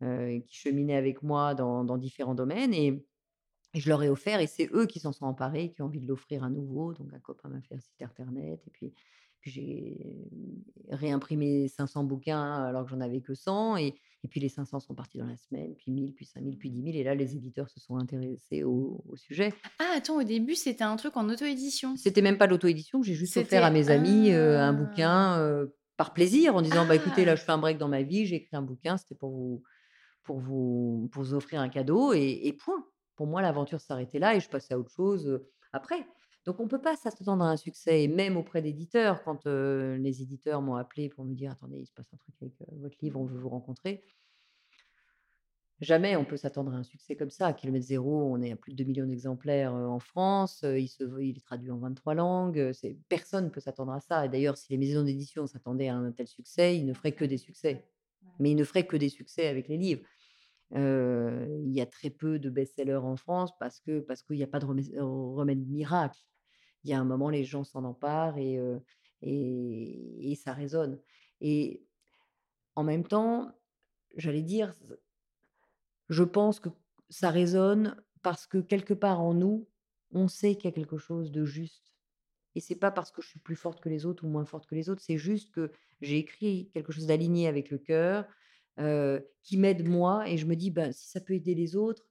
qui 0.00 0.54
cheminaient 0.56 0.96
avec 0.96 1.22
moi 1.22 1.54
dans 1.54 1.84
dans 1.84 1.98
différents 1.98 2.34
domaines 2.34 2.74
et 2.74 3.04
et 3.74 3.80
je 3.80 3.88
leur 3.88 4.02
ai 4.02 4.08
offert 4.08 4.40
et 4.40 4.46
c'est 4.46 4.68
eux 4.72 4.86
qui 4.86 5.00
s'en 5.00 5.12
sont 5.12 5.26
emparés, 5.26 5.72
qui 5.72 5.82
ont 5.82 5.86
envie 5.86 6.00
de 6.00 6.06
l'offrir 6.06 6.44
à 6.44 6.50
nouveau. 6.50 6.94
Donc 6.94 7.12
un 7.12 7.18
copain 7.20 7.48
m'a 7.48 7.60
fait 7.62 7.74
un 7.74 7.80
site 7.80 8.02
internet 8.02 8.62
et 8.66 8.70
puis 8.70 8.94
puis 9.40 9.50
j'ai 9.50 10.30
réimprimé 10.88 11.68
500 11.68 12.04
bouquins 12.04 12.64
alors 12.64 12.84
que 12.84 12.90
j'en 12.90 13.00
avais 13.00 13.20
que 13.20 13.34
100 13.34 13.76
et 13.76 13.94
et 14.22 14.28
puis 14.28 14.40
les 14.40 14.48
500 14.48 14.80
sont 14.80 14.94
partis 14.94 15.18
dans 15.18 15.26
la 15.26 15.36
semaine, 15.36 15.74
puis 15.76 15.92
1000, 15.92 16.14
puis 16.14 16.24
5000, 16.24 16.56
puis 16.56 16.70
10 16.70 16.80
000 16.82 16.96
et 16.96 17.04
là, 17.04 17.14
les 17.14 17.34
éditeurs 17.36 17.68
se 17.68 17.78
sont 17.78 17.96
intéressés 17.98 18.62
au 18.64 19.04
au 19.06 19.16
sujet. 19.16 19.60
Ah 19.78 19.94
attends, 19.96 20.16
au 20.18 20.22
début, 20.24 20.54
c'était 20.56 20.84
un 20.84 20.96
truc 20.96 21.16
en 21.16 21.28
auto-édition? 21.28 21.96
C'était 21.96 22.22
même 22.22 22.38
pas 22.38 22.46
l'auto-édition, 22.46 23.02
j'ai 23.02 23.14
juste 23.14 23.36
offert 23.36 23.64
à 23.64 23.70
mes 23.70 23.90
amis, 23.90 24.30
heu, 24.32 24.58
un 24.58 24.72
ah! 24.72 24.72
bouquin, 24.72 25.38
heu, 25.40 25.76
par 25.96 26.12
plaisir 26.12 26.56
en 26.56 26.62
disant: 26.62 26.86
«Bah, 26.86 26.96
écoutez, 26.96 27.24
là, 27.24 27.36
je 27.36 27.42
fais 27.44 27.52
un 27.52 27.58
break 27.58 27.78
dans 27.78 27.88
ma 27.88 28.02
vie, 28.02 28.26
j'ai 28.26 28.36
écrit 28.36 28.56
un 28.56 28.62
bouquin, 28.62 28.96
c'était 28.96 29.14
pour 29.14 29.30
vous 29.30 29.62
pour 30.24 30.40
vous 30.40 31.08
pour 31.12 31.22
vous 31.24 31.34
offrir 31.34 31.60
un 31.60 31.68
cadeau 31.70 32.12
et 32.14 32.40
et 32.44 32.52
point». 32.54 32.86
Pour 33.16 33.26
moi, 33.26 33.42
l'aventure 33.42 33.80
s'arrêtait 33.80 34.18
là 34.18 34.34
et 34.34 34.40
je 34.40 34.48
passais 34.48 34.74
à 34.74 34.78
autre 34.78 34.90
chose, 34.90 35.40
après. 35.72 36.06
Donc 36.46 36.60
on 36.60 36.68
peut 36.68 36.80
pas 36.80 36.94
s'attendre 36.94 37.42
à 37.42 37.48
un 37.48 37.56
succès 37.56 38.02
et 38.02 38.08
même 38.08 38.36
auprès 38.36 38.60
d'éditeurs 38.60 39.22
quand, 39.24 39.46
les 39.46 40.22
éditeurs 40.22 40.60
m'ont 40.60 40.74
appelée 40.74 41.08
pour 41.08 41.24
me 41.24 41.34
dire: 41.34 41.52
«Attendez, 41.52 41.78
il 41.78 41.86
se 41.86 41.92
passe 41.92 42.12
un 42.12 42.18
truc 42.18 42.34
avec, 42.42 42.52
votre 42.80 42.96
livre, 43.00 43.20
on 43.20 43.24
veut 43.24 43.38
vous 43.38 43.48
rencontrer». 43.48 44.04
Jamais 45.80 46.16
on 46.16 46.24
peut 46.24 46.36
s'attendre 46.36 46.72
à 46.72 46.76
un 46.76 46.82
succès 46.84 47.16
comme 47.16 47.30
ça. 47.30 47.52
Kilomètre 47.52 47.86
zéro, 47.86 48.32
on 48.32 48.40
est 48.42 48.52
à 48.52 48.56
plus 48.56 48.72
de 48.74 48.84
2 48.84 48.94
000 48.94 48.94
000 48.94 49.08
d'exemplaires, 49.08 49.74
en 49.74 49.98
France, 49.98 50.64
il 50.64 50.88
se 50.88 51.02
il 51.20 51.36
est 51.36 51.44
traduit 51.44 51.70
en 51.70 51.78
23 51.78 52.14
langues, 52.14 52.70
c'est 52.72 52.96
personne 53.08 53.50
peut 53.50 53.60
s'attendre 53.60 53.92
à 53.92 54.00
ça 54.00 54.24
et 54.24 54.28
d'ailleurs, 54.28 54.56
si 54.56 54.70
les 54.72 54.78
maisons 54.78 55.02
d'édition 55.02 55.46
s'attendaient 55.46 55.88
à 55.88 55.96
un 55.96 56.12
tel 56.12 56.28
succès, 56.28 56.76
ils 56.76 56.86
ne 56.86 56.94
feraient 56.94 57.12
que 57.12 57.24
des 57.24 57.38
succès. 57.38 57.84
Mais 58.38 58.52
ils 58.52 58.56
ne 58.56 58.64
feraient 58.64 58.86
que 58.86 58.96
des 58.96 59.08
succès 59.08 59.48
avec 59.48 59.68
les 59.68 59.76
livres. 59.76 60.02
Il 60.72 61.70
y 61.70 61.80
a 61.80 61.86
très 61.86 62.10
peu 62.10 62.38
de 62.38 62.50
best-sellers 62.50 62.96
en 62.96 63.16
France 63.16 63.52
parce 63.58 63.80
que 63.80 64.00
parce 64.00 64.22
qu'il 64.22 64.36
y 64.36 64.42
a 64.42 64.46
pas 64.48 64.58
de 64.58 64.66
remède 64.66 64.92
remède 64.98 65.68
miracle. 65.68 66.18
il 66.82 66.90
y 66.90 66.94
a 66.94 67.00
un 67.00 67.04
moment, 67.04 67.30
les 67.30 67.44
gens 67.44 67.64
s'en 67.64 67.84
emparent 67.84 68.38
et, 68.38 68.58
et, 69.22 70.32
et 70.32 70.34
ça 70.34 70.52
résonne. 70.52 70.98
Et 71.40 71.84
en 72.76 72.84
même 72.84 73.06
temps, 73.06 73.52
j'allais 74.16 74.42
dire, 74.42 74.74
je 76.08 76.22
pense 76.22 76.60
que 76.60 76.68
ça 77.08 77.30
résonne 77.30 77.96
parce 78.22 78.46
que 78.46 78.58
quelque 78.58 78.94
part 78.94 79.20
en 79.20 79.34
nous, 79.34 79.68
on 80.12 80.28
sait 80.28 80.54
qu'il 80.54 80.64
y 80.66 80.68
a 80.68 80.72
quelque 80.72 80.98
chose 80.98 81.30
de 81.30 81.44
juste. 81.44 81.94
Et 82.54 82.60
c'est 82.60 82.76
pas 82.76 82.90
parce 82.90 83.10
que 83.10 83.20
je 83.20 83.28
suis 83.28 83.40
plus 83.40 83.56
forte 83.56 83.80
que 83.80 83.88
les 83.88 84.06
autres 84.06 84.24
ou 84.24 84.28
moins 84.28 84.44
forte 84.44 84.66
que 84.66 84.74
les 84.74 84.88
autres, 84.88 85.02
c'est 85.02 85.18
juste 85.18 85.52
que 85.52 85.72
j'ai 86.00 86.18
écrit 86.18 86.70
quelque 86.72 86.92
chose 86.92 87.06
d'aligné 87.06 87.48
avec 87.48 87.70
le 87.70 87.78
cœur, 87.78 88.26
qui 88.76 89.56
m'aide 89.56 89.88
moi, 89.88 90.28
et 90.28 90.36
je 90.36 90.46
me 90.46 90.56
dis, 90.56 90.70
bah, 90.70 90.92
si 90.92 91.08
ça 91.08 91.20
peut 91.20 91.34
aider 91.34 91.54
les 91.54 91.76
autres, 91.76 92.04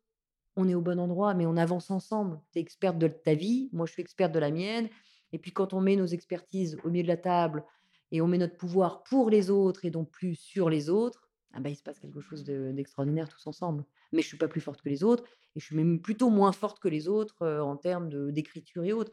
on 0.56 0.68
est 0.70 0.76
au 0.76 0.82
bon 0.82 1.00
endroit, 1.00 1.34
mais 1.34 1.46
on 1.46 1.58
avance 1.58 1.90
ensemble. 1.90 2.40
Tu 2.52 2.60
es 2.60 2.62
experte 2.62 2.98
de 2.98 3.08
ta 3.08 3.34
vie, 3.34 3.70
moi 3.74 3.86
je 3.86 3.94
suis 3.94 4.02
experte 4.02 4.32
de 4.32 4.40
la 4.40 4.52
mienne. 4.52 4.88
Et 5.32 5.40
puis 5.40 5.52
quand 5.52 5.74
on 5.74 5.82
met 5.82 5.96
nos 5.96 6.06
expertises 6.06 6.78
au 6.84 6.90
milieu 6.90 7.04
de 7.04 7.08
la 7.08 7.18
table 7.18 7.64
et 8.12 8.22
on 8.22 8.28
met 8.28 8.38
notre 8.38 8.56
pouvoir 8.56 9.04
pour 9.04 9.32
les 9.32 9.50
autres 9.50 9.86
et 9.86 9.90
donc 9.90 10.12
plus 10.12 10.36
sur 10.36 10.70
les 10.70 10.90
autres, 10.90 11.28
ah 11.54 11.60
bah, 11.60 11.70
il 11.70 11.76
se 11.76 11.84
passe 11.84 12.00
quelque 12.00 12.22
chose 12.22 12.44
d'extraordinaire 12.44 13.30
tous 13.30 13.48
ensemble. 13.48 13.84
Mais 14.12 14.22
je 14.22 14.28
suis 14.28 14.38
pas 14.38 14.48
plus 14.48 14.62
forte 14.62 14.82
que 14.82 14.90
les 14.90 15.04
autres 15.04 15.24
et 15.56 15.60
je 15.60 15.66
suis 15.66 15.76
même 15.76 16.00
plutôt 16.00 16.30
moins 16.30 16.52
forte 16.52 16.80
que 16.80 16.88
les 16.88 17.08
autres 17.08 17.48
en 17.60 17.76
termes 17.76 18.32
d'écriture 18.32 18.84
et 18.84 18.94
autres. 18.94 19.12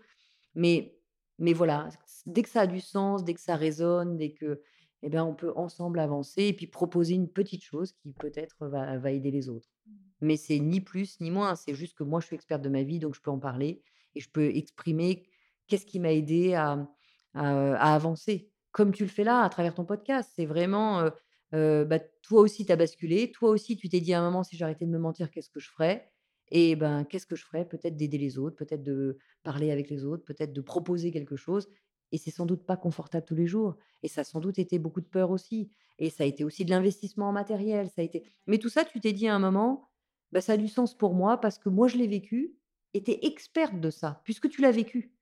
Mais, 0.54 0.98
mais 1.38 1.54
voilà, 1.54 1.88
dès 2.26 2.42
que 2.42 2.50
ça 2.50 2.62
a 2.62 2.66
du 2.66 2.80
sens, 2.80 3.24
dès 3.24 3.32
que 3.32 3.40
ça 3.40 3.56
résonne, 3.56 4.18
dès 4.18 4.32
que 4.32 4.60
eh 5.02 5.08
ben, 5.08 5.24
on 5.24 5.34
peut 5.34 5.52
ensemble 5.56 5.98
avancer 5.98 6.44
et 6.44 6.52
puis 6.52 6.66
proposer 6.66 7.14
une 7.14 7.28
petite 7.28 7.62
chose 7.62 7.92
qui 7.92 8.12
peut-être 8.12 8.66
va, 8.66 8.98
va 8.98 9.10
aider 9.10 9.30
les 9.30 9.48
autres. 9.48 9.68
Mmh. 9.86 9.92
Mais 10.22 10.36
c'est 10.36 10.58
ni 10.58 10.80
plus 10.80 11.20
ni 11.20 11.30
moins, 11.30 11.56
c'est 11.56 11.74
juste 11.74 11.96
que 11.96 12.02
moi 12.02 12.20
je 12.20 12.26
suis 12.26 12.36
experte 12.36 12.62
de 12.62 12.68
ma 12.68 12.82
vie, 12.82 12.98
donc 12.98 13.14
je 13.14 13.20
peux 13.20 13.30
en 13.30 13.38
parler 13.38 13.82
et 14.14 14.20
je 14.20 14.30
peux 14.30 14.54
exprimer 14.54 15.28
qu'est-ce 15.66 15.86
qui 15.86 16.00
m'a 16.00 16.12
aidé 16.12 16.54
à, 16.54 16.86
à, 17.34 17.94
avancer. 17.94 18.50
Comme 18.72 18.92
tu 18.92 19.04
le 19.04 19.08
fais 19.08 19.24
là, 19.24 19.42
à 19.42 19.48
travers 19.48 19.74
ton 19.74 19.84
podcast, 19.84 20.30
c'est 20.34 20.46
vraiment, 20.46 21.10
bah, 21.52 21.98
toi 22.22 22.40
aussi 22.40 22.66
tu 22.66 22.72
as 22.72 22.76
basculé, 22.76 23.32
toi 23.32 23.50
aussi 23.50 23.76
tu 23.76 23.88
t'es 23.88 24.00
dit 24.00 24.12
à 24.12 24.20
un 24.20 24.24
moment, 24.24 24.42
si 24.42 24.56
j'arrêtais 24.56 24.84
de 24.84 24.90
me 24.90 24.98
mentir, 24.98 25.30
qu'est-ce 25.30 25.50
que 25.50 25.60
je 25.60 25.70
ferais? 25.70 26.10
Et 26.50 26.76
ben, 26.76 27.04
qu'est-ce 27.04 27.26
que 27.26 27.36
je 27.36 27.44
ferais? 27.44 27.64
Peut-être 27.64 27.96
d'aider 27.96 28.18
les 28.18 28.38
autres, 28.38 28.56
peut-être 28.56 28.82
de 28.82 29.18
parler 29.42 29.70
avec 29.70 29.88
les 29.88 30.04
autres, 30.04 30.24
peut-être 30.24 30.52
de 30.52 30.60
proposer 30.60 31.12
quelque 31.12 31.36
chose. 31.36 31.68
Et 32.12 32.18
c'est 32.18 32.30
sans 32.30 32.46
doute 32.46 32.64
pas 32.64 32.76
confortable 32.76 33.24
tous 33.24 33.34
les 33.34 33.46
jours. 33.46 33.76
Et 34.02 34.08
ça 34.08 34.22
a 34.22 34.24
sans 34.24 34.40
doute 34.40 34.58
été 34.58 34.78
beaucoup 34.78 35.00
de 35.00 35.06
peur 35.06 35.30
aussi. 35.30 35.70
Et 35.98 36.10
ça 36.10 36.24
a 36.24 36.26
été 36.26 36.44
aussi 36.44 36.64
de 36.64 36.70
l'investissement 36.70 37.28
en 37.28 37.32
matériel. 37.32 37.88
Ça 37.88 38.02
a 38.02 38.04
été... 38.04 38.24
Mais 38.46 38.58
tout 38.58 38.68
ça, 38.68 38.84
tu 38.84 39.00
t'es 39.00 39.12
dit 39.12 39.28
à 39.28 39.34
un 39.34 39.38
moment, 39.38 39.88
bah, 40.32 40.40
ça 40.40 40.54
a 40.54 40.56
du 40.56 40.68
sens 40.68 40.96
pour 40.96 41.14
moi 41.14 41.38
parce 41.38 41.58
que 41.58 41.68
moi, 41.68 41.88
je 41.88 41.96
l'ai 41.96 42.06
vécu 42.06 42.54
et 42.94 43.02
tu 43.02 43.12
es 43.12 43.26
experte 43.26 43.80
de 43.80 43.90
ça, 43.90 44.20
puisque 44.24 44.48
tu 44.48 44.60
l'as 44.60 44.72
vécu. 44.72 45.12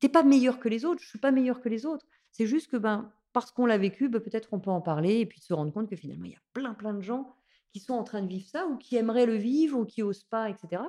Tu 0.00 0.08
pas 0.08 0.22
meilleure 0.22 0.60
que 0.60 0.68
les 0.68 0.84
autres, 0.84 1.02
je 1.02 1.08
suis 1.08 1.18
pas 1.18 1.30
meilleure 1.30 1.60
que 1.60 1.68
les 1.68 1.86
autres. 1.86 2.06
C'est 2.30 2.46
juste 2.46 2.70
que 2.70 2.76
ben, 2.76 3.12
parce 3.32 3.50
qu'on 3.50 3.66
l'a 3.66 3.78
vécu, 3.78 4.08
ben, 4.08 4.20
peut-être 4.20 4.48
on 4.52 4.60
peut 4.60 4.70
en 4.70 4.80
parler 4.80 5.20
et 5.20 5.26
puis 5.26 5.40
se 5.40 5.52
rendre 5.52 5.72
compte 5.72 5.88
que 5.88 5.96
finalement, 5.96 6.24
il 6.24 6.32
y 6.32 6.36
a 6.36 6.42
plein, 6.52 6.74
plein 6.74 6.94
de 6.94 7.02
gens 7.02 7.34
qui 7.72 7.80
sont 7.80 7.94
en 7.94 8.04
train 8.04 8.22
de 8.22 8.28
vivre 8.28 8.48
ça 8.48 8.66
ou 8.66 8.76
qui 8.76 8.96
aimeraient 8.96 9.26
le 9.26 9.36
vivre 9.36 9.78
ou 9.78 9.84
qui 9.84 10.00
n'osent 10.00 10.24
pas, 10.24 10.48
etc. 10.50 10.82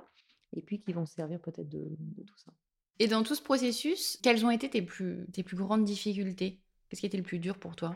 Et 0.54 0.62
puis 0.62 0.80
qui 0.80 0.94
vont 0.94 1.06
se 1.06 1.14
servir 1.14 1.40
peut-être 1.40 1.70
de 1.70 1.96
tout 2.26 2.38
ça. 2.38 2.52
Et 3.02 3.08
dans 3.08 3.24
tout 3.24 3.34
ce 3.34 3.42
processus, 3.42 4.20
quelles 4.22 4.46
ont 4.46 4.52
été 4.52 4.70
tes 4.70 4.84
plus, 4.84 5.26
tes 5.34 5.42
plus 5.42 5.58
grandes 5.58 5.84
difficultés? 5.84 6.60
Qu'est-ce 6.88 7.00
qui 7.00 7.08
a 7.08 7.10
été 7.10 7.18
le 7.18 7.24
plus 7.24 7.40
dur 7.40 7.58
pour 7.58 7.76
toi? 7.76 7.96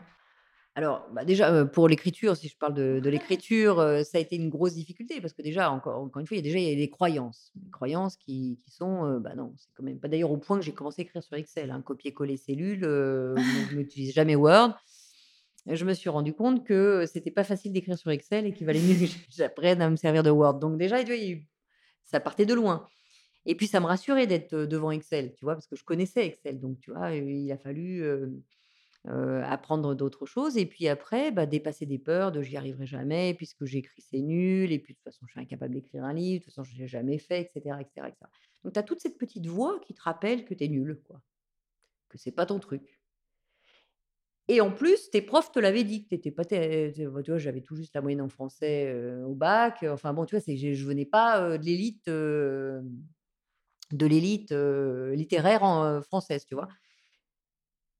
Alors, 0.74 1.06
bah, 1.12 1.24
déjà, 1.24 1.64
pour 1.64 1.86
l'écriture, 1.86 2.36
si 2.36 2.48
je 2.48 2.56
parle 2.58 2.74
de, 2.74 3.08
l'écriture, 3.08 3.76
ça 4.04 4.18
a 4.18 4.20
été 4.20 4.34
une 4.34 4.48
grosse 4.48 4.74
difficulté 4.74 5.20
parce 5.20 5.32
que 5.32 5.42
déjà, 5.42 5.70
encore, 5.70 6.02
encore 6.02 6.18
une 6.18 6.26
fois, 6.26 6.36
il 6.36 6.40
y 6.40 6.42
a 6.42 6.42
déjà 6.42 6.58
il 6.58 6.68
y 6.68 6.72
a 6.72 6.74
des 6.74 6.90
croyances. 6.90 7.52
Des 7.54 7.70
croyances 7.70 8.16
qui, 8.16 8.58
qui 8.64 8.72
sont, 8.72 9.20
bah 9.20 9.36
non, 9.36 9.54
c'est 9.56 9.68
quand 9.76 9.84
même 9.84 10.00
pas 10.00 10.08
d'ailleurs 10.08 10.32
au 10.32 10.38
point 10.38 10.58
que 10.58 10.64
j'ai 10.64 10.74
commencé 10.74 11.02
à 11.02 11.04
écrire 11.04 11.22
sur 11.22 11.36
Excel, 11.36 11.70
hein, 11.70 11.82
copier-coller 11.82 12.36
cellules, 12.36 12.82
je 13.70 13.76
n'utilise 13.76 14.12
jamais 14.12 14.34
Word. 14.34 14.74
Je 15.68 15.84
me 15.84 15.94
suis 15.94 16.10
rendu 16.10 16.34
compte 16.34 16.66
que 16.66 17.04
c'était 17.06 17.30
pas 17.30 17.44
facile 17.44 17.72
d'écrire 17.72 17.96
sur 17.96 18.10
Excel 18.10 18.44
et 18.44 18.52
qu'il 18.52 18.66
valait 18.66 18.80
mieux 18.80 19.06
que 19.06 19.12
j'apprenne 19.30 19.80
à 19.82 19.88
me 19.88 19.94
servir 19.94 20.24
de 20.24 20.30
Word. 20.30 20.58
Donc 20.58 20.78
déjà, 20.78 20.96
ça 22.02 22.18
partait 22.18 22.44
de 22.44 22.54
loin. 22.54 22.88
Et 23.46 23.54
puis, 23.54 23.68
ça 23.68 23.80
me 23.80 23.86
rassurait 23.86 24.26
d'être 24.26 24.54
devant 24.54 24.90
Excel, 24.90 25.32
tu 25.34 25.44
vois, 25.44 25.54
parce 25.54 25.66
que 25.66 25.76
je 25.76 25.84
connaissais 25.84 26.26
Excel. 26.26 26.60
Donc, 26.60 26.78
tu 26.80 26.90
vois, 26.90 27.12
il 27.14 27.50
a 27.52 27.56
fallu 27.56 28.04
apprendre 29.04 29.94
d'autres 29.94 30.26
choses. 30.26 30.58
Et 30.58 30.66
puis 30.66 30.88
après, 30.88 31.30
bah, 31.30 31.46
dépasser 31.46 31.86
des 31.86 31.98
peurs 31.98 32.32
de 32.32 32.42
j'y 32.42 32.56
arriverai 32.56 32.86
jamais, 32.86 33.34
puisque 33.34 33.64
j'écris, 33.64 34.02
c'est 34.02 34.20
nul. 34.20 34.72
Et 34.72 34.80
puis, 34.80 34.94
de 34.94 34.98
toute 34.98 35.04
façon, 35.04 35.24
je 35.26 35.32
suis 35.32 35.40
incapable 35.40 35.74
d'écrire 35.74 36.04
un 36.04 36.12
livre. 36.12 36.40
De 36.40 36.44
toute 36.44 36.54
façon, 36.54 36.64
je 36.64 36.74
ne 36.74 36.80
l'ai 36.80 36.88
jamais 36.88 37.18
fait, 37.18 37.40
etc. 37.42 37.76
etc.. 37.80 38.08
Donc, 38.64 38.72
tu 38.72 38.78
as 38.80 38.82
toute 38.82 39.00
cette 39.00 39.16
petite 39.16 39.46
voix 39.46 39.78
qui 39.78 39.94
te 39.94 40.02
rappelle 40.02 40.44
que 40.44 40.52
tu 40.52 40.64
es 40.64 40.68
nul, 40.68 41.00
quoi. 41.06 41.22
Que 42.08 42.18
c'est 42.18 42.32
pas 42.32 42.46
ton 42.46 42.58
truc. 42.58 43.00
Et 44.48 44.60
en 44.60 44.70
plus, 44.72 45.10
tes 45.10 45.22
profs 45.22 45.50
te 45.50 45.58
l'avaient 45.58 45.84
dit 45.84 46.04
que 46.04 46.08
t'étais 46.08 46.30
pas. 46.30 46.44
Tu 46.44 47.04
vois, 47.06 47.38
j'avais 47.38 47.60
tout 47.60 47.76
juste 47.76 47.94
la 47.94 48.00
moyenne 48.00 48.20
en 48.20 48.28
français 48.28 48.92
au 49.24 49.34
bac. 49.34 49.84
Enfin 49.88 50.14
bon, 50.14 50.24
tu 50.24 50.36
vois, 50.36 50.44
je 50.46 50.84
venais 50.84 51.04
pas 51.04 51.58
de 51.58 51.64
l'élite 51.64 52.08
de 53.92 54.06
l'élite 54.06 54.52
littéraire 54.52 55.62
en, 55.62 56.02
française, 56.02 56.44
tu 56.44 56.54
vois. 56.54 56.68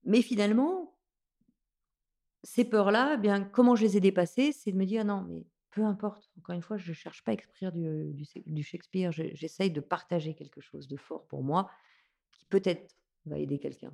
Mais 0.05 0.23
finalement, 0.23 0.97
ces 2.43 2.65
peurs-là, 2.65 3.15
eh 3.15 3.19
bien, 3.19 3.43
comment 3.43 3.75
je 3.75 3.83
les 3.83 3.97
ai 3.97 4.01
dépassées 4.01 4.53
C'est 4.53 4.71
de 4.71 4.77
me 4.77 4.87
dire 4.87 5.05
non, 5.05 5.23
mais 5.29 5.45
peu 5.71 5.85
importe. 5.85 6.31
Encore 6.39 6.55
une 6.55 6.63
fois, 6.63 6.77
je 6.79 6.91
ne 6.91 6.95
cherche 6.95 7.23
pas 7.25 7.33
à 7.33 7.35
écrire 7.35 7.73
du, 7.73 8.63
Shakespeare. 8.63 9.13
J'essaye 9.13 9.71
de 9.71 9.81
partager 9.81 10.35
quelque 10.35 10.61
chose 10.61 10.89
de 10.89 10.97
fort 10.97 11.27
pour 11.27 11.43
moi 11.43 11.71
qui 12.33 12.47
peut-être 12.47 12.97
va 13.27 13.39
aider 13.39 13.59
quelqu'un. 13.59 13.93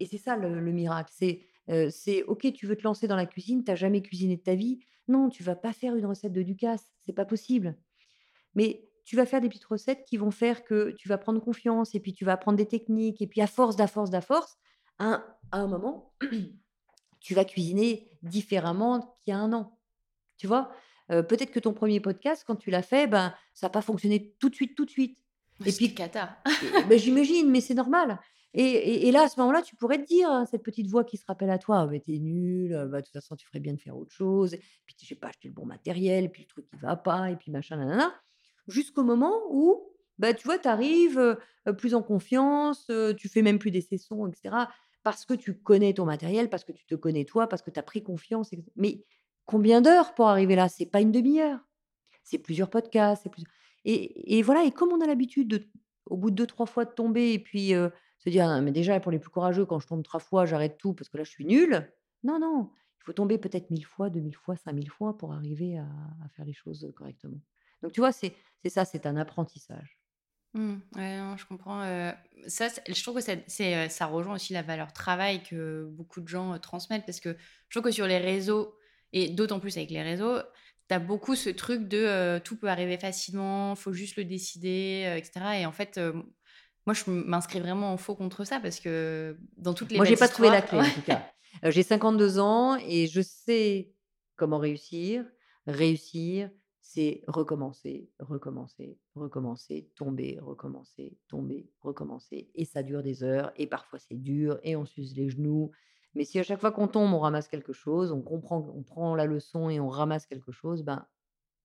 Et 0.00 0.06
c'est 0.06 0.18
ça 0.18 0.36
le, 0.36 0.60
miracle. 0.72 1.12
C'est 1.14 1.46
c'est 1.90 2.22
ok, 2.22 2.52
tu 2.54 2.66
veux 2.66 2.76
te 2.76 2.82
lancer 2.82 3.06
dans 3.06 3.16
la 3.16 3.26
cuisine, 3.26 3.62
tu 3.62 3.70
n'as 3.70 3.76
jamais 3.76 4.00
cuisiné 4.00 4.36
de 4.36 4.42
ta 4.42 4.54
vie. 4.54 4.80
Non, 5.06 5.28
tu 5.28 5.42
vas 5.42 5.56
pas 5.56 5.74
faire 5.74 5.94
une 5.94 6.06
recette 6.06 6.32
de 6.32 6.42
Ducasse, 6.42 6.88
c'est 7.04 7.12
pas 7.12 7.26
possible. 7.26 7.76
Mais 8.54 8.87
tu 9.08 9.16
vas 9.16 9.24
faire 9.24 9.40
des 9.40 9.48
petites 9.48 9.64
recettes 9.64 10.04
qui 10.04 10.18
vont 10.18 10.30
faire 10.30 10.64
que 10.64 10.90
tu 10.90 11.08
vas 11.08 11.16
prendre 11.16 11.40
confiance 11.40 11.94
et 11.94 12.00
puis 12.00 12.12
tu 12.12 12.26
vas 12.26 12.32
apprendre 12.32 12.58
des 12.58 12.66
techniques 12.66 13.22
et 13.22 13.26
puis 13.26 13.40
à 13.40 13.46
force, 13.46 13.74
d'à 13.74 13.86
force, 13.86 14.10
d'à 14.10 14.20
force, 14.20 14.58
à 14.98 15.24
un, 15.50 15.66
moment, 15.66 16.12
tu 17.20 17.32
vas 17.32 17.46
cuisiner 17.46 18.10
différemment 18.22 19.16
qu'il 19.22 19.32
y 19.32 19.34
a 19.34 19.38
un 19.38 19.54
an. 19.54 19.78
Tu 20.36 20.46
vois? 20.46 20.70
Peut-être 21.08 21.50
que 21.50 21.58
ton 21.58 21.72
premier 21.72 22.00
podcast, 22.00 22.44
quand 22.46 22.56
tu 22.56 22.70
l'as 22.70 22.82
fait, 22.82 23.06
ben, 23.06 23.32
ça 23.54 23.68
n'a 23.68 23.70
pas 23.70 23.80
fonctionné 23.80 24.36
tout 24.40 24.50
de 24.50 24.54
suite, 24.54 24.76
tout 24.76 24.84
de 24.84 24.90
suite. 24.90 25.18
Et 25.64 25.72
puis, 25.72 25.94
cata. 25.94 26.36
ben, 26.86 26.98
J'imagine, 26.98 27.50
mais 27.50 27.62
c'est 27.62 27.72
normal. 27.72 28.20
Et, 28.52 29.08
et, 29.08 29.10
là, 29.10 29.22
à 29.22 29.28
ce 29.28 29.40
moment-là, 29.40 29.62
tu 29.62 29.74
pourrais 29.74 30.02
te 30.02 30.06
dire, 30.06 30.30
hein, 30.30 30.44
cette 30.44 30.62
petite 30.62 30.86
voix 30.86 31.04
qui 31.04 31.16
se 31.16 31.24
rappelle 31.24 31.48
à 31.48 31.56
toi, 31.56 31.86
mais 31.86 32.00
t'es 32.00 32.18
nul, 32.18 32.72
bah, 32.90 33.00
de 33.00 33.06
toute 33.06 33.14
façon, 33.14 33.36
tu 33.36 33.46
ferais 33.46 33.60
bien 33.60 33.72
de 33.72 33.80
faire 33.80 33.96
autre 33.96 34.12
chose, 34.12 34.54
puis 34.84 34.96
je 35.02 35.14
n'ai 35.14 35.18
pas 35.18 35.28
acheté 35.28 35.48
le 35.48 35.54
bon 35.54 35.64
matériel, 35.64 36.30
puis 36.30 36.42
le 36.42 36.48
truc 36.48 36.66
qui 36.68 36.76
va 36.76 36.94
pas, 36.96 37.30
et 37.30 37.36
puis 37.36 37.50
machin, 37.50 37.78
nanana 37.78 38.12
jusqu'au 38.68 39.02
moment 39.02 39.34
où, 39.50 39.82
bah, 40.18 40.34
tu 40.34 40.44
vois, 40.46 40.58
tu 40.58 40.68
arrives 40.68 41.38
plus 41.76 41.94
en 41.94 42.02
confiance, 42.02 42.90
tu 43.16 43.28
fais 43.28 43.42
même 43.42 43.58
plus 43.58 43.70
des 43.70 43.80
sessions, 43.80 44.26
etc. 44.26 44.56
Parce 45.02 45.24
que 45.24 45.34
tu 45.34 45.58
connais 45.58 45.94
ton 45.94 46.04
matériel, 46.04 46.50
parce 46.50 46.64
que 46.64 46.72
tu 46.72 46.86
te 46.86 46.94
connais 46.94 47.24
toi, 47.24 47.48
parce 47.48 47.62
que 47.62 47.70
tu 47.70 47.78
as 47.78 47.82
pris 47.82 48.02
confiance. 48.02 48.50
Mais 48.76 49.04
combien 49.46 49.80
d'heures 49.80 50.14
pour 50.14 50.28
arriver 50.28 50.56
là? 50.56 50.68
C'est 50.68 50.86
pas 50.86 51.00
une 51.00 51.12
demi-heure. 51.12 51.60
C'est 52.22 52.38
plusieurs 52.38 52.70
podcasts. 52.70 53.22
C'est 53.24 53.30
et, 53.84 54.42
voilà, 54.42 54.64
et 54.64 54.70
comme 54.70 54.92
on 54.92 55.00
a 55.00 55.06
l'habitude, 55.06 55.66
au 56.06 56.16
bout 56.16 56.30
de 56.30 56.36
deux, 56.36 56.46
trois 56.46 56.66
fois, 56.66 56.84
de 56.84 56.90
tomber 56.90 57.32
et 57.32 57.38
puis 57.38 57.70
se 58.18 58.30
dire, 58.30 58.46
«Ah, 58.46 58.60
mais 58.60 58.72
déjà, 58.72 58.98
pour 59.00 59.12
les 59.12 59.18
plus 59.18 59.30
courageux, 59.30 59.64
quand 59.64 59.78
je 59.78 59.86
tombe 59.86 60.02
trois 60.02 60.20
fois, 60.20 60.44
j'arrête 60.44 60.76
tout 60.78 60.92
parce 60.92 61.08
que 61.08 61.16
là, 61.16 61.24
je 61.24 61.30
suis 61.30 61.46
nulle. 61.46 61.90
Non, 62.24 62.38
non, 62.38 62.70
il 63.00 63.04
faut 63.04 63.12
tomber 63.12 63.38
peut-être 63.38 63.70
mille 63.70 63.86
fois, 63.86 64.10
deux 64.10 64.20
mille 64.20 64.36
fois, 64.36 64.56
cinq 64.56 64.72
mille 64.72 64.90
fois 64.90 65.16
pour 65.16 65.32
arriver 65.32 65.78
à 65.78 66.28
faire 66.34 66.44
les 66.44 66.52
choses 66.52 66.90
correctement. 66.96 67.40
Donc, 67.82 67.92
tu 67.92 68.00
vois, 68.00 68.12
c'est 68.12 68.34
ça, 68.66 68.84
c'est 68.84 69.06
un 69.06 69.16
apprentissage. 69.16 69.98
Mmh, 70.54 70.76
ouais, 70.96 71.18
je 71.36 71.44
comprends. 71.46 71.82
ça, 72.46 72.68
je 72.88 73.02
trouve 73.02 73.22
que 73.22 73.88
ça 73.88 74.06
rejoint 74.06 74.34
aussi 74.34 74.52
la 74.52 74.62
valeur 74.62 74.92
travail 74.92 75.42
que 75.42 75.86
beaucoup 75.90 76.20
de 76.20 76.28
gens 76.28 76.58
transmettent 76.58 77.06
parce 77.06 77.20
que 77.20 77.36
je 77.68 77.78
trouve 77.78 77.90
que 77.90 77.94
sur 77.94 78.06
les 78.06 78.18
réseaux, 78.18 78.74
et 79.12 79.28
d'autant 79.28 79.60
plus 79.60 79.76
avec 79.76 79.90
les 79.90 80.02
réseaux, 80.02 80.38
tu 80.88 80.94
as 80.94 80.98
beaucoup 80.98 81.34
ce 81.34 81.50
truc 81.50 81.86
de 81.86 82.38
tout 82.44 82.56
peut 82.56 82.68
arriver 82.68 82.98
facilement, 82.98 83.74
faut 83.74 83.92
juste 83.92 84.16
le 84.16 84.24
décider, 84.24 85.14
etc. 85.16 85.60
Et 85.60 85.66
en 85.66 85.72
fait, 85.72 86.00
moi, 86.88 86.94
je 86.94 87.10
m'inscris 87.10 87.60
vraiment 87.60 87.92
en 87.92 87.98
faux 87.98 88.14
contre 88.14 88.44
ça 88.44 88.60
parce 88.60 88.80
que 88.80 89.36
dans 89.58 89.74
toutes 89.74 89.90
les 89.90 89.96
Moi, 89.96 90.06
j'ai 90.06 90.16
pas 90.16 90.28
trouvé 90.28 90.48
la 90.48 90.62
clé 90.62 90.78
en 90.78 90.90
tout 90.90 91.02
cas. 91.02 91.30
j'ai 91.64 91.82
52 91.82 92.38
ans 92.38 92.76
et 92.76 93.06
je 93.06 93.20
sais 93.20 93.90
comment 94.36 94.56
réussir, 94.56 95.26
réussir, 95.66 96.50
c'est 96.90 97.22
recommencer, 97.28 98.08
recommencer, 98.18 98.98
recommencer, 99.14 99.90
tomber, 99.94 100.38
recommencer, 100.40 101.18
tomber, 101.28 101.68
recommencer. 101.82 102.50
Et 102.54 102.64
ça 102.64 102.82
dure 102.82 103.02
des 103.02 103.22
heures, 103.22 103.52
et 103.56 103.66
parfois 103.66 103.98
c'est 103.98 104.16
dur, 104.16 104.58
et 104.62 104.74
on 104.74 104.86
s'use 104.86 105.14
les 105.14 105.28
genoux. 105.28 105.70
Mais 106.14 106.24
si 106.24 106.38
à 106.38 106.42
chaque 106.42 106.60
fois 106.60 106.72
qu'on 106.72 106.88
tombe, 106.88 107.12
on 107.12 107.18
ramasse 107.18 107.46
quelque 107.46 107.74
chose, 107.74 108.10
on 108.10 108.22
comprend, 108.22 108.66
on 108.74 108.82
prend 108.82 109.14
la 109.14 109.26
leçon 109.26 109.68
et 109.68 109.78
on 109.80 109.90
ramasse 109.90 110.24
quelque 110.24 110.50
chose, 110.50 110.82
ben, 110.82 111.06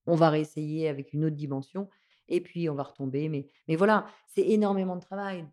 on 0.07 0.15
va 0.15 0.29
réessayer 0.29 0.89
avec 0.89 1.13
une 1.13 1.23
autre 1.23 1.37
dimension, 1.37 1.89
et 2.27 2.41
puis 2.41 2.69
on 2.69 2.75
va 2.75 2.83
retomber. 2.83 3.29
Mais, 3.29 3.47
mais 3.69 3.77
voilà, 3.77 4.07
c'est 4.27 4.45
énormément 4.45 4.97
de 4.97 5.01
travail. 5.01 5.47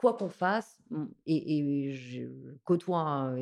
Quoi 0.00 0.14
qu'on 0.14 0.30
fasse, 0.30 0.80
et, 1.26 1.92
je 1.92 2.22
côtoie 2.64 3.34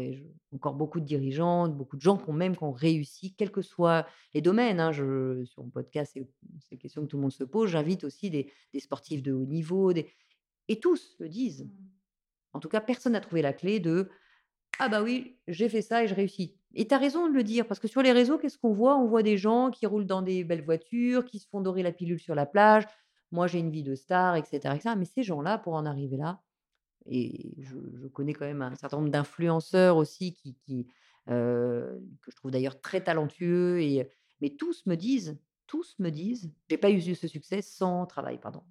encore 0.53 0.75
beaucoup 0.75 0.99
de 0.99 1.05
dirigeants, 1.05 1.69
beaucoup 1.69 1.97
de 1.97 2.03
gens 2.03 2.17
qui 2.17 2.29
ont 2.29 2.33
même 2.33 2.57
qui 2.57 2.65
ont 2.65 2.73
réussi, 2.73 3.33
quels 3.35 3.53
que 3.53 3.63
soient 3.63 4.09
les 4.35 4.41
domaines. 4.41 4.81
Hein, 4.81 4.91
je, 4.91 5.45
sur 5.45 5.63
mon 5.63 5.71
podcast, 5.71 6.15
c'est 6.15 6.73
une 6.73 6.79
question 6.79 7.03
que 7.03 7.07
tout 7.07 7.17
le 7.17 7.23
monde 7.23 7.33
se 7.33 7.45
pose. 7.45 7.71
J'invite 7.71 8.03
aussi 8.03 8.29
des, 8.29 8.53
sportifs 8.81 9.23
de 9.23 9.33
haut 9.33 9.47
niveau, 9.47 9.93
des, 9.93 10.11
et 10.67 10.81
tous 10.81 11.15
le 11.21 11.29
disent. 11.29 11.63
Mmh. 11.63 11.71
En 12.55 12.59
tout 12.59 12.69
cas, 12.69 12.81
personne 12.81 13.13
n'a 13.13 13.21
trouvé 13.21 13.41
la 13.41 13.53
clé 13.53 13.79
de 13.79 14.09
ah 14.81 14.89
bah 14.89 15.03
oui, 15.03 15.37
j'ai 15.47 15.69
fait 15.69 15.83
ça 15.83 16.03
et 16.03 16.09
je 16.09 16.15
réussis. 16.15 16.57
Et 16.75 16.89
tu 16.89 16.95
as 16.95 16.99
raison 16.99 17.29
de 17.29 17.35
le 17.35 17.45
dire, 17.45 17.67
parce 17.67 17.79
que 17.79 17.89
sur 17.89 18.03
les 18.03 18.13
réseaux, 18.13 18.37
qu'est-ce 18.37 18.59
qu'on 18.59 18.73
voit? 18.73 18.97
On 18.97 19.07
voit 19.07 19.23
des 19.23 19.37
gens 19.37 19.71
qui 19.71 19.87
roulent 19.87 20.07
dans 20.07 20.23
des 20.23 20.45
belles 20.45 20.65
voitures, 20.65 21.25
qui 21.25 21.39
se 21.39 21.49
font 21.49 21.61
dorer 21.61 21.83
la 21.83 21.93
pilule 21.93 22.21
sur 22.21 22.35
la 22.35 22.47
plage. 22.47 22.85
Moi, 23.31 23.47
j'ai 23.47 23.59
une 23.59 23.71
vie 23.71 23.83
de 23.85 23.95
star, 23.95 24.37
etc. 24.37 24.75
etc. 24.75 24.95
Mais 24.99 25.05
ces 25.05 25.23
gens-là, 25.23 25.59
pour 25.59 25.75
en 25.75 25.85
arriver 25.85 26.17
là, 26.17 26.41
et 27.09 27.55
je, 27.59 28.07
connais 28.09 28.33
quand 28.33 28.47
même 28.47 28.63
un 28.63 28.75
certain 28.75 28.99
nombre 28.99 29.11
d'influenceurs 29.11 29.97
aussi 29.97 30.35
qui, 30.35 30.55
qui 30.55 30.87
que 31.27 32.31
je 32.31 32.37
trouve 32.37 32.51
d'ailleurs 32.51 32.81
très 32.81 33.03
talentueux, 33.03 33.83
et, 33.83 34.09
mais 34.41 34.51
tous 34.51 34.87
me 34.87 34.95
disent, 34.95 35.39
tous 35.67 35.95
me 35.99 36.11
disent, 36.11 36.51
j'ai 36.71 36.79
pas 36.79 36.91
eu 36.91 37.01
ce 37.03 37.29
succès 37.29 37.61
sans 37.61 38.07
travail, 38.07 38.39
pardon. 38.39 38.63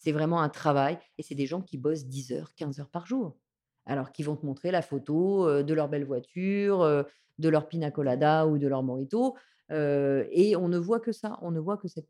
C'est 0.00 0.10
vraiment 0.10 0.40
un 0.40 0.48
travail, 0.48 0.98
et 1.18 1.22
c'est 1.22 1.36
des 1.36 1.46
gens 1.46 1.62
qui 1.62 1.78
bossent 1.78 2.06
10 2.06 2.32
heures, 2.32 2.54
15 2.56 2.80
heures 2.80 2.90
par 2.90 3.06
jour. 3.06 3.38
Alors 3.86 4.12
qu'ils 4.12 4.26
vont 4.26 4.34
te 4.36 4.44
montrer 4.44 4.70
la 4.70 4.82
photo 4.82 5.62
de 5.62 5.74
leur 5.74 5.88
belle 5.88 6.04
voiture, 6.04 7.06
de 7.38 7.48
leur 7.48 7.68
pina 7.68 7.90
colada 7.90 8.46
ou 8.46 8.58
de 8.58 8.66
leur 8.66 8.82
morito, 8.82 9.36
et 9.70 10.56
on 10.56 10.68
ne 10.68 10.78
voit 10.78 11.00
que 11.00 11.12
ça, 11.12 11.38
on 11.42 11.52
ne 11.52 11.60
voit 11.60 11.76
que 11.76 11.88
cette 11.88 12.08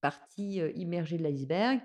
partie 0.00 0.56
immergée 0.74 1.18
de 1.18 1.22
l'iceberg, 1.22 1.80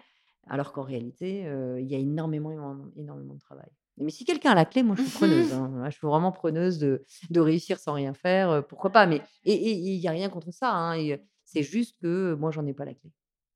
alors 0.50 0.72
qu'en 0.72 0.84
réalité, 0.84 1.42
il 1.80 1.88
y 1.88 1.96
a 1.96 1.98
énormément, 1.98 2.52
énormément 2.96 3.34
de 3.34 3.40
travail. 3.40 3.70
Mais 3.98 4.12
si 4.12 4.26
quelqu'un 4.26 4.52
a 4.52 4.56
la 4.56 4.66
clé, 4.66 4.84
moi 4.84 4.96
je 4.96 5.02
suis 5.02 5.18
preneuse. 5.18 5.54
Hein. 5.54 5.84
Je 5.86 5.98
suis 5.98 6.06
vraiment 6.06 6.32
preneuse 6.32 6.78
de, 6.78 7.04
de 7.32 7.40
réussir 7.40 7.80
sans 7.80 7.94
rien 7.94 8.14
faire. 8.14 8.66
pourquoi 8.68 8.92
pas 8.92 9.08
Mais 9.08 9.22
et 9.44 9.72
il 9.72 10.00
n'y 10.00 10.08
a 10.08 10.12
rien 10.12 10.30
contre 10.30 10.52
ça. 10.52 10.72
Hein, 10.72 11.18
c'est 11.44 11.64
juste 11.64 11.98
que 12.02 12.36
moi 12.36 12.52
j'en 12.52 12.66
ai 12.66 12.74
pas 12.74 12.86
la 12.86 12.94
clé. 12.94 13.12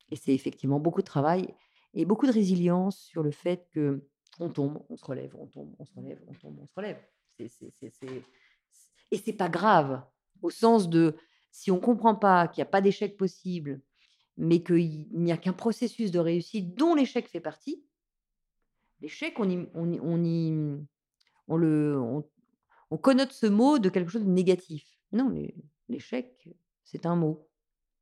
Et 0.10 0.16
c'est 0.16 0.34
effectivement 0.34 0.80
beaucoup 0.80 1.02
de 1.02 1.06
travail 1.06 1.54
et 1.94 2.06
beaucoup 2.06 2.26
de 2.26 2.32
résilience 2.32 2.98
sur 2.98 3.24
le 3.24 3.32
fait 3.32 3.68
que 3.72 4.08
on 4.40 4.50
tombe, 4.50 4.82
on 4.90 4.98
se 4.98 5.06
relève, 5.06 5.36
on 5.38 5.46
tombe, 5.48 5.76
on 5.78 5.86
se 5.86 5.94
relève, 5.94 6.20
on 6.28 6.34
tombe, 6.34 6.58
on 6.60 6.66
se 6.66 6.74
relève. 6.76 7.00
Et 7.40 9.18
c'est 9.18 9.34
pas 9.34 9.50
grave, 9.50 10.04
au 10.42 10.50
sens 10.50 10.90
de 10.90 11.16
si 11.52 11.70
on 11.70 11.80
comprend 11.80 12.16
pas 12.16 12.48
qu'il 12.48 12.62
n'y 12.62 12.68
a 12.68 12.72
pas 12.72 12.82
d'échec 12.82 13.18
possible, 13.18 13.82
mais 14.42 14.64
qu'il 14.64 15.06
n'y 15.12 15.32
a 15.32 15.38
qu'un 15.38 15.54
processus 15.54 16.10
de 16.10 16.18
réussite 16.18 16.74
dont 16.74 16.96
l'échec 16.96 17.28
fait 17.30 17.40
partie, 17.40 17.84
l'échec, 19.00 19.40
on, 19.40 19.46
le, 21.58 22.00
on, 22.90 22.98
connote 22.98 23.32
ce 23.34 23.46
mot 23.46 23.78
de 23.78 23.88
quelque 23.90 24.10
chose 24.10 24.26
de 24.26 24.32
négatif. 24.32 24.98
Non, 25.12 25.32
l'échec, 25.90 26.50
c'est 26.84 27.06
un 27.06 27.16
mot. 27.16 27.48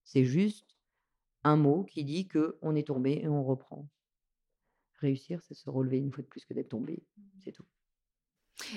C'est 0.06 0.24
juste 0.24 0.78
un 1.44 1.58
mot 1.58 1.84
qui 1.84 2.06
dit 2.06 2.30
que 2.30 2.58
on 2.62 2.74
est 2.74 2.88
tombé 2.88 3.20
et 3.22 3.28
on 3.28 3.44
reprend. 3.44 3.90
Réussir, 5.02 5.42
c'est 5.44 5.56
se 5.56 5.70
relever 5.70 5.98
une 5.98 6.14
fois 6.14 6.24
de 6.24 6.30
plus 6.30 6.46
que 6.46 6.54
d'être 6.54 6.70
tombé. 6.70 7.04
C'est 7.44 7.52
tout. 7.52 7.66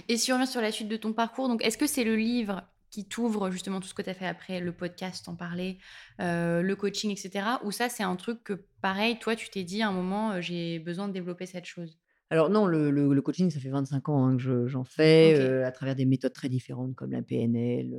Et 0.08 0.16
si 0.16 0.32
on 0.32 0.36
revient 0.36 0.50
sur 0.50 0.60
la 0.60 0.72
suite 0.72 0.88
de 0.88 0.96
ton 0.96 1.12
parcours, 1.12 1.46
donc 1.46 1.64
est-ce 1.64 1.78
que 1.78 1.86
c'est 1.86 2.04
le 2.04 2.16
livre 2.16 2.64
qui 2.92 3.06
t'ouvre 3.06 3.50
justement 3.50 3.80
tout 3.80 3.88
ce 3.88 3.94
que 3.94 4.02
tu 4.02 4.10
as 4.10 4.14
fait 4.14 4.26
après, 4.26 4.60
le 4.60 4.70
podcast, 4.70 5.26
en 5.26 5.34
parler, 5.34 5.78
euh, 6.20 6.60
le 6.60 6.76
coaching, 6.76 7.10
etc. 7.10 7.46
Ou 7.64 7.72
ça, 7.72 7.88
c'est 7.88 8.02
un 8.02 8.14
truc 8.16 8.44
que, 8.44 8.66
pareil, 8.82 9.18
toi, 9.18 9.34
tu 9.34 9.48
t'es 9.48 9.64
dit 9.64 9.80
à 9.80 9.88
un 9.88 9.92
moment, 9.92 10.32
euh, 10.32 10.40
j'ai 10.42 10.78
besoin 10.78 11.08
de 11.08 11.14
développer 11.14 11.46
cette 11.46 11.64
chose? 11.64 11.98
Alors 12.28 12.50
non, 12.50 12.66
le, 12.66 13.20
coaching, 13.20 13.50
ça 13.50 13.60
fait 13.60 13.70
25 13.70 14.08
ans 14.10 14.26
hein, 14.26 14.36
que 14.36 14.66
j'en 14.66 14.84
fais, 14.84 15.38
euh, 15.38 15.66
à 15.66 15.72
travers 15.72 15.94
des 15.94 16.04
méthodes 16.04 16.32
très 16.32 16.48
différentes 16.48 16.94
comme 16.94 17.12
la 17.12 17.22
PNL, 17.22 17.98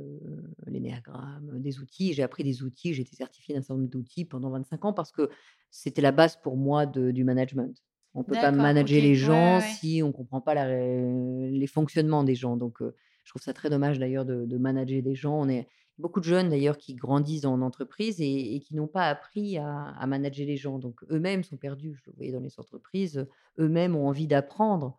l'énéagramme, 0.66 1.60
des 1.60 1.80
outils. 1.80 2.14
J'ai 2.14 2.22
appris 2.22 2.42
des 2.42 2.62
outils, 2.62 2.94
j'ai 2.94 3.02
été 3.02 3.14
certifiée 3.14 3.54
d'un 3.54 3.62
certain 3.62 3.74
nombre 3.74 3.90
d'outils 3.90 4.24
pendant 4.24 4.50
25 4.50 4.84
ans 4.86 4.92
parce 4.92 5.12
que 5.12 5.28
c'était 5.70 6.02
la 6.02 6.10
base 6.10 6.36
pour 6.36 6.56
moi 6.56 6.86
du 6.86 7.22
management. 7.22 7.80
On 8.14 8.20
ne 8.20 8.24
peut 8.24 8.34
pas 8.34 8.50
manager 8.50 9.00
les 9.00 9.14
gens 9.14 9.60
si 9.60 10.00
on 10.02 10.08
ne 10.08 10.12
comprend 10.12 10.40
pas 10.40 10.54
les 10.66 11.66
fonctionnements 11.68 12.24
des 12.24 12.34
gens. 12.34 12.56
Donc, 12.56 12.80
je 13.24 13.30
trouve 13.30 13.42
ça 13.42 13.52
très 13.52 13.70
dommage 13.70 13.98
d'ailleurs 13.98 14.24
de, 14.24 14.58
manager 14.58 15.02
des 15.02 15.14
gens. 15.14 15.40
On 15.40 15.48
est 15.48 15.66
beaucoup 15.98 16.20
de 16.20 16.24
jeunes 16.24 16.50
d'ailleurs 16.50 16.76
qui 16.76 16.94
grandissent 16.94 17.46
en 17.46 17.60
entreprise 17.62 18.20
et, 18.20 18.60
qui 18.60 18.74
n'ont 18.74 18.86
pas 18.86 19.08
appris 19.08 19.58
à, 19.58 20.06
manager 20.06 20.46
les 20.46 20.56
gens. 20.56 20.78
Donc 20.78 21.02
eux-mêmes 21.10 21.42
sont 21.42 21.56
perdus. 21.56 21.94
Je 21.94 22.10
le 22.10 22.16
voyais 22.16 22.32
dans 22.32 22.40
les 22.40 22.58
entreprises. 22.58 23.26
Eux-mêmes 23.58 23.96
ont 23.96 24.08
envie 24.08 24.26
d'apprendre 24.26 24.98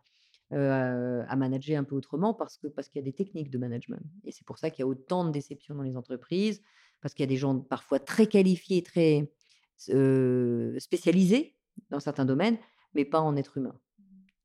à 0.50 1.36
manager 1.36 1.80
un 1.80 1.84
peu 1.84 1.94
autrement 1.94 2.34
parce 2.34 2.58
parce 2.74 2.88
qu'il 2.88 3.00
y 3.00 3.04
a 3.04 3.04
des 3.04 3.12
techniques 3.12 3.50
de 3.50 3.58
management. 3.58 4.02
Et 4.24 4.32
c'est 4.32 4.44
pour 4.44 4.58
ça 4.58 4.70
qu'il 4.70 4.80
y 4.80 4.82
a 4.82 4.86
autant 4.86 5.24
de 5.24 5.30
déceptions 5.30 5.74
dans 5.74 5.82
les 5.82 5.96
entreprises 5.96 6.62
parce 7.00 7.14
qu'il 7.14 7.22
y 7.22 7.28
a 7.28 7.30
des 7.30 7.36
gens 7.36 7.58
parfois 7.60 8.00
très 8.00 8.26
qualifiés, 8.26 8.82
très 8.82 9.30
spécialisés 9.78 11.54
dans 11.90 12.00
certains 12.00 12.24
domaines, 12.24 12.58
mais 12.94 13.04
pas 13.04 13.20
en 13.20 13.36
être 13.36 13.58
humain 13.58 13.78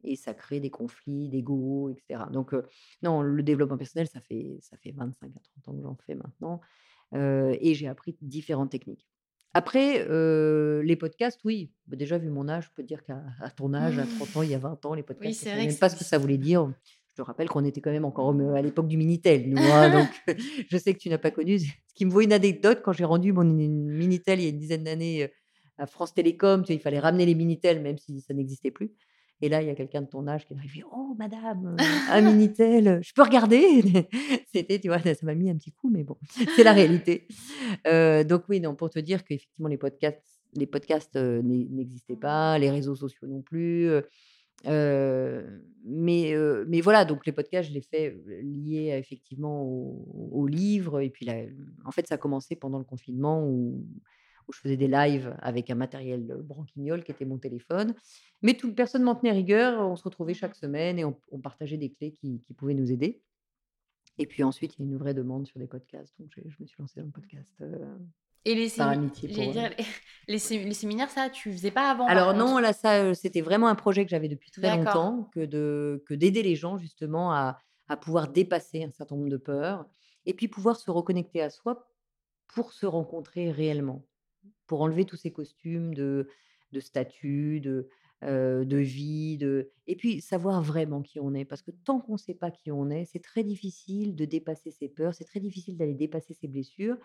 et 0.03 0.15
ça 0.15 0.33
crée 0.33 0.59
des 0.59 0.69
conflits, 0.69 1.29
d'ego, 1.29 1.89
etc. 1.89 2.25
Donc, 2.31 2.53
non, 3.03 3.21
le 3.21 3.43
développement 3.43 3.77
personnel, 3.77 4.07
ça 4.07 4.19
fait, 4.19 4.57
ça 4.61 4.77
fait 4.77 4.91
25 4.91 5.31
à 5.35 5.39
30 5.61 5.67
ans 5.67 5.77
que 5.77 5.83
j'en 5.83 5.97
fais 6.05 6.15
maintenant. 6.15 6.61
et 7.13 7.73
j'ai 7.73 7.87
appris 7.87 8.17
différentes 8.21 8.71
techniques. 8.71 9.07
Après, 9.53 10.05
les 10.83 10.95
podcasts, 10.95 11.41
oui. 11.43 11.71
Bah, 11.87 11.97
déjà, 11.97 12.17
vu 12.17 12.29
mon 12.29 12.47
âge, 12.47 12.65
je 12.65 12.69
peux 12.75 12.83
dire 12.83 13.03
qu'à 13.03 13.21
ton 13.55 13.73
âge, 13.73 13.97
à 13.99 14.05
30 14.05 14.37
ans, 14.37 14.41
il 14.41 14.49
y 14.49 14.55
a 14.55 14.59
20 14.59 14.85
ans, 14.85 14.93
les 14.93 15.03
podcasts, 15.03 15.27
oui, 15.27 15.33
je 15.33 15.49
ne 15.49 15.55
savais 15.55 15.67
même 15.67 15.77
pas 15.77 15.89
ce 15.89 15.95
que 15.95 16.03
ça 16.03 16.17
voulait 16.17 16.37
dire. 16.37 16.71
Je 17.11 17.15
te 17.15 17.21
rappelle 17.23 17.49
qu'on 17.49 17.65
était 17.65 17.81
quand 17.81 17.91
même 17.91 18.05
encore 18.05 18.33
à 18.55 18.61
l'époque 18.61 18.87
du 18.87 18.95
Minitel, 18.95 19.49
nous. 19.49 19.57
Hein, 19.57 19.91
donc, 19.91 20.09
je 20.69 20.77
sais 20.77 20.93
que 20.93 20.99
tu 20.99 21.09
n'as 21.09 21.17
pas 21.17 21.31
connu. 21.31 21.59
Ce 21.59 21.93
qui 21.93 22.05
me 22.05 22.11
vaut 22.11 22.21
une 22.21 22.31
anecdote, 22.31 22.81
quand 22.83 22.93
j'ai 22.93 23.03
rendu 23.03 23.33
mon 23.33 23.43
Minitel 23.43 24.39
il 24.39 24.43
y 24.43 24.45
a 24.45 24.49
une 24.49 24.59
dizaine 24.59 24.85
d'années 24.85 25.29
à 25.77 25.87
France 25.87 26.13
Télécom, 26.13 26.61
tu 26.61 26.67
sais, 26.67 26.75
il 26.75 26.79
fallait 26.79 26.99
ramener 26.99 27.25
les 27.25 27.35
Minitel, 27.35 27.81
même 27.81 27.97
si 27.97 28.21
ça 28.21 28.33
n'existait 28.33 28.71
plus. 28.71 28.93
Et 29.41 29.49
là, 29.49 29.61
il 29.61 29.67
y 29.67 29.71
a 29.71 29.75
quelqu'un 29.75 30.01
de 30.01 30.07
ton 30.07 30.27
âge 30.27 30.45
qui 30.45 30.53
est 30.53 30.57
arrivé. 30.57 30.83
Oh, 30.91 31.15
madame, 31.17 31.75
euh, 31.79 31.83
un 32.11 32.21
Minitel, 32.21 32.99
je 33.01 33.11
peux 33.13 33.23
regarder 33.23 33.81
C'était, 34.53 34.79
tu 34.79 34.87
vois, 34.87 34.99
ça 34.99 35.13
m'a 35.23 35.33
mis 35.33 35.49
un 35.49 35.55
petit 35.55 35.71
coup, 35.71 35.89
mais 35.89 36.03
bon, 36.03 36.17
c'est 36.55 36.63
la 36.63 36.73
réalité. 36.73 37.27
Euh, 37.87 38.23
donc, 38.23 38.43
oui, 38.49 38.59
non, 38.59 38.75
pour 38.75 38.91
te 38.91 38.99
dire 38.99 39.23
qu'effectivement, 39.23 39.67
les 39.67 39.77
podcasts, 39.77 40.21
les 40.53 40.67
podcasts 40.67 41.15
euh, 41.15 41.41
n'existaient 41.41 42.17
pas, 42.17 42.59
les 42.59 42.69
réseaux 42.69 42.95
sociaux 42.95 43.27
non 43.27 43.41
plus. 43.41 43.89
mais, 44.63 46.35
mais 46.67 46.81
voilà, 46.81 47.03
donc 47.05 47.25
les 47.25 47.31
podcasts, 47.31 47.69
je 47.69 47.73
les 47.73 47.81
fais 47.81 48.15
liés 48.43 48.95
effectivement 48.99 49.63
au, 49.63 50.29
au 50.33 50.45
livre. 50.45 51.01
Et 51.01 51.09
puis 51.09 51.25
là, 51.25 51.33
en 51.83 51.91
fait, 51.91 52.05
ça 52.05 52.15
a 52.15 52.17
commencé 52.19 52.55
pendant 52.55 52.77
le 52.77 52.85
confinement 52.85 53.43
où 53.43 53.83
je 54.53 54.59
faisais 54.59 54.77
des 54.77 54.87
lives 54.87 55.35
avec 55.39 55.69
un 55.69 55.75
matériel 55.75 56.25
branquignol 56.43 57.03
qui 57.03 57.11
était 57.11 57.25
mon 57.25 57.37
téléphone. 57.37 57.93
Mais 58.41 58.53
toute 58.53 58.75
personne 58.75 59.03
m'en 59.03 59.15
tenait 59.15 59.31
rigueur. 59.31 59.79
On 59.79 59.95
se 59.95 60.03
retrouvait 60.03 60.33
chaque 60.33 60.55
semaine 60.55 60.99
et 60.99 61.05
on, 61.05 61.39
partageait 61.41 61.77
des 61.77 61.91
clés 61.91 62.11
qui, 62.11 62.41
pouvaient 62.57 62.73
nous 62.73 62.91
aider. 62.91 63.21
Et 64.17 64.25
puis 64.25 64.43
ensuite, 64.43 64.75
il 64.77 64.85
y 64.85 64.87
a 64.87 64.91
une 64.91 64.97
vraie 64.97 65.13
demande 65.13 65.47
sur 65.47 65.59
les 65.59 65.67
podcasts. 65.67 66.13
Donc, 66.19 66.31
je, 66.35 66.41
me 66.59 66.67
suis 66.67 66.77
lancée 66.79 66.99
dans 66.99 67.05
le 67.05 67.11
podcast. 67.11 67.49
et 68.45 68.55
les, 68.55 68.69
les, 70.27 70.73
séminaires, 70.73 71.09
ça, 71.09 71.29
tu 71.29 71.51
faisais 71.51 71.71
pas 71.71 71.91
avant 71.91 72.05
Alors 72.07 72.33
non, 72.33 72.57
là, 72.59 72.73
ça, 72.73 73.13
c'était 73.13 73.41
vraiment 73.41 73.67
un 73.67 73.75
projet 73.75 74.03
que 74.03 74.09
j'avais 74.09 74.29
depuis 74.29 74.51
très 74.51 74.75
longtemps, 74.75 75.29
que 75.33 75.45
de 75.45 76.03
que 76.05 76.13
d'aider 76.13 76.43
les 76.43 76.55
gens 76.55 76.77
justement 76.77 77.31
à, 77.31 77.57
à 77.87 77.97
pouvoir 77.97 78.29
dépasser 78.29 78.83
un 78.83 78.91
certain 78.91 79.15
nombre 79.15 79.29
de 79.29 79.37
peurs 79.37 79.85
et 80.25 80.33
puis 80.33 80.47
pouvoir 80.47 80.77
se 80.77 80.89
reconnecter 80.89 81.41
à 81.41 81.49
soi 81.49 81.87
pour 82.47 82.73
se 82.73 82.85
rencontrer 82.85 83.51
réellement 83.51 84.05
pour 84.71 84.83
enlever 84.83 85.03
tous 85.03 85.17
ces 85.17 85.33
costumes 85.33 85.93
de, 85.93 86.29
de 86.71 86.79
de 88.21 88.77
vie, 88.77 89.37
de... 89.37 89.69
et 89.85 89.97
puis 89.97 90.21
savoir 90.21 90.61
vraiment 90.61 91.01
qui 91.01 91.19
on 91.19 91.33
est. 91.33 91.43
Parce 91.43 91.61
que 91.61 91.71
tant 91.71 91.99
qu'on 91.99 92.13
ne 92.13 92.17
sait 92.17 92.35
pas 92.35 92.51
qui 92.51 92.71
on 92.71 92.89
est, 92.89 93.03
c'est 93.03 93.19
très 93.19 93.43
difficile 93.43 94.15
de 94.15 94.23
dépasser 94.23 94.71
ses 94.71 94.87
peurs, 94.87 95.13
c'est 95.13 95.25
très 95.25 95.41
difficile 95.41 95.75
d'aller 95.75 95.93
dépasser 95.93 96.33
ses 96.33 96.47
blessures. 96.47 96.95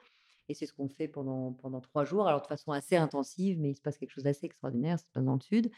Et 0.49 0.55
c'est 0.55 0.67
ce 0.67 0.73
qu'on 0.73 0.89
fait 0.89 1.09
pendant, 1.09 1.55
pendant 1.55 1.81
trois 1.81 2.05
jours, 2.05 2.29
alors 2.29 2.41
de 2.41 2.47
façon 2.47 2.71
assez 2.71 2.95
intensive, 2.95 3.59
mais 3.59 3.71
il 3.71 3.75
se 3.75 3.81
passe 3.81 3.99
quelque 3.99 4.13
chose 4.13 4.23
d'assez 4.23 4.47
extraordinaire, 4.47 5.01
ça 5.01 5.07
se 5.07 5.11
passe 5.11 5.25
dans 5.25 5.35
le 5.35 5.41
sud. 5.41 5.69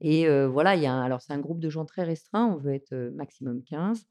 Et 0.00 0.28
voilà, 0.48 0.74
il 0.74 0.82
y 0.82 0.86
a 0.86 1.00
alors 1.00 1.22
c'est 1.22 1.32
un 1.32 1.38
groupe 1.38 1.60
de 1.60 1.70
gens 1.70 1.84
très 1.84 2.02
restreint, 2.02 2.46
on 2.46 2.56
veut 2.56 2.72
être 2.72 2.96
maximum 3.14 3.62
15. 3.62 4.08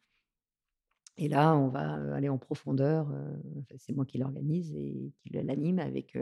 Et 1.17 1.27
là, 1.27 1.57
on 1.57 1.67
va 1.67 2.15
aller 2.15 2.29
en 2.29 2.37
profondeur. 2.37 3.13
c'est 3.79 3.91
moi 3.91 4.05
qui 4.05 4.17
l'organise 4.17 4.73
et 4.73 5.11
qui 5.19 5.29
l'anime 5.33 5.79
avec 5.79 6.15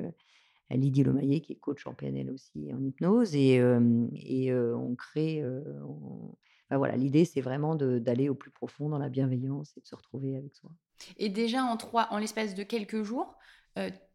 Lydie 0.71 1.03
Lomaillet, 1.03 1.41
qui 1.41 1.53
est 1.53 1.57
coach 1.57 1.85
en 1.87 1.93
PNL 1.93 2.31
aussi 2.31 2.73
en 2.73 2.83
hypnose. 2.83 3.35
Et, 3.35 3.61
et 4.13 4.53
on 4.53 4.95
crée. 4.95 5.43
voilà, 6.71 6.95
l'idée, 6.95 7.25
c'est 7.25 7.41
vraiment 7.41 7.75
d'aller 7.75 8.29
au 8.29 8.35
plus 8.35 8.51
profond 8.51 8.89
dans 8.89 8.97
la 8.97 9.09
bienveillance 9.09 9.73
et 9.77 9.81
de 9.81 9.85
se 9.85 9.95
retrouver 9.95 10.35
avec 10.35 10.55
soi. 10.55 10.71
Et 11.17 11.29
déjà 11.29 11.63
en 11.63 11.77
trois, 11.77 12.07
en 12.11 12.17
l'espace 12.17 12.55
de 12.55 12.63
quelques 12.63 13.03
jours, 13.03 13.35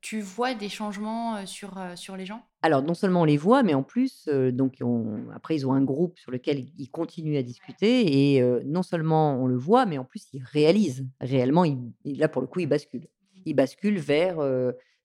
tu 0.01 0.21
vois 0.21 0.55
des 0.55 0.71
changements, 0.71 1.45
sur, 1.47 1.79
sur 1.95 2.17
les 2.17 2.25
gens? 2.25 2.43
Alors 2.63 2.83
non 2.83 2.95
seulement 2.95 3.23
on 3.23 3.27
les 3.27 3.37
voit, 3.37 3.63
mais 3.63 3.75
en 3.75 3.83
plus, 3.83 4.27
donc 4.29 4.79
on 4.81 5.29
après 5.35 5.55
ils 5.57 5.67
ont 5.67 5.73
un 5.73 5.83
groupe 5.83 6.19
sur 6.19 6.31
lequel 6.31 6.67
ils 6.79 6.91
continuent 6.91 7.37
à 7.37 7.43
discuter 7.43 8.37
et 8.37 8.43
non 8.65 8.83
seulement 8.83 9.35
on 9.35 9.47
le 9.47 9.57
voit, 9.57 9.87
mais 9.87 9.99
en 9.99 10.05
plus 10.05 10.29
ils 10.33 10.43
réalisent. 10.43 11.07
Réellement, 11.21 11.65
ils 11.65 11.93
là 12.05 12.29
pour 12.29 12.43
le 12.43 12.49
coup, 12.49 12.61
ils 12.61 12.67
basculent. 12.67 13.09
Ils 13.47 13.55
basculent 13.55 13.99
vers, 13.99 14.39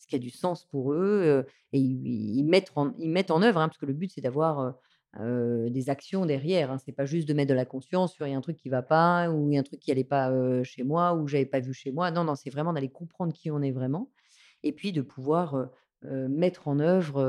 ce 0.06 0.10
qui 0.10 0.16
a 0.16 0.20
du 0.20 0.30
sens 0.30 0.66
pour 0.68 0.93
eux, 0.93 1.45
et 1.74 1.80
ils 1.80 2.43
mettent 2.45 2.72
en 2.76 2.93
ils 2.99 3.10
mettent 3.10 3.32
en 3.32 3.41
œuvre, 3.41 3.60
hein, 3.60 3.68
parce 3.70 3.78
que 3.80 3.86
le 3.88 3.93
but 3.93 4.12
c'est 4.14 4.22
d'avoir, 4.22 4.76
des 5.20 5.89
actions 5.89 6.26
derrière, 6.26 6.72
hein. 6.72 6.78
C'est 6.78 6.91
pas 6.91 7.06
juste 7.06 7.28
de 7.28 7.34
mettre 7.34 7.49
de 7.49 7.53
la 7.56 7.66
conscience 7.66 8.14
sur: 8.14 8.28
«Il 8.28 8.32
y 8.32 8.34
a 8.34 8.38
un 8.38 8.41
truc 8.41 8.58
qui 8.58 8.70
va 8.70 8.82
pas» 8.84 9.30
ou 9.32 9.49
«Il 9.49 9.56
y 9.56 9.58
a 9.58 9.62
un 9.62 9.64
truc 9.64 9.80
qui 9.80 9.91
allait 9.91 10.03
pas, 10.03 10.32
chez 10.64 10.84
moi» 10.84 11.16
ou 11.16 11.28
«J'avais 11.28 11.45
pas 11.45 11.60
vu 11.62 11.74
chez 11.74 11.91
moi». 11.91 12.12
Non, 12.12 12.24
non, 12.26 12.36
c'est 12.36 12.49
vraiment 12.49 12.74
d'aller 12.74 12.89
comprendre 12.91 13.34
qui 13.34 13.49
on 13.51 13.62
est 13.62 13.72
vraiment 13.72 14.12
et 14.64 14.74
puis 14.74 14.91
de 14.93 15.01
pouvoir, 15.01 15.70
mettre 16.03 16.68
en 16.68 16.80
œuvre, 16.80 17.24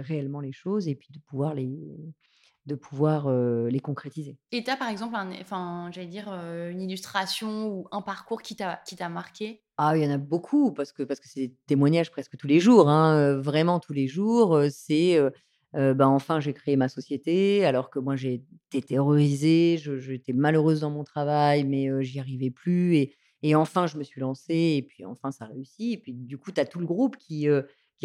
réellement 0.00 0.40
les 0.40 0.52
choses 0.52 0.88
et 0.88 0.94
puis 0.96 1.10
de 1.12 1.20
pouvoir 1.20 1.54
les 1.54 1.68
de 2.70 2.74
pouvoir, 2.76 3.30
les 3.30 3.80
concrétiser. 3.80 4.38
Et 4.52 4.64
tu 4.64 4.70
as 4.70 4.76
par 4.76 4.88
exemple 4.88 5.16
un 5.16 5.30
enfin, 5.40 5.90
j'allais 5.92 6.06
dire, 6.06 6.28
une 6.28 6.80
illustration 6.80 7.68
ou 7.68 7.88
un 7.92 8.00
parcours 8.02 8.42
qui 8.42 8.56
t'a 8.56 8.80
qui 8.86 8.96
t'a 8.96 9.08
marqué? 9.08 9.62
Ah, 9.76 9.96
il 9.96 10.02
y 10.02 10.06
en 10.06 10.10
a 10.10 10.18
beaucoup 10.18 10.72
parce 10.72 10.92
que 10.92 11.02
parce 11.02 11.20
que 11.20 11.28
c'est 11.28 11.48
des 11.48 11.54
témoignages 11.66 12.10
presque 12.10 12.36
tous 12.36 12.46
les 12.46 12.60
jours, 12.60 12.88
hein, 12.88 13.36
vraiment 13.40 13.80
tous 13.80 13.92
les 13.92 14.08
jours, 14.08 14.60
c'est, 14.70 15.18
bah, 15.72 16.08
enfin 16.08 16.40
j'ai 16.40 16.52
créé 16.52 16.76
ma 16.76 16.88
société 16.88 17.64
alors 17.64 17.90
que 17.90 17.98
moi 17.98 18.16
j'ai 18.16 18.44
été 18.72 18.82
terrorisée, 18.82 19.78
je 19.78 19.98
j'étais 19.98 20.32
malheureuse 20.32 20.80
dans 20.80 20.90
mon 20.90 21.04
travail, 21.04 21.64
mais 21.64 21.88
j'y 22.04 22.20
arrivais 22.20 22.50
plus 22.50 22.96
et 22.96 23.14
et 23.42 23.54
enfin 23.54 23.86
je 23.86 23.96
me 23.96 24.02
suis 24.02 24.20
lancée 24.20 24.74
et 24.76 24.82
puis 24.82 25.04
enfin 25.06 25.30
ça 25.32 25.46
réussit 25.46 25.94
et 25.94 25.96
puis 25.96 26.12
du 26.12 26.36
coup 26.36 26.52
tu 26.52 26.60
as 26.60 26.66
tout 26.66 26.78
le 26.78 26.84
groupe 26.86 27.16
qui, 27.16 27.48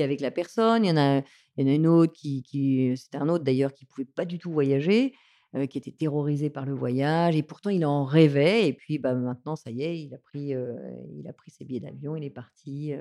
avec 0.03 0.21
la 0.21 0.31
personne. 0.31 0.85
Il 0.85 0.89
y 0.89 0.91
en 0.91 0.97
a 0.97 1.21
une 1.57 1.87
autre 1.87 2.13
qui 2.13 2.43
qui 2.43 2.95
c'était 2.97 3.17
un 3.17 3.29
autre 3.29 3.43
d'ailleurs 3.43 3.73
qui 3.73 3.85
pouvait 3.85 4.05
pas 4.05 4.25
du 4.25 4.39
tout 4.39 4.51
voyager, 4.51 5.13
qui 5.69 5.77
était 5.77 5.91
terrorisé 5.91 6.49
par 6.49 6.65
le 6.65 6.73
voyage 6.73 7.35
et 7.35 7.43
pourtant 7.43 7.69
il 7.69 7.85
en 7.85 8.03
rêvait 8.03 8.67
et 8.67 8.73
puis, 8.73 8.99
bah, 8.99 9.13
maintenant 9.13 9.55
ça 9.55 9.71
y 9.71 9.83
est, 9.83 10.01
il 10.01 10.13
a 10.13 10.17
pris, 10.17 10.53
il 11.17 11.27
a 11.27 11.33
pris 11.33 11.51
ses 11.51 11.63
billets 11.63 11.79
d'avion, 11.79 12.17
il 12.17 12.25
est 12.25 12.29
parti, 12.29 12.93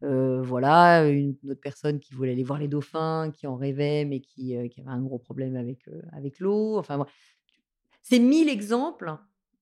voilà. 0.00 1.08
Une 1.08 1.36
autre 1.48 1.60
personne 1.60 2.00
qui 2.00 2.14
voulait 2.14 2.32
aller 2.32 2.42
voir 2.42 2.58
les 2.58 2.66
dauphins, 2.66 3.30
qui 3.32 3.46
en 3.46 3.54
rêvait, 3.54 4.04
mais 4.04 4.20
qui, 4.20 4.56
qui 4.70 4.80
avait 4.80 4.90
un 4.90 5.00
gros 5.00 5.18
problème 5.20 5.54
avec, 5.54 5.84
avec 6.12 6.40
l'eau. 6.40 6.78
Enfin 6.78 6.98
bon, 6.98 7.06
c'est 8.02 8.18
1000 8.18 8.48
exemples, 8.48 9.14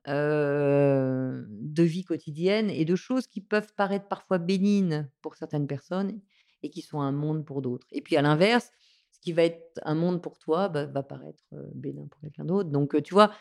de 0.06 1.82
vie 1.82 2.04
quotidienne 2.04 2.70
et 2.70 2.86
de 2.86 2.96
choses 2.96 3.26
qui 3.26 3.42
peuvent 3.42 3.74
paraître 3.74 4.08
parfois 4.08 4.38
bénignes 4.38 5.06
pour 5.20 5.34
certaines 5.34 5.66
personnes 5.66 6.18
et 6.62 6.70
qui 6.70 6.82
sont 6.82 7.00
un 7.00 7.12
monde 7.12 7.44
pour 7.44 7.62
d'autres. 7.62 7.86
Et 7.92 8.00
puis 8.02 8.16
à 8.16 8.22
l'inverse, 8.22 8.70
ce 9.12 9.20
qui 9.20 9.32
va 9.32 9.44
être 9.44 9.80
un 9.82 9.94
monde 9.94 10.22
pour 10.22 10.38
toi, 10.38 10.68
bah, 10.68 10.86
va 10.86 11.02
paraître, 11.02 11.42
heu, 11.52 11.68
bénin 11.74 12.06
pour 12.08 12.20
quelqu'un 12.20 12.44
d'autre. 12.44 12.70
Donc 12.70 12.94
heu, 12.94 13.02
tu 13.02 13.14
vois, 13.14 13.32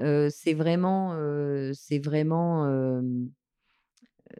heu, 0.00 0.28
c'est 0.30 0.54
vraiment, 0.54 1.14
c'est 1.74 1.98
vraiment, 1.98 2.66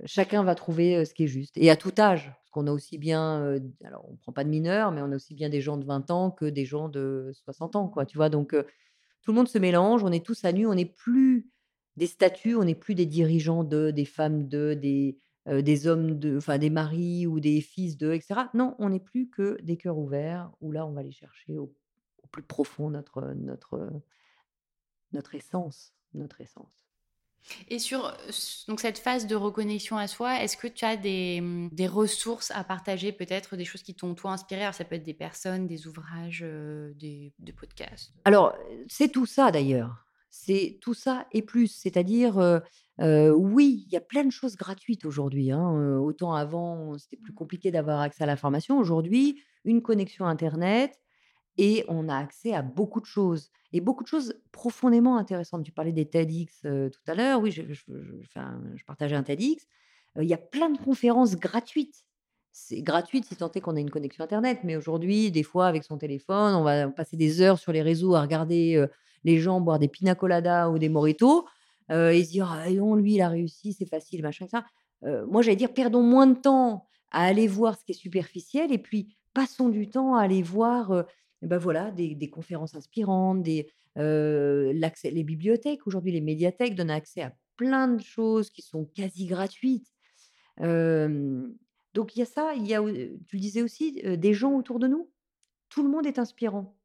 chacun 0.05 0.43
va 0.43 0.55
trouver, 0.55 1.05
ce 1.05 1.15
qui 1.15 1.25
est 1.25 1.29
juste 1.29 1.57
et 1.57 1.71
à 1.71 1.77
tout 1.77 1.93
âge. 1.99 2.27
Parce 2.27 2.51
qu'on 2.51 2.67
a 2.67 2.73
aussi 2.73 2.99
bien, 2.99 3.59
alors 3.85 4.07
on 4.09 4.17
prend 4.17 4.33
pas 4.33 4.45
de 4.45 4.49
mineurs, 4.49 4.93
mais 4.93 5.03
on 5.03 5.13
a 5.13 5.17
aussi 5.17 5.35
bien 5.35 5.49
des 5.49 5.61
gens 5.61 5.77
de 5.77 5.85
20 5.85 6.11
ans 6.11 6.31
que 6.31 6.47
des 6.47 6.65
gens 6.65 6.89
de 6.89 7.31
60 7.35 7.77
ans, 7.77 7.89
quoi, 7.89 8.07
tu 8.07 8.17
vois? 8.17 8.29
Donc 8.29 8.55
tout 9.23 9.33
le 9.33 9.37
monde 9.37 9.49
se 9.49 9.59
mélange, 9.59 10.05
on 10.05 10.13
est 10.13 10.25
tous 10.25 10.45
à 10.45 10.53
nu, 10.53 10.67
on 10.67 10.75
n'est 10.75 10.85
plus 10.87 11.51
des 11.97 12.07
statues, 12.07 12.57
on 12.57 12.65
n'est 12.65 12.75
plus 12.75 12.95
des 12.95 13.07
dirigeants 13.07 13.65
de, 13.65 13.91
des 13.91 14.05
femmes 14.05 14.49
de, 14.49 14.75
des, 14.75 15.19
des 15.47 15.87
hommes 15.87 16.19
de, 16.19 16.37
enfin 16.37 16.59
des 16.59 16.71
maris 16.71 17.27
ou 17.27 17.41
des 17.41 17.61
fils 17.61 17.97
de 17.97 18.13
et 18.13 18.21
cetera. 18.21 18.51
Non, 18.55 18.75
on 18.79 18.91
n'est 18.91 19.01
plus 19.01 19.29
que 19.31 19.57
des 19.63 19.77
cœurs 19.77 19.99
ouverts 19.99 20.51
où 20.61 20.73
là 20.73 20.87
on 20.87 20.93
va 20.93 21.01
aller 21.01 21.13
chercher 21.13 21.59
au 21.59 21.73
au 22.23 22.29
plus 22.29 22.43
profond 22.43 22.91
notre, 22.91 23.35
notre, 23.37 24.03
notre 25.13 25.37
essence, 25.37 25.95
notre 26.13 26.41
essence. 26.41 26.89
Et 27.69 27.79
sur, 27.79 28.13
donc 28.67 28.81
cette 28.81 28.99
phase 28.99 29.29
de 29.29 29.37
reconnexion 29.37 29.97
à 29.97 30.09
soi, 30.09 30.43
est-ce 30.43 30.57
que 30.57 30.67
tu 30.67 30.85
as 30.85 30.97
des, 30.97 31.41
mmh, 31.41 31.69
des 31.71 31.87
ressources 31.87 32.51
à 32.51 32.65
partager 32.65 33.13
peut-être, 33.13 33.55
des 33.55 33.65
choses 33.65 33.85
qui 33.85 33.95
t'ont 33.95 34.17
toi 34.17 34.33
inspiré? 34.33 34.63
Alors 34.63 34.75
ça 34.75 34.85
peut 34.85 34.97
être 34.97 35.05
des 35.05 35.15
personnes, 35.15 35.69
des 35.69 35.87
ouvrages, 35.87 36.45
des 36.97 37.33
des 37.39 37.53
podcasts? 37.53 38.13
Alors, 38.25 38.57
c'est 38.89 39.13
tout 39.13 39.27
ça 39.27 39.53
d'ailleurs. 39.53 40.06
C'est 40.39 40.79
tout 40.83 40.93
ça 40.95 41.27
et 41.33 41.43
plus. 41.43 41.69
C'est-à-dire, 41.69 42.39
heu 42.41 42.61
heu, 43.01 43.33
oui, 43.35 43.85
il 43.87 43.93
y 43.93 43.97
a 43.97 44.01
plein 44.01 44.25
de 44.25 44.31
choses 44.31 44.57
gratuites 44.57 45.05
aujourd'hui, 45.07 45.51
hein, 45.51 45.99
autant 45.99 46.35
avant 46.35 46.97
c'était 46.99 47.17
plus 47.17 47.33
compliqué 47.35 47.71
d'avoir 47.71 48.01
accès 48.01 48.25
à 48.25 48.27
l'information. 48.27 48.79
Aujourd'hui, 48.79 49.41
une 49.65 49.83
connexion 49.83 50.27
internet 50.27 50.99
et 51.59 51.85
on 51.89 52.09
a 52.09 52.17
accès 52.17 52.53
à 52.55 52.63
beaucoup 52.63 53.01
de 53.01 53.07
choses 53.07 53.51
et 53.73 53.81
beaucoup 53.81 54.05
de 54.05 54.09
choses 54.09 54.35
profondément 54.53 55.17
intéressantes. 55.19 55.65
Tu 55.65 55.73
parlais 55.73 55.93
des 55.93 56.09
TEDx, 56.09 56.63
tout 56.63 57.11
à 57.11 57.15
l'heure. 57.15 57.41
Oui, 57.41 57.53
je 57.53 57.63
je 57.73 57.85
je 57.89 58.15
enfin, 58.25 58.63
je 58.77 58.85
partageais 58.85 59.17
un 59.17 59.23
TEDx. 59.25 59.67
Il 60.21 60.27
y 60.29 60.35
a 60.35 60.39
plein 60.39 60.71
de 60.71 60.79
conférences 60.79 61.37
gratuites. 61.37 62.05
C'est 62.53 62.83
gratuite 62.83 63.27
si 63.27 63.37
tant 63.37 63.51
est 63.53 63.61
qu'on 63.61 63.77
a 63.77 63.81
une 63.81 63.91
connexion 63.91 64.25
internet, 64.25 64.61
mais 64.65 64.77
aujourd'hui, 64.77 65.31
des 65.31 65.43
fois, 65.43 65.67
avec 65.67 65.85
son 65.85 65.99
téléphone, 65.99 66.55
on 66.55 66.63
va 66.63 66.89
passer 66.89 67.17
des 67.17 67.43
heures 67.43 67.59
sur 67.59 67.73
les 67.73 67.83
réseaux 67.83 68.15
à 68.15 68.23
regarder, 68.23 68.83
les 69.27 69.39
gens 69.41 69.61
boire 69.61 69.79
des 69.81 69.89
pina 69.89 70.15
coladas 70.17 70.71
ou 70.71 70.79
des 70.81 70.89
mojitos, 70.91 71.47
heu 71.93 72.13
et 72.15 72.25
se 72.25 72.31
dire: 72.33 72.51
«Ah 72.53 72.71
donc, 72.73 72.99
lui, 73.01 73.15
il 73.17 73.23
a 73.23 73.29
réussi, 73.31 73.75
c'est 73.75 73.87
facile, 73.89 74.23
machin, 74.23 74.47
cetera». 74.47 74.65
Heu, 75.07 75.27
moi, 75.27 75.43
j'allais 75.43 75.57
dire: 75.57 75.75
«Perdons 75.75 76.03
moins 76.03 76.27
de 76.29 76.39
temps 76.41 76.87
à 77.13 77.25
aller 77.27 77.49
voir 77.49 77.79
ce 77.79 77.85
qui 77.85 77.93
est 77.93 77.95
superficiel 77.97 78.73
et 78.73 78.79
puis 78.79 79.17
passons 79.35 79.69
du 79.71 79.89
temps 79.91 80.17
à 80.17 80.23
aller 80.23 80.43
voir, 80.43 80.93
heu, 80.95 81.05
et 81.43 81.47
bah, 81.49 81.59
voilà, 81.59 81.91
des 81.93 82.15
des 82.17 82.31
conférences 82.31 82.75
inspirantes, 82.77 83.43
des, 83.43 83.69
l'accès 83.97 85.11
les 85.11 85.25
bibliothèques 85.25 85.87
aujourd'hui, 85.87 86.13
les 86.13 86.21
médiathèques 86.21 86.75
donnent 86.77 86.91
accès 86.91 87.23
à 87.23 87.33
plein 87.57 87.89
de 87.89 88.03
choses 88.03 88.51
qui 88.51 88.63
sont 88.63 88.85
quasi 88.95 89.27
gratuites. 89.27 89.89
Donc 91.95 92.15
il 92.17 92.21
y 92.21 92.23
a 92.23 92.27
ça, 92.27 92.55
il 92.55 92.67
y 92.67 92.75
a 92.75 92.83
au 92.83 92.91
tu 92.91 93.37
le 93.37 93.41
disais 93.41 93.63
aussi, 93.63 93.93
des 94.03 94.35
gens 94.35 94.53
autour 94.55 94.79
de 94.79 94.87
nous. 94.89 95.11
Tout 95.71 95.83
le 95.85 95.91
monde 95.91 96.07
est 96.07 96.19
inspirant. 96.21 96.76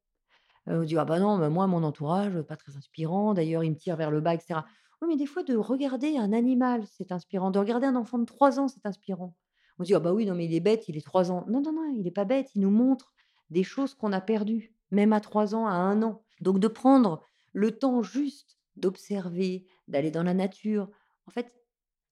On 0.67 0.83
dit: 0.83 0.97
«Ah 0.97 1.05
bah 1.05 1.19
non, 1.19 1.37
bah 1.39 1.49
moi, 1.49 1.67
mon 1.67 1.83
entourage, 1.83 2.41
pas 2.43 2.55
très 2.55 2.75
inspirant, 2.77 3.33
d'ailleurs, 3.33 3.63
il 3.63 3.71
me 3.71 3.75
tire 3.75 3.95
vers 3.95 4.11
le 4.11 4.21
bas 4.21 4.35
et 4.35 4.39
cetera». 4.39 4.65
Oui, 5.01 5.07
mais 5.09 5.17
des 5.17 5.25
fois, 5.25 5.43
de 5.43 5.55
regarder 5.55 6.17
un 6.17 6.31
animal, 6.33 6.83
c'est 6.85 7.11
inspirant. 7.11 7.49
De 7.51 7.57
regarder 7.59 7.87
un 7.87 7.95
enfant 7.95 8.19
de 8.19 8.25
3 8.25 8.59
ans, 8.59 8.67
c'est 8.67 8.85
inspirant. 8.85 9.35
On 9.79 9.83
dit: 9.83 9.95
«Ah 9.95 9.99
bah 9.99 10.13
oui, 10.13 10.25
non, 10.25 10.35
mais 10.35 10.45
il 10.45 10.53
est 10.53 10.59
bête, 10.59 10.87
il 10.87 10.97
est 10.97 11.05
3 11.05 11.31
ans». 11.31 11.45
Non, 11.47 11.61
non, 11.61 11.73
non, 11.73 11.95
il 11.97 12.05
est 12.07 12.11
pas 12.11 12.25
bête, 12.25 12.53
il 12.55 12.61
nous 12.61 12.69
montre 12.69 13.13
des 13.49 13.63
choses 13.63 13.95
qu'on 13.95 14.13
a 14.13 14.21
perdues, 14.21 14.75
même 14.91 15.13
à 15.13 15.19
3 15.19 15.55
ans, 15.55 15.65
à 15.65 15.71
1 15.73 16.03
an. 16.03 16.21
Donc 16.41 16.59
de 16.59 16.67
prendre 16.67 17.23
le 17.53 17.71
temps 17.77 18.03
juste 18.03 18.57
d'observer, 18.75 19.65
d'aller 19.87 20.11
dans 20.11 20.23
la 20.23 20.33
nature, 20.35 20.89
en 21.27 21.31
fait, 21.31 21.51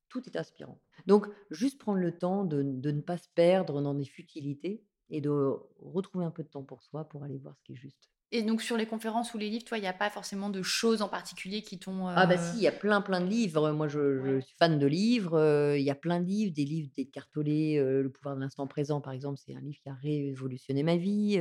tout 0.10 0.24
est 0.28 0.38
inspirant. 0.38 0.82
Donc 1.08 1.28
juste 1.52 1.80
prendre 1.80 2.00
le 2.00 2.18
temps 2.18 2.46
de 2.46 2.64
de 2.64 2.92
ne 2.92 3.02
pas 3.02 3.18
se 3.18 3.30
perdre 3.36 3.82
dans 3.82 3.94
des 3.96 4.06
futilités 4.06 4.84
et 5.10 5.22
de 5.22 5.32
retrouver 5.80 6.26
un 6.26 6.32
peu 6.32 6.44
de 6.44 6.50
temps 6.50 6.64
pour 6.64 6.84
soi, 6.84 7.06
pour 7.10 7.24
aller 7.24 7.38
voir 7.38 7.56
ce 7.58 7.64
qui 7.64 7.74
est 7.74 7.76
juste. 7.78 8.10
Et 8.32 8.44
donc 8.44 8.62
sur 8.62 8.78
les 8.78 8.86
conférences 8.86 9.34
ou 9.34 9.38
les 9.40 9.50
livres, 9.50 9.66
toi, 9.66 9.78
il 9.78 9.84
y 9.84 9.88
a 9.88 9.94
pas 9.94 10.10
forcément 10.12 10.50
de 10.50 10.62
choses 10.62 11.02
en 11.02 11.10
particulier 11.10 11.62
qui 11.64 11.80
t'ont, 11.80 12.08
Ah 12.16 12.26
bah 12.26 12.38
heu 12.38 12.38
si, 12.38 12.58
il 12.58 12.62
y 12.64 12.68
a 12.68 12.72
plein, 12.72 13.02
plein 13.02 13.22
de 13.22 13.28
livres. 13.28 13.72
Moi, 13.72 13.88
je 13.88 14.40
suis 14.42 14.56
fan 14.58 14.80
de 14.80 14.86
livres, 14.88 15.38
heu, 15.38 15.78
il 15.78 15.84
y 15.84 15.90
a 15.92 15.96
plein 15.96 16.20
de 16.20 16.26
livres, 16.26 16.52
des 16.54 16.66
livres 16.66 16.90
Tolle, 17.32 17.48
heu, 17.50 18.02
Le 18.02 18.10
pouvoir 18.12 18.36
de 18.36 18.42
l'instant 18.42 18.68
présent, 18.68 19.00
par 19.00 19.14
exemple, 19.14 19.38
c'est 19.44 19.56
un 19.56 19.62
livre 19.62 19.78
qui 19.82 19.90
a 19.90 19.94
révolutionné 19.94 20.84
ma 20.84 20.98
vie, 20.98 21.40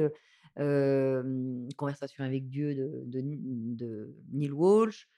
Conversation 1.76 2.24
avec 2.24 2.48
Dieu 2.48 2.74
de 2.74 3.04
de 3.06 4.14
Neil 4.32 4.52
Walsh, 4.52 5.08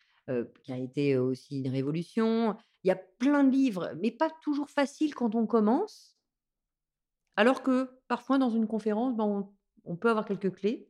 qui 0.63 0.73
a 0.73 0.79
été 0.79 1.17
aussi 1.19 1.59
une 1.61 1.69
révolution. 1.69 2.57
Il 2.85 2.89
y 2.89 2.91
a 2.91 2.97
plein 2.97 3.45
de 3.45 3.51
livres, 3.51 3.93
mais 4.01 4.11
pas 4.11 4.31
toujours 4.43 4.71
faciles 4.71 5.15
quand 5.15 5.35
on 5.35 5.47
commence 5.47 6.17
alors 7.37 7.63
que, 7.63 8.01
parfois, 8.09 8.39
dans 8.39 8.51
une 8.51 8.67
conférence, 8.67 9.15
ben, 9.17 9.25
on 9.25 9.53
on 9.85 9.97
peut 9.97 10.11
avoir 10.11 10.27
quelques 10.27 10.55
clés. 10.55 10.90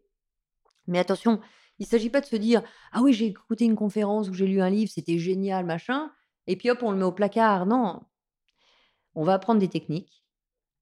Mais 0.91 0.99
attention, 0.99 1.41
il 1.79 1.87
s'agit 1.87 2.11
pas 2.11 2.21
de 2.21 2.27
se 2.27 2.37
dire: 2.37 2.63
«Ah 2.93 3.01
oui, 3.03 3.13
j'ai 3.15 3.27
écouté 3.27 3.65
une 3.65 3.77
conférence 3.77 4.29
ou 4.29 4.35
j'ai 4.35 4.47
lu 4.47 4.61
un 4.61 4.71
livre, 4.71 4.91
c'était 4.93 5.19
génial, 5.19 5.65
machin» 5.65 6.11
et 6.47 6.57
puis 6.57 6.69
hop, 6.71 6.83
on 6.83 6.91
le 6.91 6.99
met 6.99 7.05
au 7.05 7.13
placard. 7.13 7.65
Non! 7.67 8.03
On 9.15 9.25
va 9.25 9.35
apprendre 9.35 9.61
des 9.61 9.69
techniques. 9.69 10.25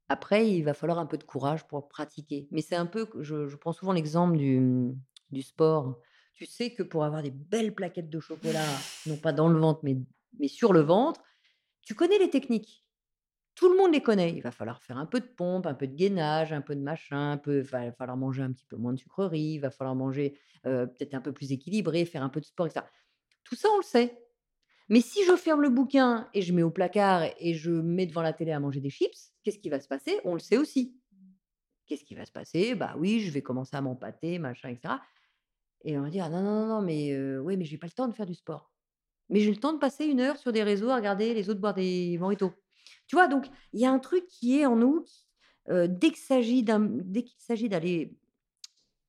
Après, 0.09 0.51
il 0.51 0.63
va 0.63 0.75
falloir 0.75 0.99
un 0.99 1.07
peu 1.07 1.19
de 1.19 1.25
courage 1.25 1.67
pour 1.67 1.89
pratiquer. 1.89 2.49
Mais 2.51 2.63
c'est 2.63 2.77
un 2.77 2.87
peu 2.87 3.07
je 3.21 3.47
je 3.47 3.57
prends 3.57 3.73
souvent 3.73 3.93
l'exemple 3.93 4.39
du, 4.39 4.95
du 5.31 5.43
sport. 5.43 5.99
Tu 6.35 6.47
sais 6.47 6.73
que 6.73 6.83
pour 6.83 7.05
avoir 7.05 7.23
des 7.23 7.31
belles 7.31 7.75
plaquettes 7.75 8.11
de 8.11 8.21
chocolat, 8.21 8.65
non 9.07 9.17
pas 9.19 9.33
dans 9.33 9.49
le 9.49 9.59
ventre, 9.59 9.81
mais 9.83 9.99
mais 10.39 10.49
sur 10.49 10.73
le 10.73 10.81
ventre, 10.81 11.21
tu 11.83 11.95
connais 11.95 12.19
les 12.19 12.31
techniques. 12.31 12.85
Tout 13.59 13.69
le 13.69 13.77
monde 13.77 13.93
les 13.93 14.01
connaît. 14.01 14.33
Il 14.33 14.41
va 14.41 14.53
falloir 14.53 14.81
faire 14.81 14.99
un 14.99 15.07
peu 15.07 15.19
de 15.19 15.27
pompe, 15.27 15.67
un 15.67 15.75
peu 15.75 15.89
de 15.89 15.95
gainage, 15.97 16.53
un 16.53 16.61
peu 16.61 16.77
de 16.77 16.81
machin, 16.81 17.33
un 17.33 17.39
peu 17.39 17.59
va 17.59 17.91
falloir 17.91 18.17
manger 18.17 18.43
un 18.43 18.53
petit 18.53 18.67
peu 18.67 18.77
moins 18.77 18.93
de 18.93 19.01
sucreries, 19.01 19.55
il 19.55 19.59
va 19.59 19.73
falloir 19.73 19.97
manger, 19.97 20.39
peut-être 20.63 21.15
un 21.15 21.21
peu 21.21 21.33
plus 21.33 21.51
équilibré, 21.51 22.05
faire 22.05 22.23
un 22.23 22.29
peu 22.29 22.39
de 22.39 22.45
sport 22.45 22.67
et 22.67 22.71
cetera. 22.71 22.87
Tout 23.43 23.57
ça, 23.57 23.69
on 23.75 23.79
le 23.79 23.83
sait. 23.83 24.17
Mais 24.89 25.01
si 25.01 25.25
je 25.25 25.35
ferme 25.35 25.61
le 25.61 25.71
bouquin 25.71 26.29
et 26.35 26.43
je 26.43 26.53
mets 26.53 26.63
au 26.63 26.71
placard 26.71 27.25
et 27.41 27.55
je 27.55 27.73
mets 27.73 28.07
devant 28.07 28.23
la 28.23 28.33
télé 28.33 28.53
à 28.53 28.61
manger 28.61 28.81
des 28.81 28.91
chips, 28.91 29.33
qu'est-ce 29.43 29.59
qui 29.59 29.71
va 29.71 29.81
se 29.81 29.89
passer? 29.89 30.21
On 30.23 30.35
le 30.35 30.39
sait 30.39 30.57
aussi. 30.57 30.97
Qu'est-ce 31.87 32.05
qui 32.05 32.15
va 32.15 32.27
se 32.27 32.33
passer? 32.33 32.77
Bah 32.77 32.95
oui, 32.97 33.19
je 33.19 33.33
vais 33.33 33.43
commencer 33.43 33.77
à 33.77 33.81
m'empâter, 33.81 34.39
machin, 34.39 34.69
etc. 34.69 34.95
Et 35.83 35.99
on 35.99 36.03
va 36.03 36.11
dire 36.11 36.27
«Ah 36.27 36.31
non, 36.31 36.43
non, 36.43 36.67
non, 36.67 36.81
mais 36.81 37.19
oui, 37.39 37.57
mais 37.57 37.65
j'ai 37.65 37.77
pas 37.77 37.89
le 37.89 37.93
temps 37.93 38.07
de 38.07 38.15
faire 38.15 38.27
du 38.27 38.35
sport. 38.35 38.71
Mais 39.31 39.41
j'ai 39.41 39.51
le 39.51 39.57
temps 39.57 39.73
de 39.73 39.79
passer 39.79 40.05
une 40.05 40.21
heure 40.21 40.37
sur 40.37 40.53
des 40.53 40.63
réseaux 40.63 40.91
à 40.91 40.97
regarder 40.97 41.35
les 41.35 41.51
autres 41.51 41.61
boire 41.61 41.75
des 41.75 42.17
mojitos. 42.19 42.53
Tu 43.09 43.17
vois, 43.17 43.27
donc 43.29 43.47
il 43.73 43.81
y 43.81 43.87
a 43.87 43.91
un 43.91 43.99
truc 43.99 44.27
qui 44.29 44.61
est 44.61 44.67
en 44.67 44.77
nous. 44.77 45.05
euh, 45.71 45.89
dès 45.91 46.11
qu'il 46.13 46.19
s'agit 46.23 46.63
d'aller 47.69 48.17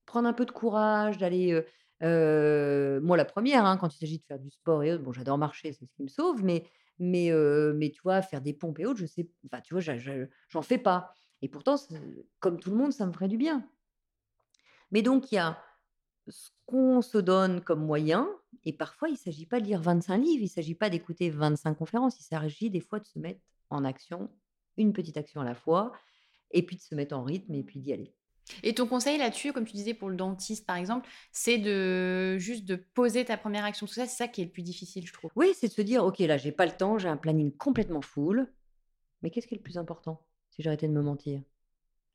prendre 0.06 0.28
un 0.28 0.34
peu 0.34 0.45
de 0.45 0.52
courage, 0.52 1.18
d'aller. 1.18 1.52
euh, 1.54 1.64
euh, 2.04 3.02
moi, 3.02 3.18
la 3.18 3.26
première, 3.26 3.66
hein, 3.66 3.78
quand 3.78 3.93
il 3.93 4.00
s'agit 4.00 4.20
de 4.20 4.24
faire 4.26 4.39
du 4.39 4.50
sport 4.50 4.84
et 4.84 4.93
autres, 4.93 5.04
bon, 5.04 5.12
j'adore 5.14 5.38
marcher, 5.38 5.74
c'est 5.74 5.86
ce 5.86 5.93
qui 5.93 6.04
me 6.04 6.08
sauve, 6.08 6.43
mais, 6.43 6.66
mais, 6.97 7.30
mais 7.76 7.91
tu 7.91 8.02
vois, 8.02 8.22
faire 8.22 8.41
des 8.41 8.54
pompes 8.54 8.80
et 8.80 8.86
autres, 8.86 9.00
je 9.00 9.06
sais, 9.06 9.30
enfin, 9.45 9.62
tu 9.62 9.74
vois, 9.74 9.82
j'en 10.50 10.62
fais 10.62 10.78
pas. 10.78 11.14
Et 11.41 11.50
pourtant, 11.50 11.76
comme 12.39 12.60
tout 12.60 12.72
le 12.72 12.78
monde, 12.78 12.93
ça 12.93 13.06
me 13.06 13.12
ferait 13.12 13.28
du 13.28 13.38
bien. 13.38 13.68
Mais 14.91 15.02
donc, 15.02 15.32
il 15.32 15.36
y 15.36 15.38
a 15.38 15.62
ce 16.28 16.50
qu'on 16.66 17.02
se 17.02 17.18
donne 17.18 17.62
comme 17.62 17.86
moyen, 17.86 18.30
et 18.64 18.74
parfois, 18.74 19.10
il 19.10 19.14
ne 19.14 19.18
s'agit 19.18 19.45
pas 19.45 19.60
de 19.60 19.66
lire 19.66 19.82
25 19.82 20.18
livres, 20.18 20.41
il 20.41 20.43
ne 20.45 20.50
s'agit 20.50 20.76
pas 20.76 20.89
d'écouter 20.89 21.30
25 21.30 21.76
conférences, 21.76 22.20
il 22.20 22.24
s'agit 22.24 22.70
des 22.70 22.82
fois 22.82 23.00
de 23.00 23.06
se 23.06 23.20
mettre 23.20 23.41
en 23.70 23.86
action, 23.86 24.30
une 24.78 24.93
petite 24.93 25.17
action 25.17 25.41
à 25.41 25.45
la 25.45 25.55
fois, 25.55 25.91
et 26.51 26.65
puis 26.65 26.78
de 26.78 26.82
se 26.82 26.95
mettre 26.95 27.15
en 27.15 27.24
rythme, 27.24 27.53
et 27.53 27.63
puis 27.63 27.80
d'y 27.80 27.93
aller. 27.93 28.13
Et 28.63 28.74
ton 28.74 28.88
conseil 28.88 29.17
là-dessus, 29.17 29.53
comme 29.53 29.65
tu 29.65 29.74
disais 29.74 29.93
pour 29.93 30.09
le 30.09 30.15
dentiste 30.15 30.65
par 30.65 30.76
exemple, 30.76 31.07
c'est 31.32 31.59
de 31.59 32.38
juste 32.39 32.65
de 32.65 32.76
poser 32.76 33.24
ta 33.26 33.38
première 33.38 33.63
action. 33.63 33.86
Tout 33.86 33.93
ça, 33.93 34.07
c'est 34.07 34.17
ça 34.17 34.28
qui 34.28 34.41
est 34.41 34.45
le 34.45 34.51
plus 34.51 34.63
difficile, 34.63 35.05
je 35.05 35.13
trouve. 35.13 35.32
Oui, 35.36 35.51
c'est 35.53 35.67
de 35.67 35.74
se 35.74 35.82
dire, 35.82 36.03
ok, 36.03 36.20
là, 36.20 36.38
j'ai 36.38 36.51
pas 36.51 36.65
le 36.65 36.72
temps, 36.72 36.97
j'ai 36.97 37.09
un 37.09 37.17
planning 37.17 37.55
complètement 37.55 38.01
full, 38.01 38.51
mais 39.22 39.30
qu'est-ce 39.30 39.47
qui 39.47 39.53
est 39.53 39.57
le 39.57 39.63
plus 39.63 39.78
important 39.78 40.26
si 40.49 40.63
j'arrêtais 40.63 40.88
de 40.88 40.93
me 40.93 41.01
mentir? 41.01 41.41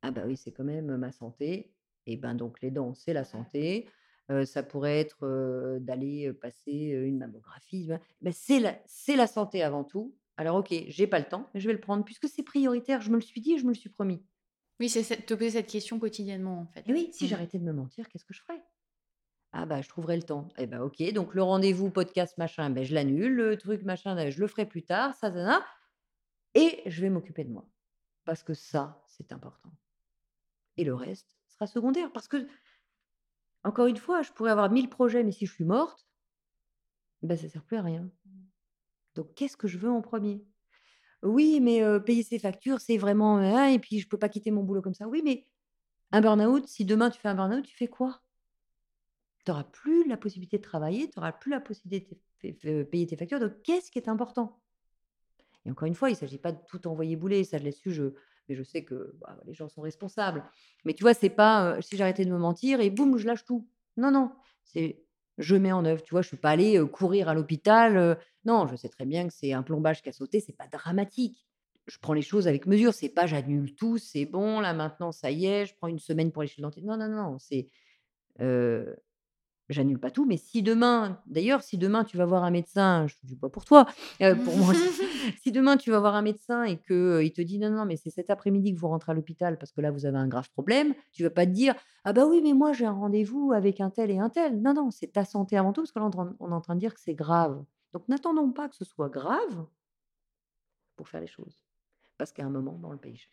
Ah 0.03 0.11
bah 0.11 0.23
oui, 0.27 0.37
c'est 0.37 0.53
quand 0.53 0.65
même 0.65 0.97
ma 0.97 1.13
santé. 1.13 1.73
Et 2.07 2.17
ben 2.17 2.35
donc 2.35 2.61
les 2.61 2.71
dents, 2.71 2.95
c'est 2.95 3.13
la 3.13 3.25
santé. 3.25 3.89
Euh, 4.31 4.45
ça 4.45 4.63
pourrait 4.63 5.01
être 5.01 5.25
euh, 5.27 5.79
d'aller 5.81 6.29
euh, 6.29 6.35
passer 6.35 6.93
euh, 6.93 7.07
une 7.07 7.19
mammographie. 7.19 7.89
ben, 8.23 8.33
c'est 8.33 8.59
la, 8.59 8.79
c'est 8.87 9.17
la 9.17 9.27
santé 9.27 9.63
avant 9.63 9.85
tout. 9.85 10.15
Alors 10.37 10.57
ok, 10.57 10.75
j'ai 10.89 11.07
pas 11.07 11.19
le 11.21 11.27
temps, 11.27 11.49
mais 11.55 11.61
je 11.61 11.67
vais 11.69 11.73
le 11.75 11.81
prendre 11.81 12.05
puisque 12.05 12.29
c'est 12.29 12.43
prioritaire. 12.43 13.01
Je 13.01 13.11
me 13.11 13.17
le 13.17 13.21
suis 13.23 13.41
dit 13.41 13.53
et 13.55 13.59
je 13.59 13.65
me 13.65 13.69
le 13.69 13.75
suis 13.75 13.91
promis. 13.91 14.25
Oui, 14.81 14.89
c'est 14.89 15.05
cette- 15.05 15.27
te 15.27 15.35
poser 15.35 15.51
cette 15.51 15.69
question 15.71 15.99
quotidiennement 16.01 16.61
en 16.61 16.67
fait. 16.67 16.83
Et 16.89 16.93
oui, 16.93 17.11
si 17.13 17.25
Mm. 17.25 17.29
j'arrêtais 17.29 17.59
de 17.59 17.65
me 17.65 17.73
mentir, 17.73 18.09
qu'est-ce 18.09 18.25
que 18.25 18.35
je 18.35 18.41
ferais? 18.43 18.63
Ah 19.53 19.67
bah 19.67 19.81
je 19.83 19.89
trouverais 19.89 20.17
le 20.17 20.25
temps. 20.25 20.49
Eh 20.59 20.67
ben 20.67 20.81
ok, 20.81 21.01
donc 21.13 21.35
le 21.35 21.43
rendez-vous 21.43 21.91
podcast 21.91 22.37
machin, 22.39 22.71
ben 22.71 22.83
je 22.85 22.93
l'annule, 22.93 23.35
le 23.35 23.57
truc 23.57 23.85
machin, 23.85 24.17
ben, 24.17 24.29
je 24.31 24.41
le 24.41 24.49
ferai 24.49 24.67
plus 24.67 24.83
tard, 24.83 25.15
ça, 25.15 25.33
ça, 25.33 25.47
ça, 25.47 25.65
et 26.55 26.83
je 26.87 27.01
vais 27.03 27.11
m'occuper 27.11 27.45
de 27.45 27.51
moi. 27.53 27.65
Parce 28.25 28.43
que 28.43 28.55
ça, 28.55 29.05
c'est 29.07 29.31
important. 29.33 29.71
Et 30.77 30.83
le 30.85 30.95
reste 30.95 31.29
sera 31.47 31.69
secondaire. 31.69 32.11
Parce 32.13 32.27
que, 32.27 32.49
encore 33.63 33.87
une 33.87 33.97
fois, 33.97 34.23
je 34.23 34.33
pourrais 34.33 34.51
avoir 34.51 34.71
mille 34.73 34.89
projets, 34.91 35.23
mais 35.23 35.31
si 35.33 35.47
je 35.47 35.53
suis 35.53 35.65
morte, 35.65 36.05
ben 37.23 37.37
ça 37.37 37.49
sert 37.49 37.63
plus 37.65 37.77
à 37.77 37.83
rien. 37.83 38.11
Donc 39.15 39.35
qu'est-ce 39.35 39.57
que 39.57 39.69
je 39.69 39.79
veux 39.79 39.91
en 39.91 40.03
premier? 40.03 40.45
Oui, 41.23 41.61
mais 41.61 41.83
payer 42.01 42.23
ses 42.23 42.39
factures, 42.39 42.81
c'est 42.81 42.99
vraiment... 42.99 43.39
ah, 43.39 43.71
et 43.71 43.79
puis 43.79 44.01
je 44.01 44.09
peux 44.09 44.19
pas 44.19 44.29
quitter 44.29 44.51
mon 44.51 44.63
boulot 44.63 44.83
comme 44.83 44.95
ça. 44.95 45.09
Oui, 45.09 45.23
mais 45.25 45.47
un 46.13 46.21
burn-out, 46.21 46.67
si 46.69 46.85
demain 46.85 47.11
tu 47.11 47.21
fais 47.21 47.29
un 47.29 47.35
burn-out, 47.35 47.65
tu 47.65 47.75
fais 47.75 47.89
quoi? 47.89 48.21
Tu 49.45 49.51
n'auras 49.51 49.65
plus 49.65 50.07
la 50.07 50.17
possibilité 50.17 50.59
de 50.59 50.63
travailler, 50.63 51.09
tu 51.09 51.19
n'auras 51.19 51.33
plus 51.33 51.51
la 51.51 51.61
possibilité 51.61 52.19
de 52.43 52.83
payer 52.83 53.07
tes 53.07 53.17
factures. 53.17 53.41
Donc, 53.41 53.63
qu'est-ce 53.63 53.91
qui 53.91 53.99
est 53.99 54.09
important? 54.09 54.61
Et 55.65 55.71
encore 55.71 55.87
une 55.87 55.95
fois, 55.95 56.11
il 56.11 56.13
ne 56.13 56.19
s'agit 56.19 56.39
pas 56.39 56.53
de 56.53 56.59
tout 56.67 56.87
envoyer 56.87 57.17
bouler, 57.17 57.43
ça 57.45 57.59
su, 57.73 57.91
je, 57.91 58.05
mais 58.49 58.55
je 58.55 58.63
sais 58.63 58.85
que 58.85 59.15
bah, 59.21 59.41
les 59.47 59.55
gens 59.55 59.69
sont 59.69 59.81
responsables. 59.81 60.45
Mais 60.85 60.93
tu 60.93 61.03
vois, 61.03 61.15
c'est 61.15 61.31
pas 61.31 61.81
si 61.81 61.97
j'arrêtais 61.97 62.27
de 62.27 62.31
me 62.31 62.39
mentir 62.39 62.81
et 62.81 62.91
boum, 62.91 63.17
je 63.17 63.27
lâche 63.27 63.45
tout. 63.45 63.67
Non, 63.97 64.11
non, 64.11 64.31
c'est 64.65 65.03
je 65.39 65.57
mets 65.57 65.73
en 65.73 65.85
œuvre. 65.85 66.03
Tu 66.03 66.11
vois, 66.11 66.23
je 66.23 66.29
suis 66.29 66.37
pas 66.37 66.51
allée 66.51 66.81
courir 66.93 67.29
à 67.29 67.35
l'hôpital. 67.35 68.19
non, 68.45 68.67
je 68.67 68.77
sais 68.77 68.89
très 68.89 69.07
bien 69.07 69.27
que 69.27 69.35
c'est 69.35 69.53
un 69.53 69.63
plombage 69.63 70.03
qui 70.03 70.09
a 70.09 70.13
sauté, 70.13 70.41
c'est 70.41 70.57
pas 70.57 70.69
dramatique. 70.69 71.47
Je 71.87 71.99
prends 71.99 72.15
les 72.15 72.23
choses 72.23 72.49
avec 72.49 72.67
mesure. 72.67 72.95
C'est 72.95 73.09
pas 73.11 73.27
j'annule 73.27 73.75
tout, 73.75 73.99
c'est 73.99 74.25
bon, 74.25 74.61
là 74.61 74.73
maintenant, 74.75 75.13
ça 75.13 75.31
y 75.31 75.47
est, 75.47 75.67
je 75.67 75.75
prends 75.75 75.89
une 75.89 75.99
semaine 75.99 76.33
pour 76.33 76.43
aller 76.43 76.49
chez. 76.49 76.63
Non, 76.63 76.71
non, 76.83 77.09
non, 77.09 77.39
c'est 77.39 77.69
J'annule 79.71 79.99
pas 79.99 80.11
tout, 80.11 80.27
mais 80.27 80.37
si 80.37 80.63
demain, 80.63 81.19
d'ailleurs, 81.27 81.63
si 81.63 81.79
demain 81.79 82.05
tu 82.05 82.19
vas 82.19 82.27
voir 82.27 82.45
un 82.45 82.51
médecin, 82.51 83.07
je 83.07 83.15
ne 83.23 83.29
dis 83.29 83.37
pas 83.37 83.49
pour 83.49 83.65
toi, 83.65 83.87
euh, 84.21 84.35
pour 84.35 84.55
moi, 84.59 84.75
si 85.43 85.53
demain 85.53 85.79
tu 85.79 85.91
vas 85.91 86.01
voir 86.01 86.15
un 86.15 86.21
médecin 86.23 86.65
et 86.65 86.77
que 86.77 86.93
euh, 86.93 87.25
il 87.25 87.33
te 87.33 87.41
dit 87.41 87.59
non, 87.59 87.71
non, 87.71 87.87
mais 87.87 87.97
c'est 87.97 88.11
cet 88.11 88.29
après-midi 88.29 88.75
que 88.75 88.79
vous 88.79 88.89
rentrez 88.89 89.13
à 89.13 89.15
l'hôpital 89.15 89.57
parce 89.57 89.73
que 89.73 89.81
là 89.81 89.91
vous 89.91 90.05
avez 90.05 90.19
un 90.19 90.29
grave 90.29 90.51
problème, 90.51 90.95
tu 91.13 91.23
vas 91.23 91.31
pas 91.31 91.47
te 91.47 91.51
dire 91.53 91.75
ah 92.05 92.13
bah 92.13 92.27
oui, 92.27 92.41
mais 92.43 92.53
moi 92.53 92.75
j'ai 92.75 92.85
un 92.85 92.93
rendez-vous 92.93 93.53
avec 93.53 93.81
un 93.81 93.89
tel 93.89 94.11
et 94.11 94.19
un 94.19 94.29
tel. 94.29 94.61
Non, 94.61 94.75
non, 94.75 94.91
c'est 94.91 95.07
ta 95.13 95.25
santé 95.25 95.57
avant 95.57 95.73
tout 95.73 95.81
parce 95.81 95.93
que 95.93 95.99
là 95.99 96.11
on 96.41 96.51
est 96.51 96.53
en- 96.53 96.61
train 96.61 96.75
de 96.75 96.81
dire 96.81 96.93
que 96.93 97.01
c'est 97.01 97.15
grave. 97.15 97.65
Donc 97.95 98.07
n'attendons 98.09 98.51
pas 98.53 98.69
que 98.69 98.77
ce 98.77 98.85
soit 98.85 99.09
grave 99.09 99.65
pour 100.97 101.09
faire 101.09 101.21
les 101.21 101.27
choses, 101.27 101.59
parce 102.19 102.33
qu'à 102.33 102.45
un 102.45 102.51
moment, 102.51 102.73
ben, 102.73 102.89
on 102.89 102.93
le 102.93 102.99
paye 102.99 103.17
cher. 103.17 103.31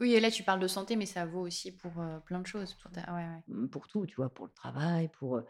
Oui, 0.00 0.12
et 0.14 0.20
là 0.20 0.30
tu 0.30 0.42
parles 0.42 0.60
de 0.60 0.68
santé, 0.68 0.96
mais 0.96 1.06
ça 1.06 1.26
vaut 1.26 1.40
aussi 1.40 1.70
pour 1.72 1.92
euh, 2.00 2.18
plein 2.20 2.40
de 2.40 2.46
choses. 2.46 2.74
Pour 2.74 2.90
ta- 2.90 3.12
ouais, 3.12 3.20
ouais. 3.26 3.42
Mmh, 3.48 3.68
pour 3.68 3.88
tout, 3.88 4.06
tu 4.06 4.16
vois, 4.16 4.28
pour 4.30 4.46
le 4.46 4.52
travail, 4.52 5.08
pour, 5.08 5.40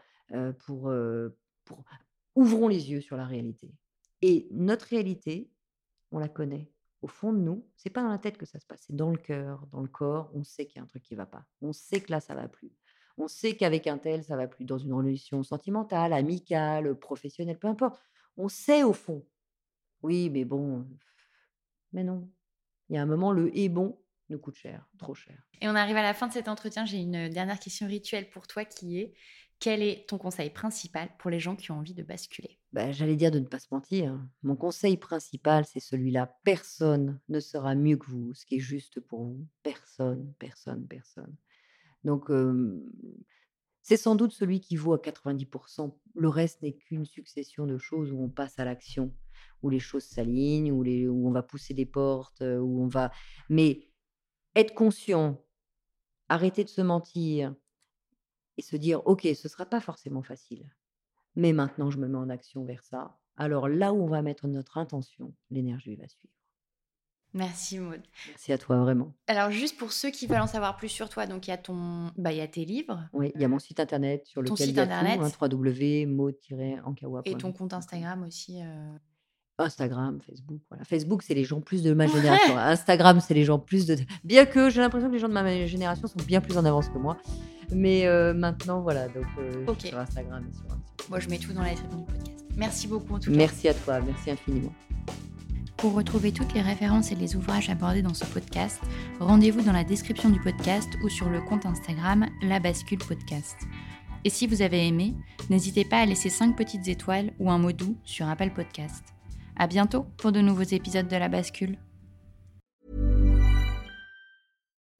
pour, 0.59 0.89
heu, 0.89 1.37
pour 1.65 1.83
ouvrons 2.35 2.67
les 2.67 2.91
yeux 2.91 3.01
sur 3.01 3.17
la 3.17 3.25
réalité 3.25 3.73
et 4.21 4.47
notre 4.51 4.87
réalité, 4.87 5.51
on 6.11 6.19
la 6.19 6.29
connaît. 6.29 6.71
Au 7.01 7.07
fond 7.07 7.33
de 7.33 7.39
nous, 7.39 7.67
c'est 7.75 7.89
pas 7.89 8.01
dans 8.01 8.09
la 8.09 8.17
tête 8.17 8.37
que 8.37 8.45
ça 8.45 8.59
se 8.59 8.65
passe, 8.65 8.85
c'est 8.87 8.95
dans 8.95 9.11
le 9.11 9.17
cœur, 9.17 9.67
dans 9.67 9.81
le 9.81 9.89
corps, 9.89 10.31
on 10.33 10.43
sait 10.43 10.65
qu'il 10.65 10.77
y 10.77 10.79
a 10.79 10.83
un 10.83 10.87
truc 10.87 11.03
qui 11.03 11.15
va 11.15 11.25
pas. 11.25 11.45
On 11.61 11.73
sait 11.73 11.99
que 11.99 12.11
là, 12.11 12.21
ça 12.21 12.33
va 12.33 12.47
plus. 12.47 12.71
On 13.17 13.27
sait 13.27 13.57
qu'avec 13.57 13.85
un 13.87 13.97
tel, 13.97 14.23
ça 14.23 14.37
va 14.37 14.47
plus 14.47 14.63
dans 14.63 14.77
une 14.77 14.93
relation 14.93 15.43
sentimentale, 15.43 16.13
amicale, 16.13 16.97
professionnelle, 16.97 17.59
peu 17.59 17.67
importe. 17.67 18.01
On 18.37 18.47
sait 18.47 18.83
au 18.83 18.93
fond. 18.93 19.25
Oui, 20.01 20.29
mais 20.29 20.45
bon, 20.45 20.87
mais 21.91 22.05
non. 22.05 22.29
Il 22.89 22.95
y 22.95 22.97
a 22.97 23.01
un 23.01 23.05
moment, 23.05 23.33
le 23.33 23.55
«et 23.57 23.69
bon» 23.69 23.99
nous 24.29 24.39
coûte 24.39 24.55
cher, 24.55 24.87
trop 24.97 25.13
cher. 25.13 25.45
Et 25.61 25.67
on 25.67 25.75
arrive 25.75 25.97
à 25.97 26.01
la 26.01 26.13
fin 26.13 26.27
de 26.27 26.33
cet 26.33 26.47
entretien. 26.47 26.85
J'ai 26.85 26.97
une 26.97 27.29
dernière 27.29 27.59
question 27.59 27.87
rituelle 27.87 28.29
pour 28.29 28.47
toi 28.47 28.65
qui 28.65 28.99
est 28.99 29.13
quel 29.59 29.81
est 29.81 30.07
ton 30.09 30.17
conseil 30.17 30.49
principal 30.49 31.09
pour 31.19 31.29
les 31.29 31.39
gens 31.39 31.55
qui 31.55 31.71
ont 31.71 31.77
envie 31.77 31.93
de 31.93 32.03
basculer? 32.03 32.59
Bah, 32.73 32.91
j'allais 32.91 33.15
dire 33.15 33.31
de 33.31 33.39
ne 33.39 33.45
pas 33.45 33.59
se 33.59 33.67
mentir. 33.71 34.19
Mon 34.41 34.55
conseil 34.55 34.97
principal, 34.97 35.65
c'est 35.65 35.79
celui-là. 35.79 36.37
Personne 36.43 37.19
ne 37.29 37.39
sera 37.39 37.75
mieux 37.75 37.97
que 37.97 38.09
vous, 38.09 38.33
ce 38.33 38.45
qui 38.45 38.55
est 38.55 38.59
juste 38.59 38.99
pour 38.99 39.23
vous. 39.23 39.47
Personne, 39.61 40.33
personne, 40.39 40.87
personne. 40.87 41.35
Donc, 42.03 42.29
c'est 43.83 43.97
sans 43.97 44.15
doute 44.15 44.31
celui 44.31 44.61
qui 44.61 44.75
vaut 44.75 44.93
à 44.93 44.97
90%. 44.97 45.93
Le 46.15 46.29
reste 46.29 46.61
n'est 46.61 46.73
qu'une 46.73 47.05
succession 47.05 47.67
de 47.67 47.77
choses 47.77 48.11
où 48.11 48.21
on 48.21 48.29
passe 48.29 48.57
à 48.57 48.65
l'action, 48.65 49.13
où 49.61 49.69
les 49.69 49.79
choses 49.79 50.05
s'alignent, 50.05 50.71
où, 50.71 50.83
où 50.83 51.27
on 51.27 51.31
va 51.31 51.43
pousser 51.43 51.73
des 51.73 51.85
portes, 51.85 52.41
euh, 52.41 52.59
où 52.59 52.81
on 52.81 52.87
va... 52.87 53.11
Mais 53.49 53.89
être 54.55 54.73
conscient, 54.73 55.43
arrêter 56.29 56.63
de 56.63 56.69
se 56.69 56.81
mentir 56.81 57.55
et 58.57 58.61
se 58.61 58.75
dire, 58.75 59.05
OK, 59.07 59.21
ce 59.23 59.29
ne 59.47 59.49
sera 59.49 59.65
pas 59.65 59.79
forcément 59.81 60.21
facile. 60.23 60.65
Mais 61.35 61.53
maintenant, 61.53 61.89
je 61.89 61.97
me 61.97 62.07
mets 62.07 62.17
en 62.17 62.29
action 62.29 62.63
vers 62.65 62.83
ça. 62.83 63.17
Alors 63.37 63.67
là 63.67 63.93
où 63.93 64.03
on 64.03 64.07
va 64.07 64.21
mettre 64.21 64.47
notre 64.47 64.77
intention, 64.77 65.33
l'énergie 65.49 65.95
va 65.95 66.07
suivre. 66.07 66.33
Merci 67.35 67.79
Maud. 67.79 67.99
Merci 68.27 68.53
à 68.53 68.59
toi, 68.59 68.77
vraiment. 68.77 69.11
Alors 69.25 69.49
juste 69.49 69.75
pour 69.79 69.91
ceux 69.91 70.11
qui 70.11 70.27
veulent 70.27 70.41
en 70.41 70.45
savoir 70.45 70.77
plus 70.77 70.89
sur 70.89 71.09
toi, 71.09 71.25
donc 71.25 71.47
il 71.47 71.49
y 71.49 71.53
a 71.53 71.57
ton, 71.57 72.11
bah 72.15 72.31
il 72.31 72.37
y 72.37 72.41
a 72.41 72.47
tes 72.47 72.63
livres 72.63 73.09
Oui, 73.11 73.31
il 73.33 73.41
y 73.41 73.43
a 73.43 73.47
mon 73.47 73.57
site 73.57 73.79
internet 73.79 74.27
sur 74.27 74.43
Ton 74.43 74.53
lequel 74.53 74.67
site 74.67 74.75
il 74.75 74.77
y 74.77 74.79
a 74.79 74.83
internet. 74.83 75.19
tout, 75.19 75.25
hein, 75.43 75.49
www.maud-ankawa.com. 75.49 77.21
et 77.25 77.35
ton 77.35 77.51
compte 77.51 77.73
Instagram 77.73 78.21
aussi. 78.23 78.61
euh. 78.61 78.97
Instagram, 79.59 80.19
Facebook. 80.27 80.59
Voilà. 80.69 80.83
Facebook, 80.83 81.21
c'est 81.23 81.33
les 81.35 81.43
gens 81.43 81.61
plus 81.61 81.83
de 81.83 81.93
ma 81.93 82.07
génération. 82.07 82.57
Instagram, 82.57 83.19
c'est 83.19 83.33
les 83.33 83.43
gens 83.45 83.59
plus 83.59 83.85
de. 83.85 83.97
Bien 84.23 84.45
que 84.45 84.69
j'ai 84.69 84.81
l'impression 84.81 85.09
que 85.09 85.13
les 85.13 85.19
gens 85.19 85.29
de 85.29 85.33
ma 85.33 85.65
génération 85.67 86.07
sont 86.07 86.19
bien 86.25 86.41
plus 86.41 86.57
en 86.57 86.65
avance 86.65 86.89
que 86.89 86.97
moi. 86.97 87.17
Mais 87.71 88.05
euh, 88.07 88.33
maintenant, 88.33 88.81
voilà. 88.81 89.07
Donc, 89.07 89.25
euh, 89.39 89.65
sur 89.79 89.97
Instagram 89.97 90.43
et 90.49 90.53
sur, 90.55 90.63
sur- 90.65 91.09
Moi 91.09 91.19
je 91.19 91.29
mets 91.29 91.37
tout 91.37 91.53
dans 91.53 91.61
la 91.61 91.69
description 91.69 91.99
du 91.99 92.05
podcast. 92.05 92.45
Merci 92.55 92.87
beaucoup 92.87 93.13
en 93.15 93.19
tout 93.19 93.31
cas. 93.31 93.37
Merci 93.37 93.67
à 93.67 93.73
toi. 93.73 93.99
Merci 94.01 94.31
infiniment. 94.31 94.73
Pour 95.77 95.93
retrouver 95.93 96.31
toutes 96.31 96.53
les 96.53 96.61
références 96.61 97.11
et 97.11 97.15
les 97.15 97.35
ouvrages 97.35 97.69
abordés 97.69 98.01
dans 98.01 98.13
ce 98.13 98.25
podcast, 98.25 98.79
rendez-vous 99.19 99.61
dans 99.61 99.71
la 99.73 99.83
description 99.83 100.29
du 100.29 100.39
podcast 100.39 100.87
ou 101.03 101.09
sur 101.09 101.29
le 101.29 101.41
compte 101.41 101.65
Instagram 101.65 102.25
La 102.41 102.59
Bascule 102.59 102.99
Podcast. 102.99 103.57
Et 104.23 104.29
si 104.29 104.47
vous 104.47 104.61
avez 104.61 104.87
aimé, 104.87 105.13
n'hésitez 105.49 105.83
pas 105.83 105.97
à 105.99 106.05
laisser 106.05 106.29
5 106.29 106.55
petites 106.55 106.87
étoiles 106.87 107.31
ou 107.39 107.51
un 107.51 107.57
mot 107.57 107.73
doux 107.73 107.97
sur 108.05 108.27
Apple 108.29 108.51
Podcast. 108.55 109.03
À 109.55 109.67
bientôt 109.67 110.05
pour 110.17 110.31
de 110.31 110.41
nouveaux 110.41 110.63
épisodes 110.63 111.07
de 111.07 111.15
La 111.15 111.29
Bascule. 111.29 111.77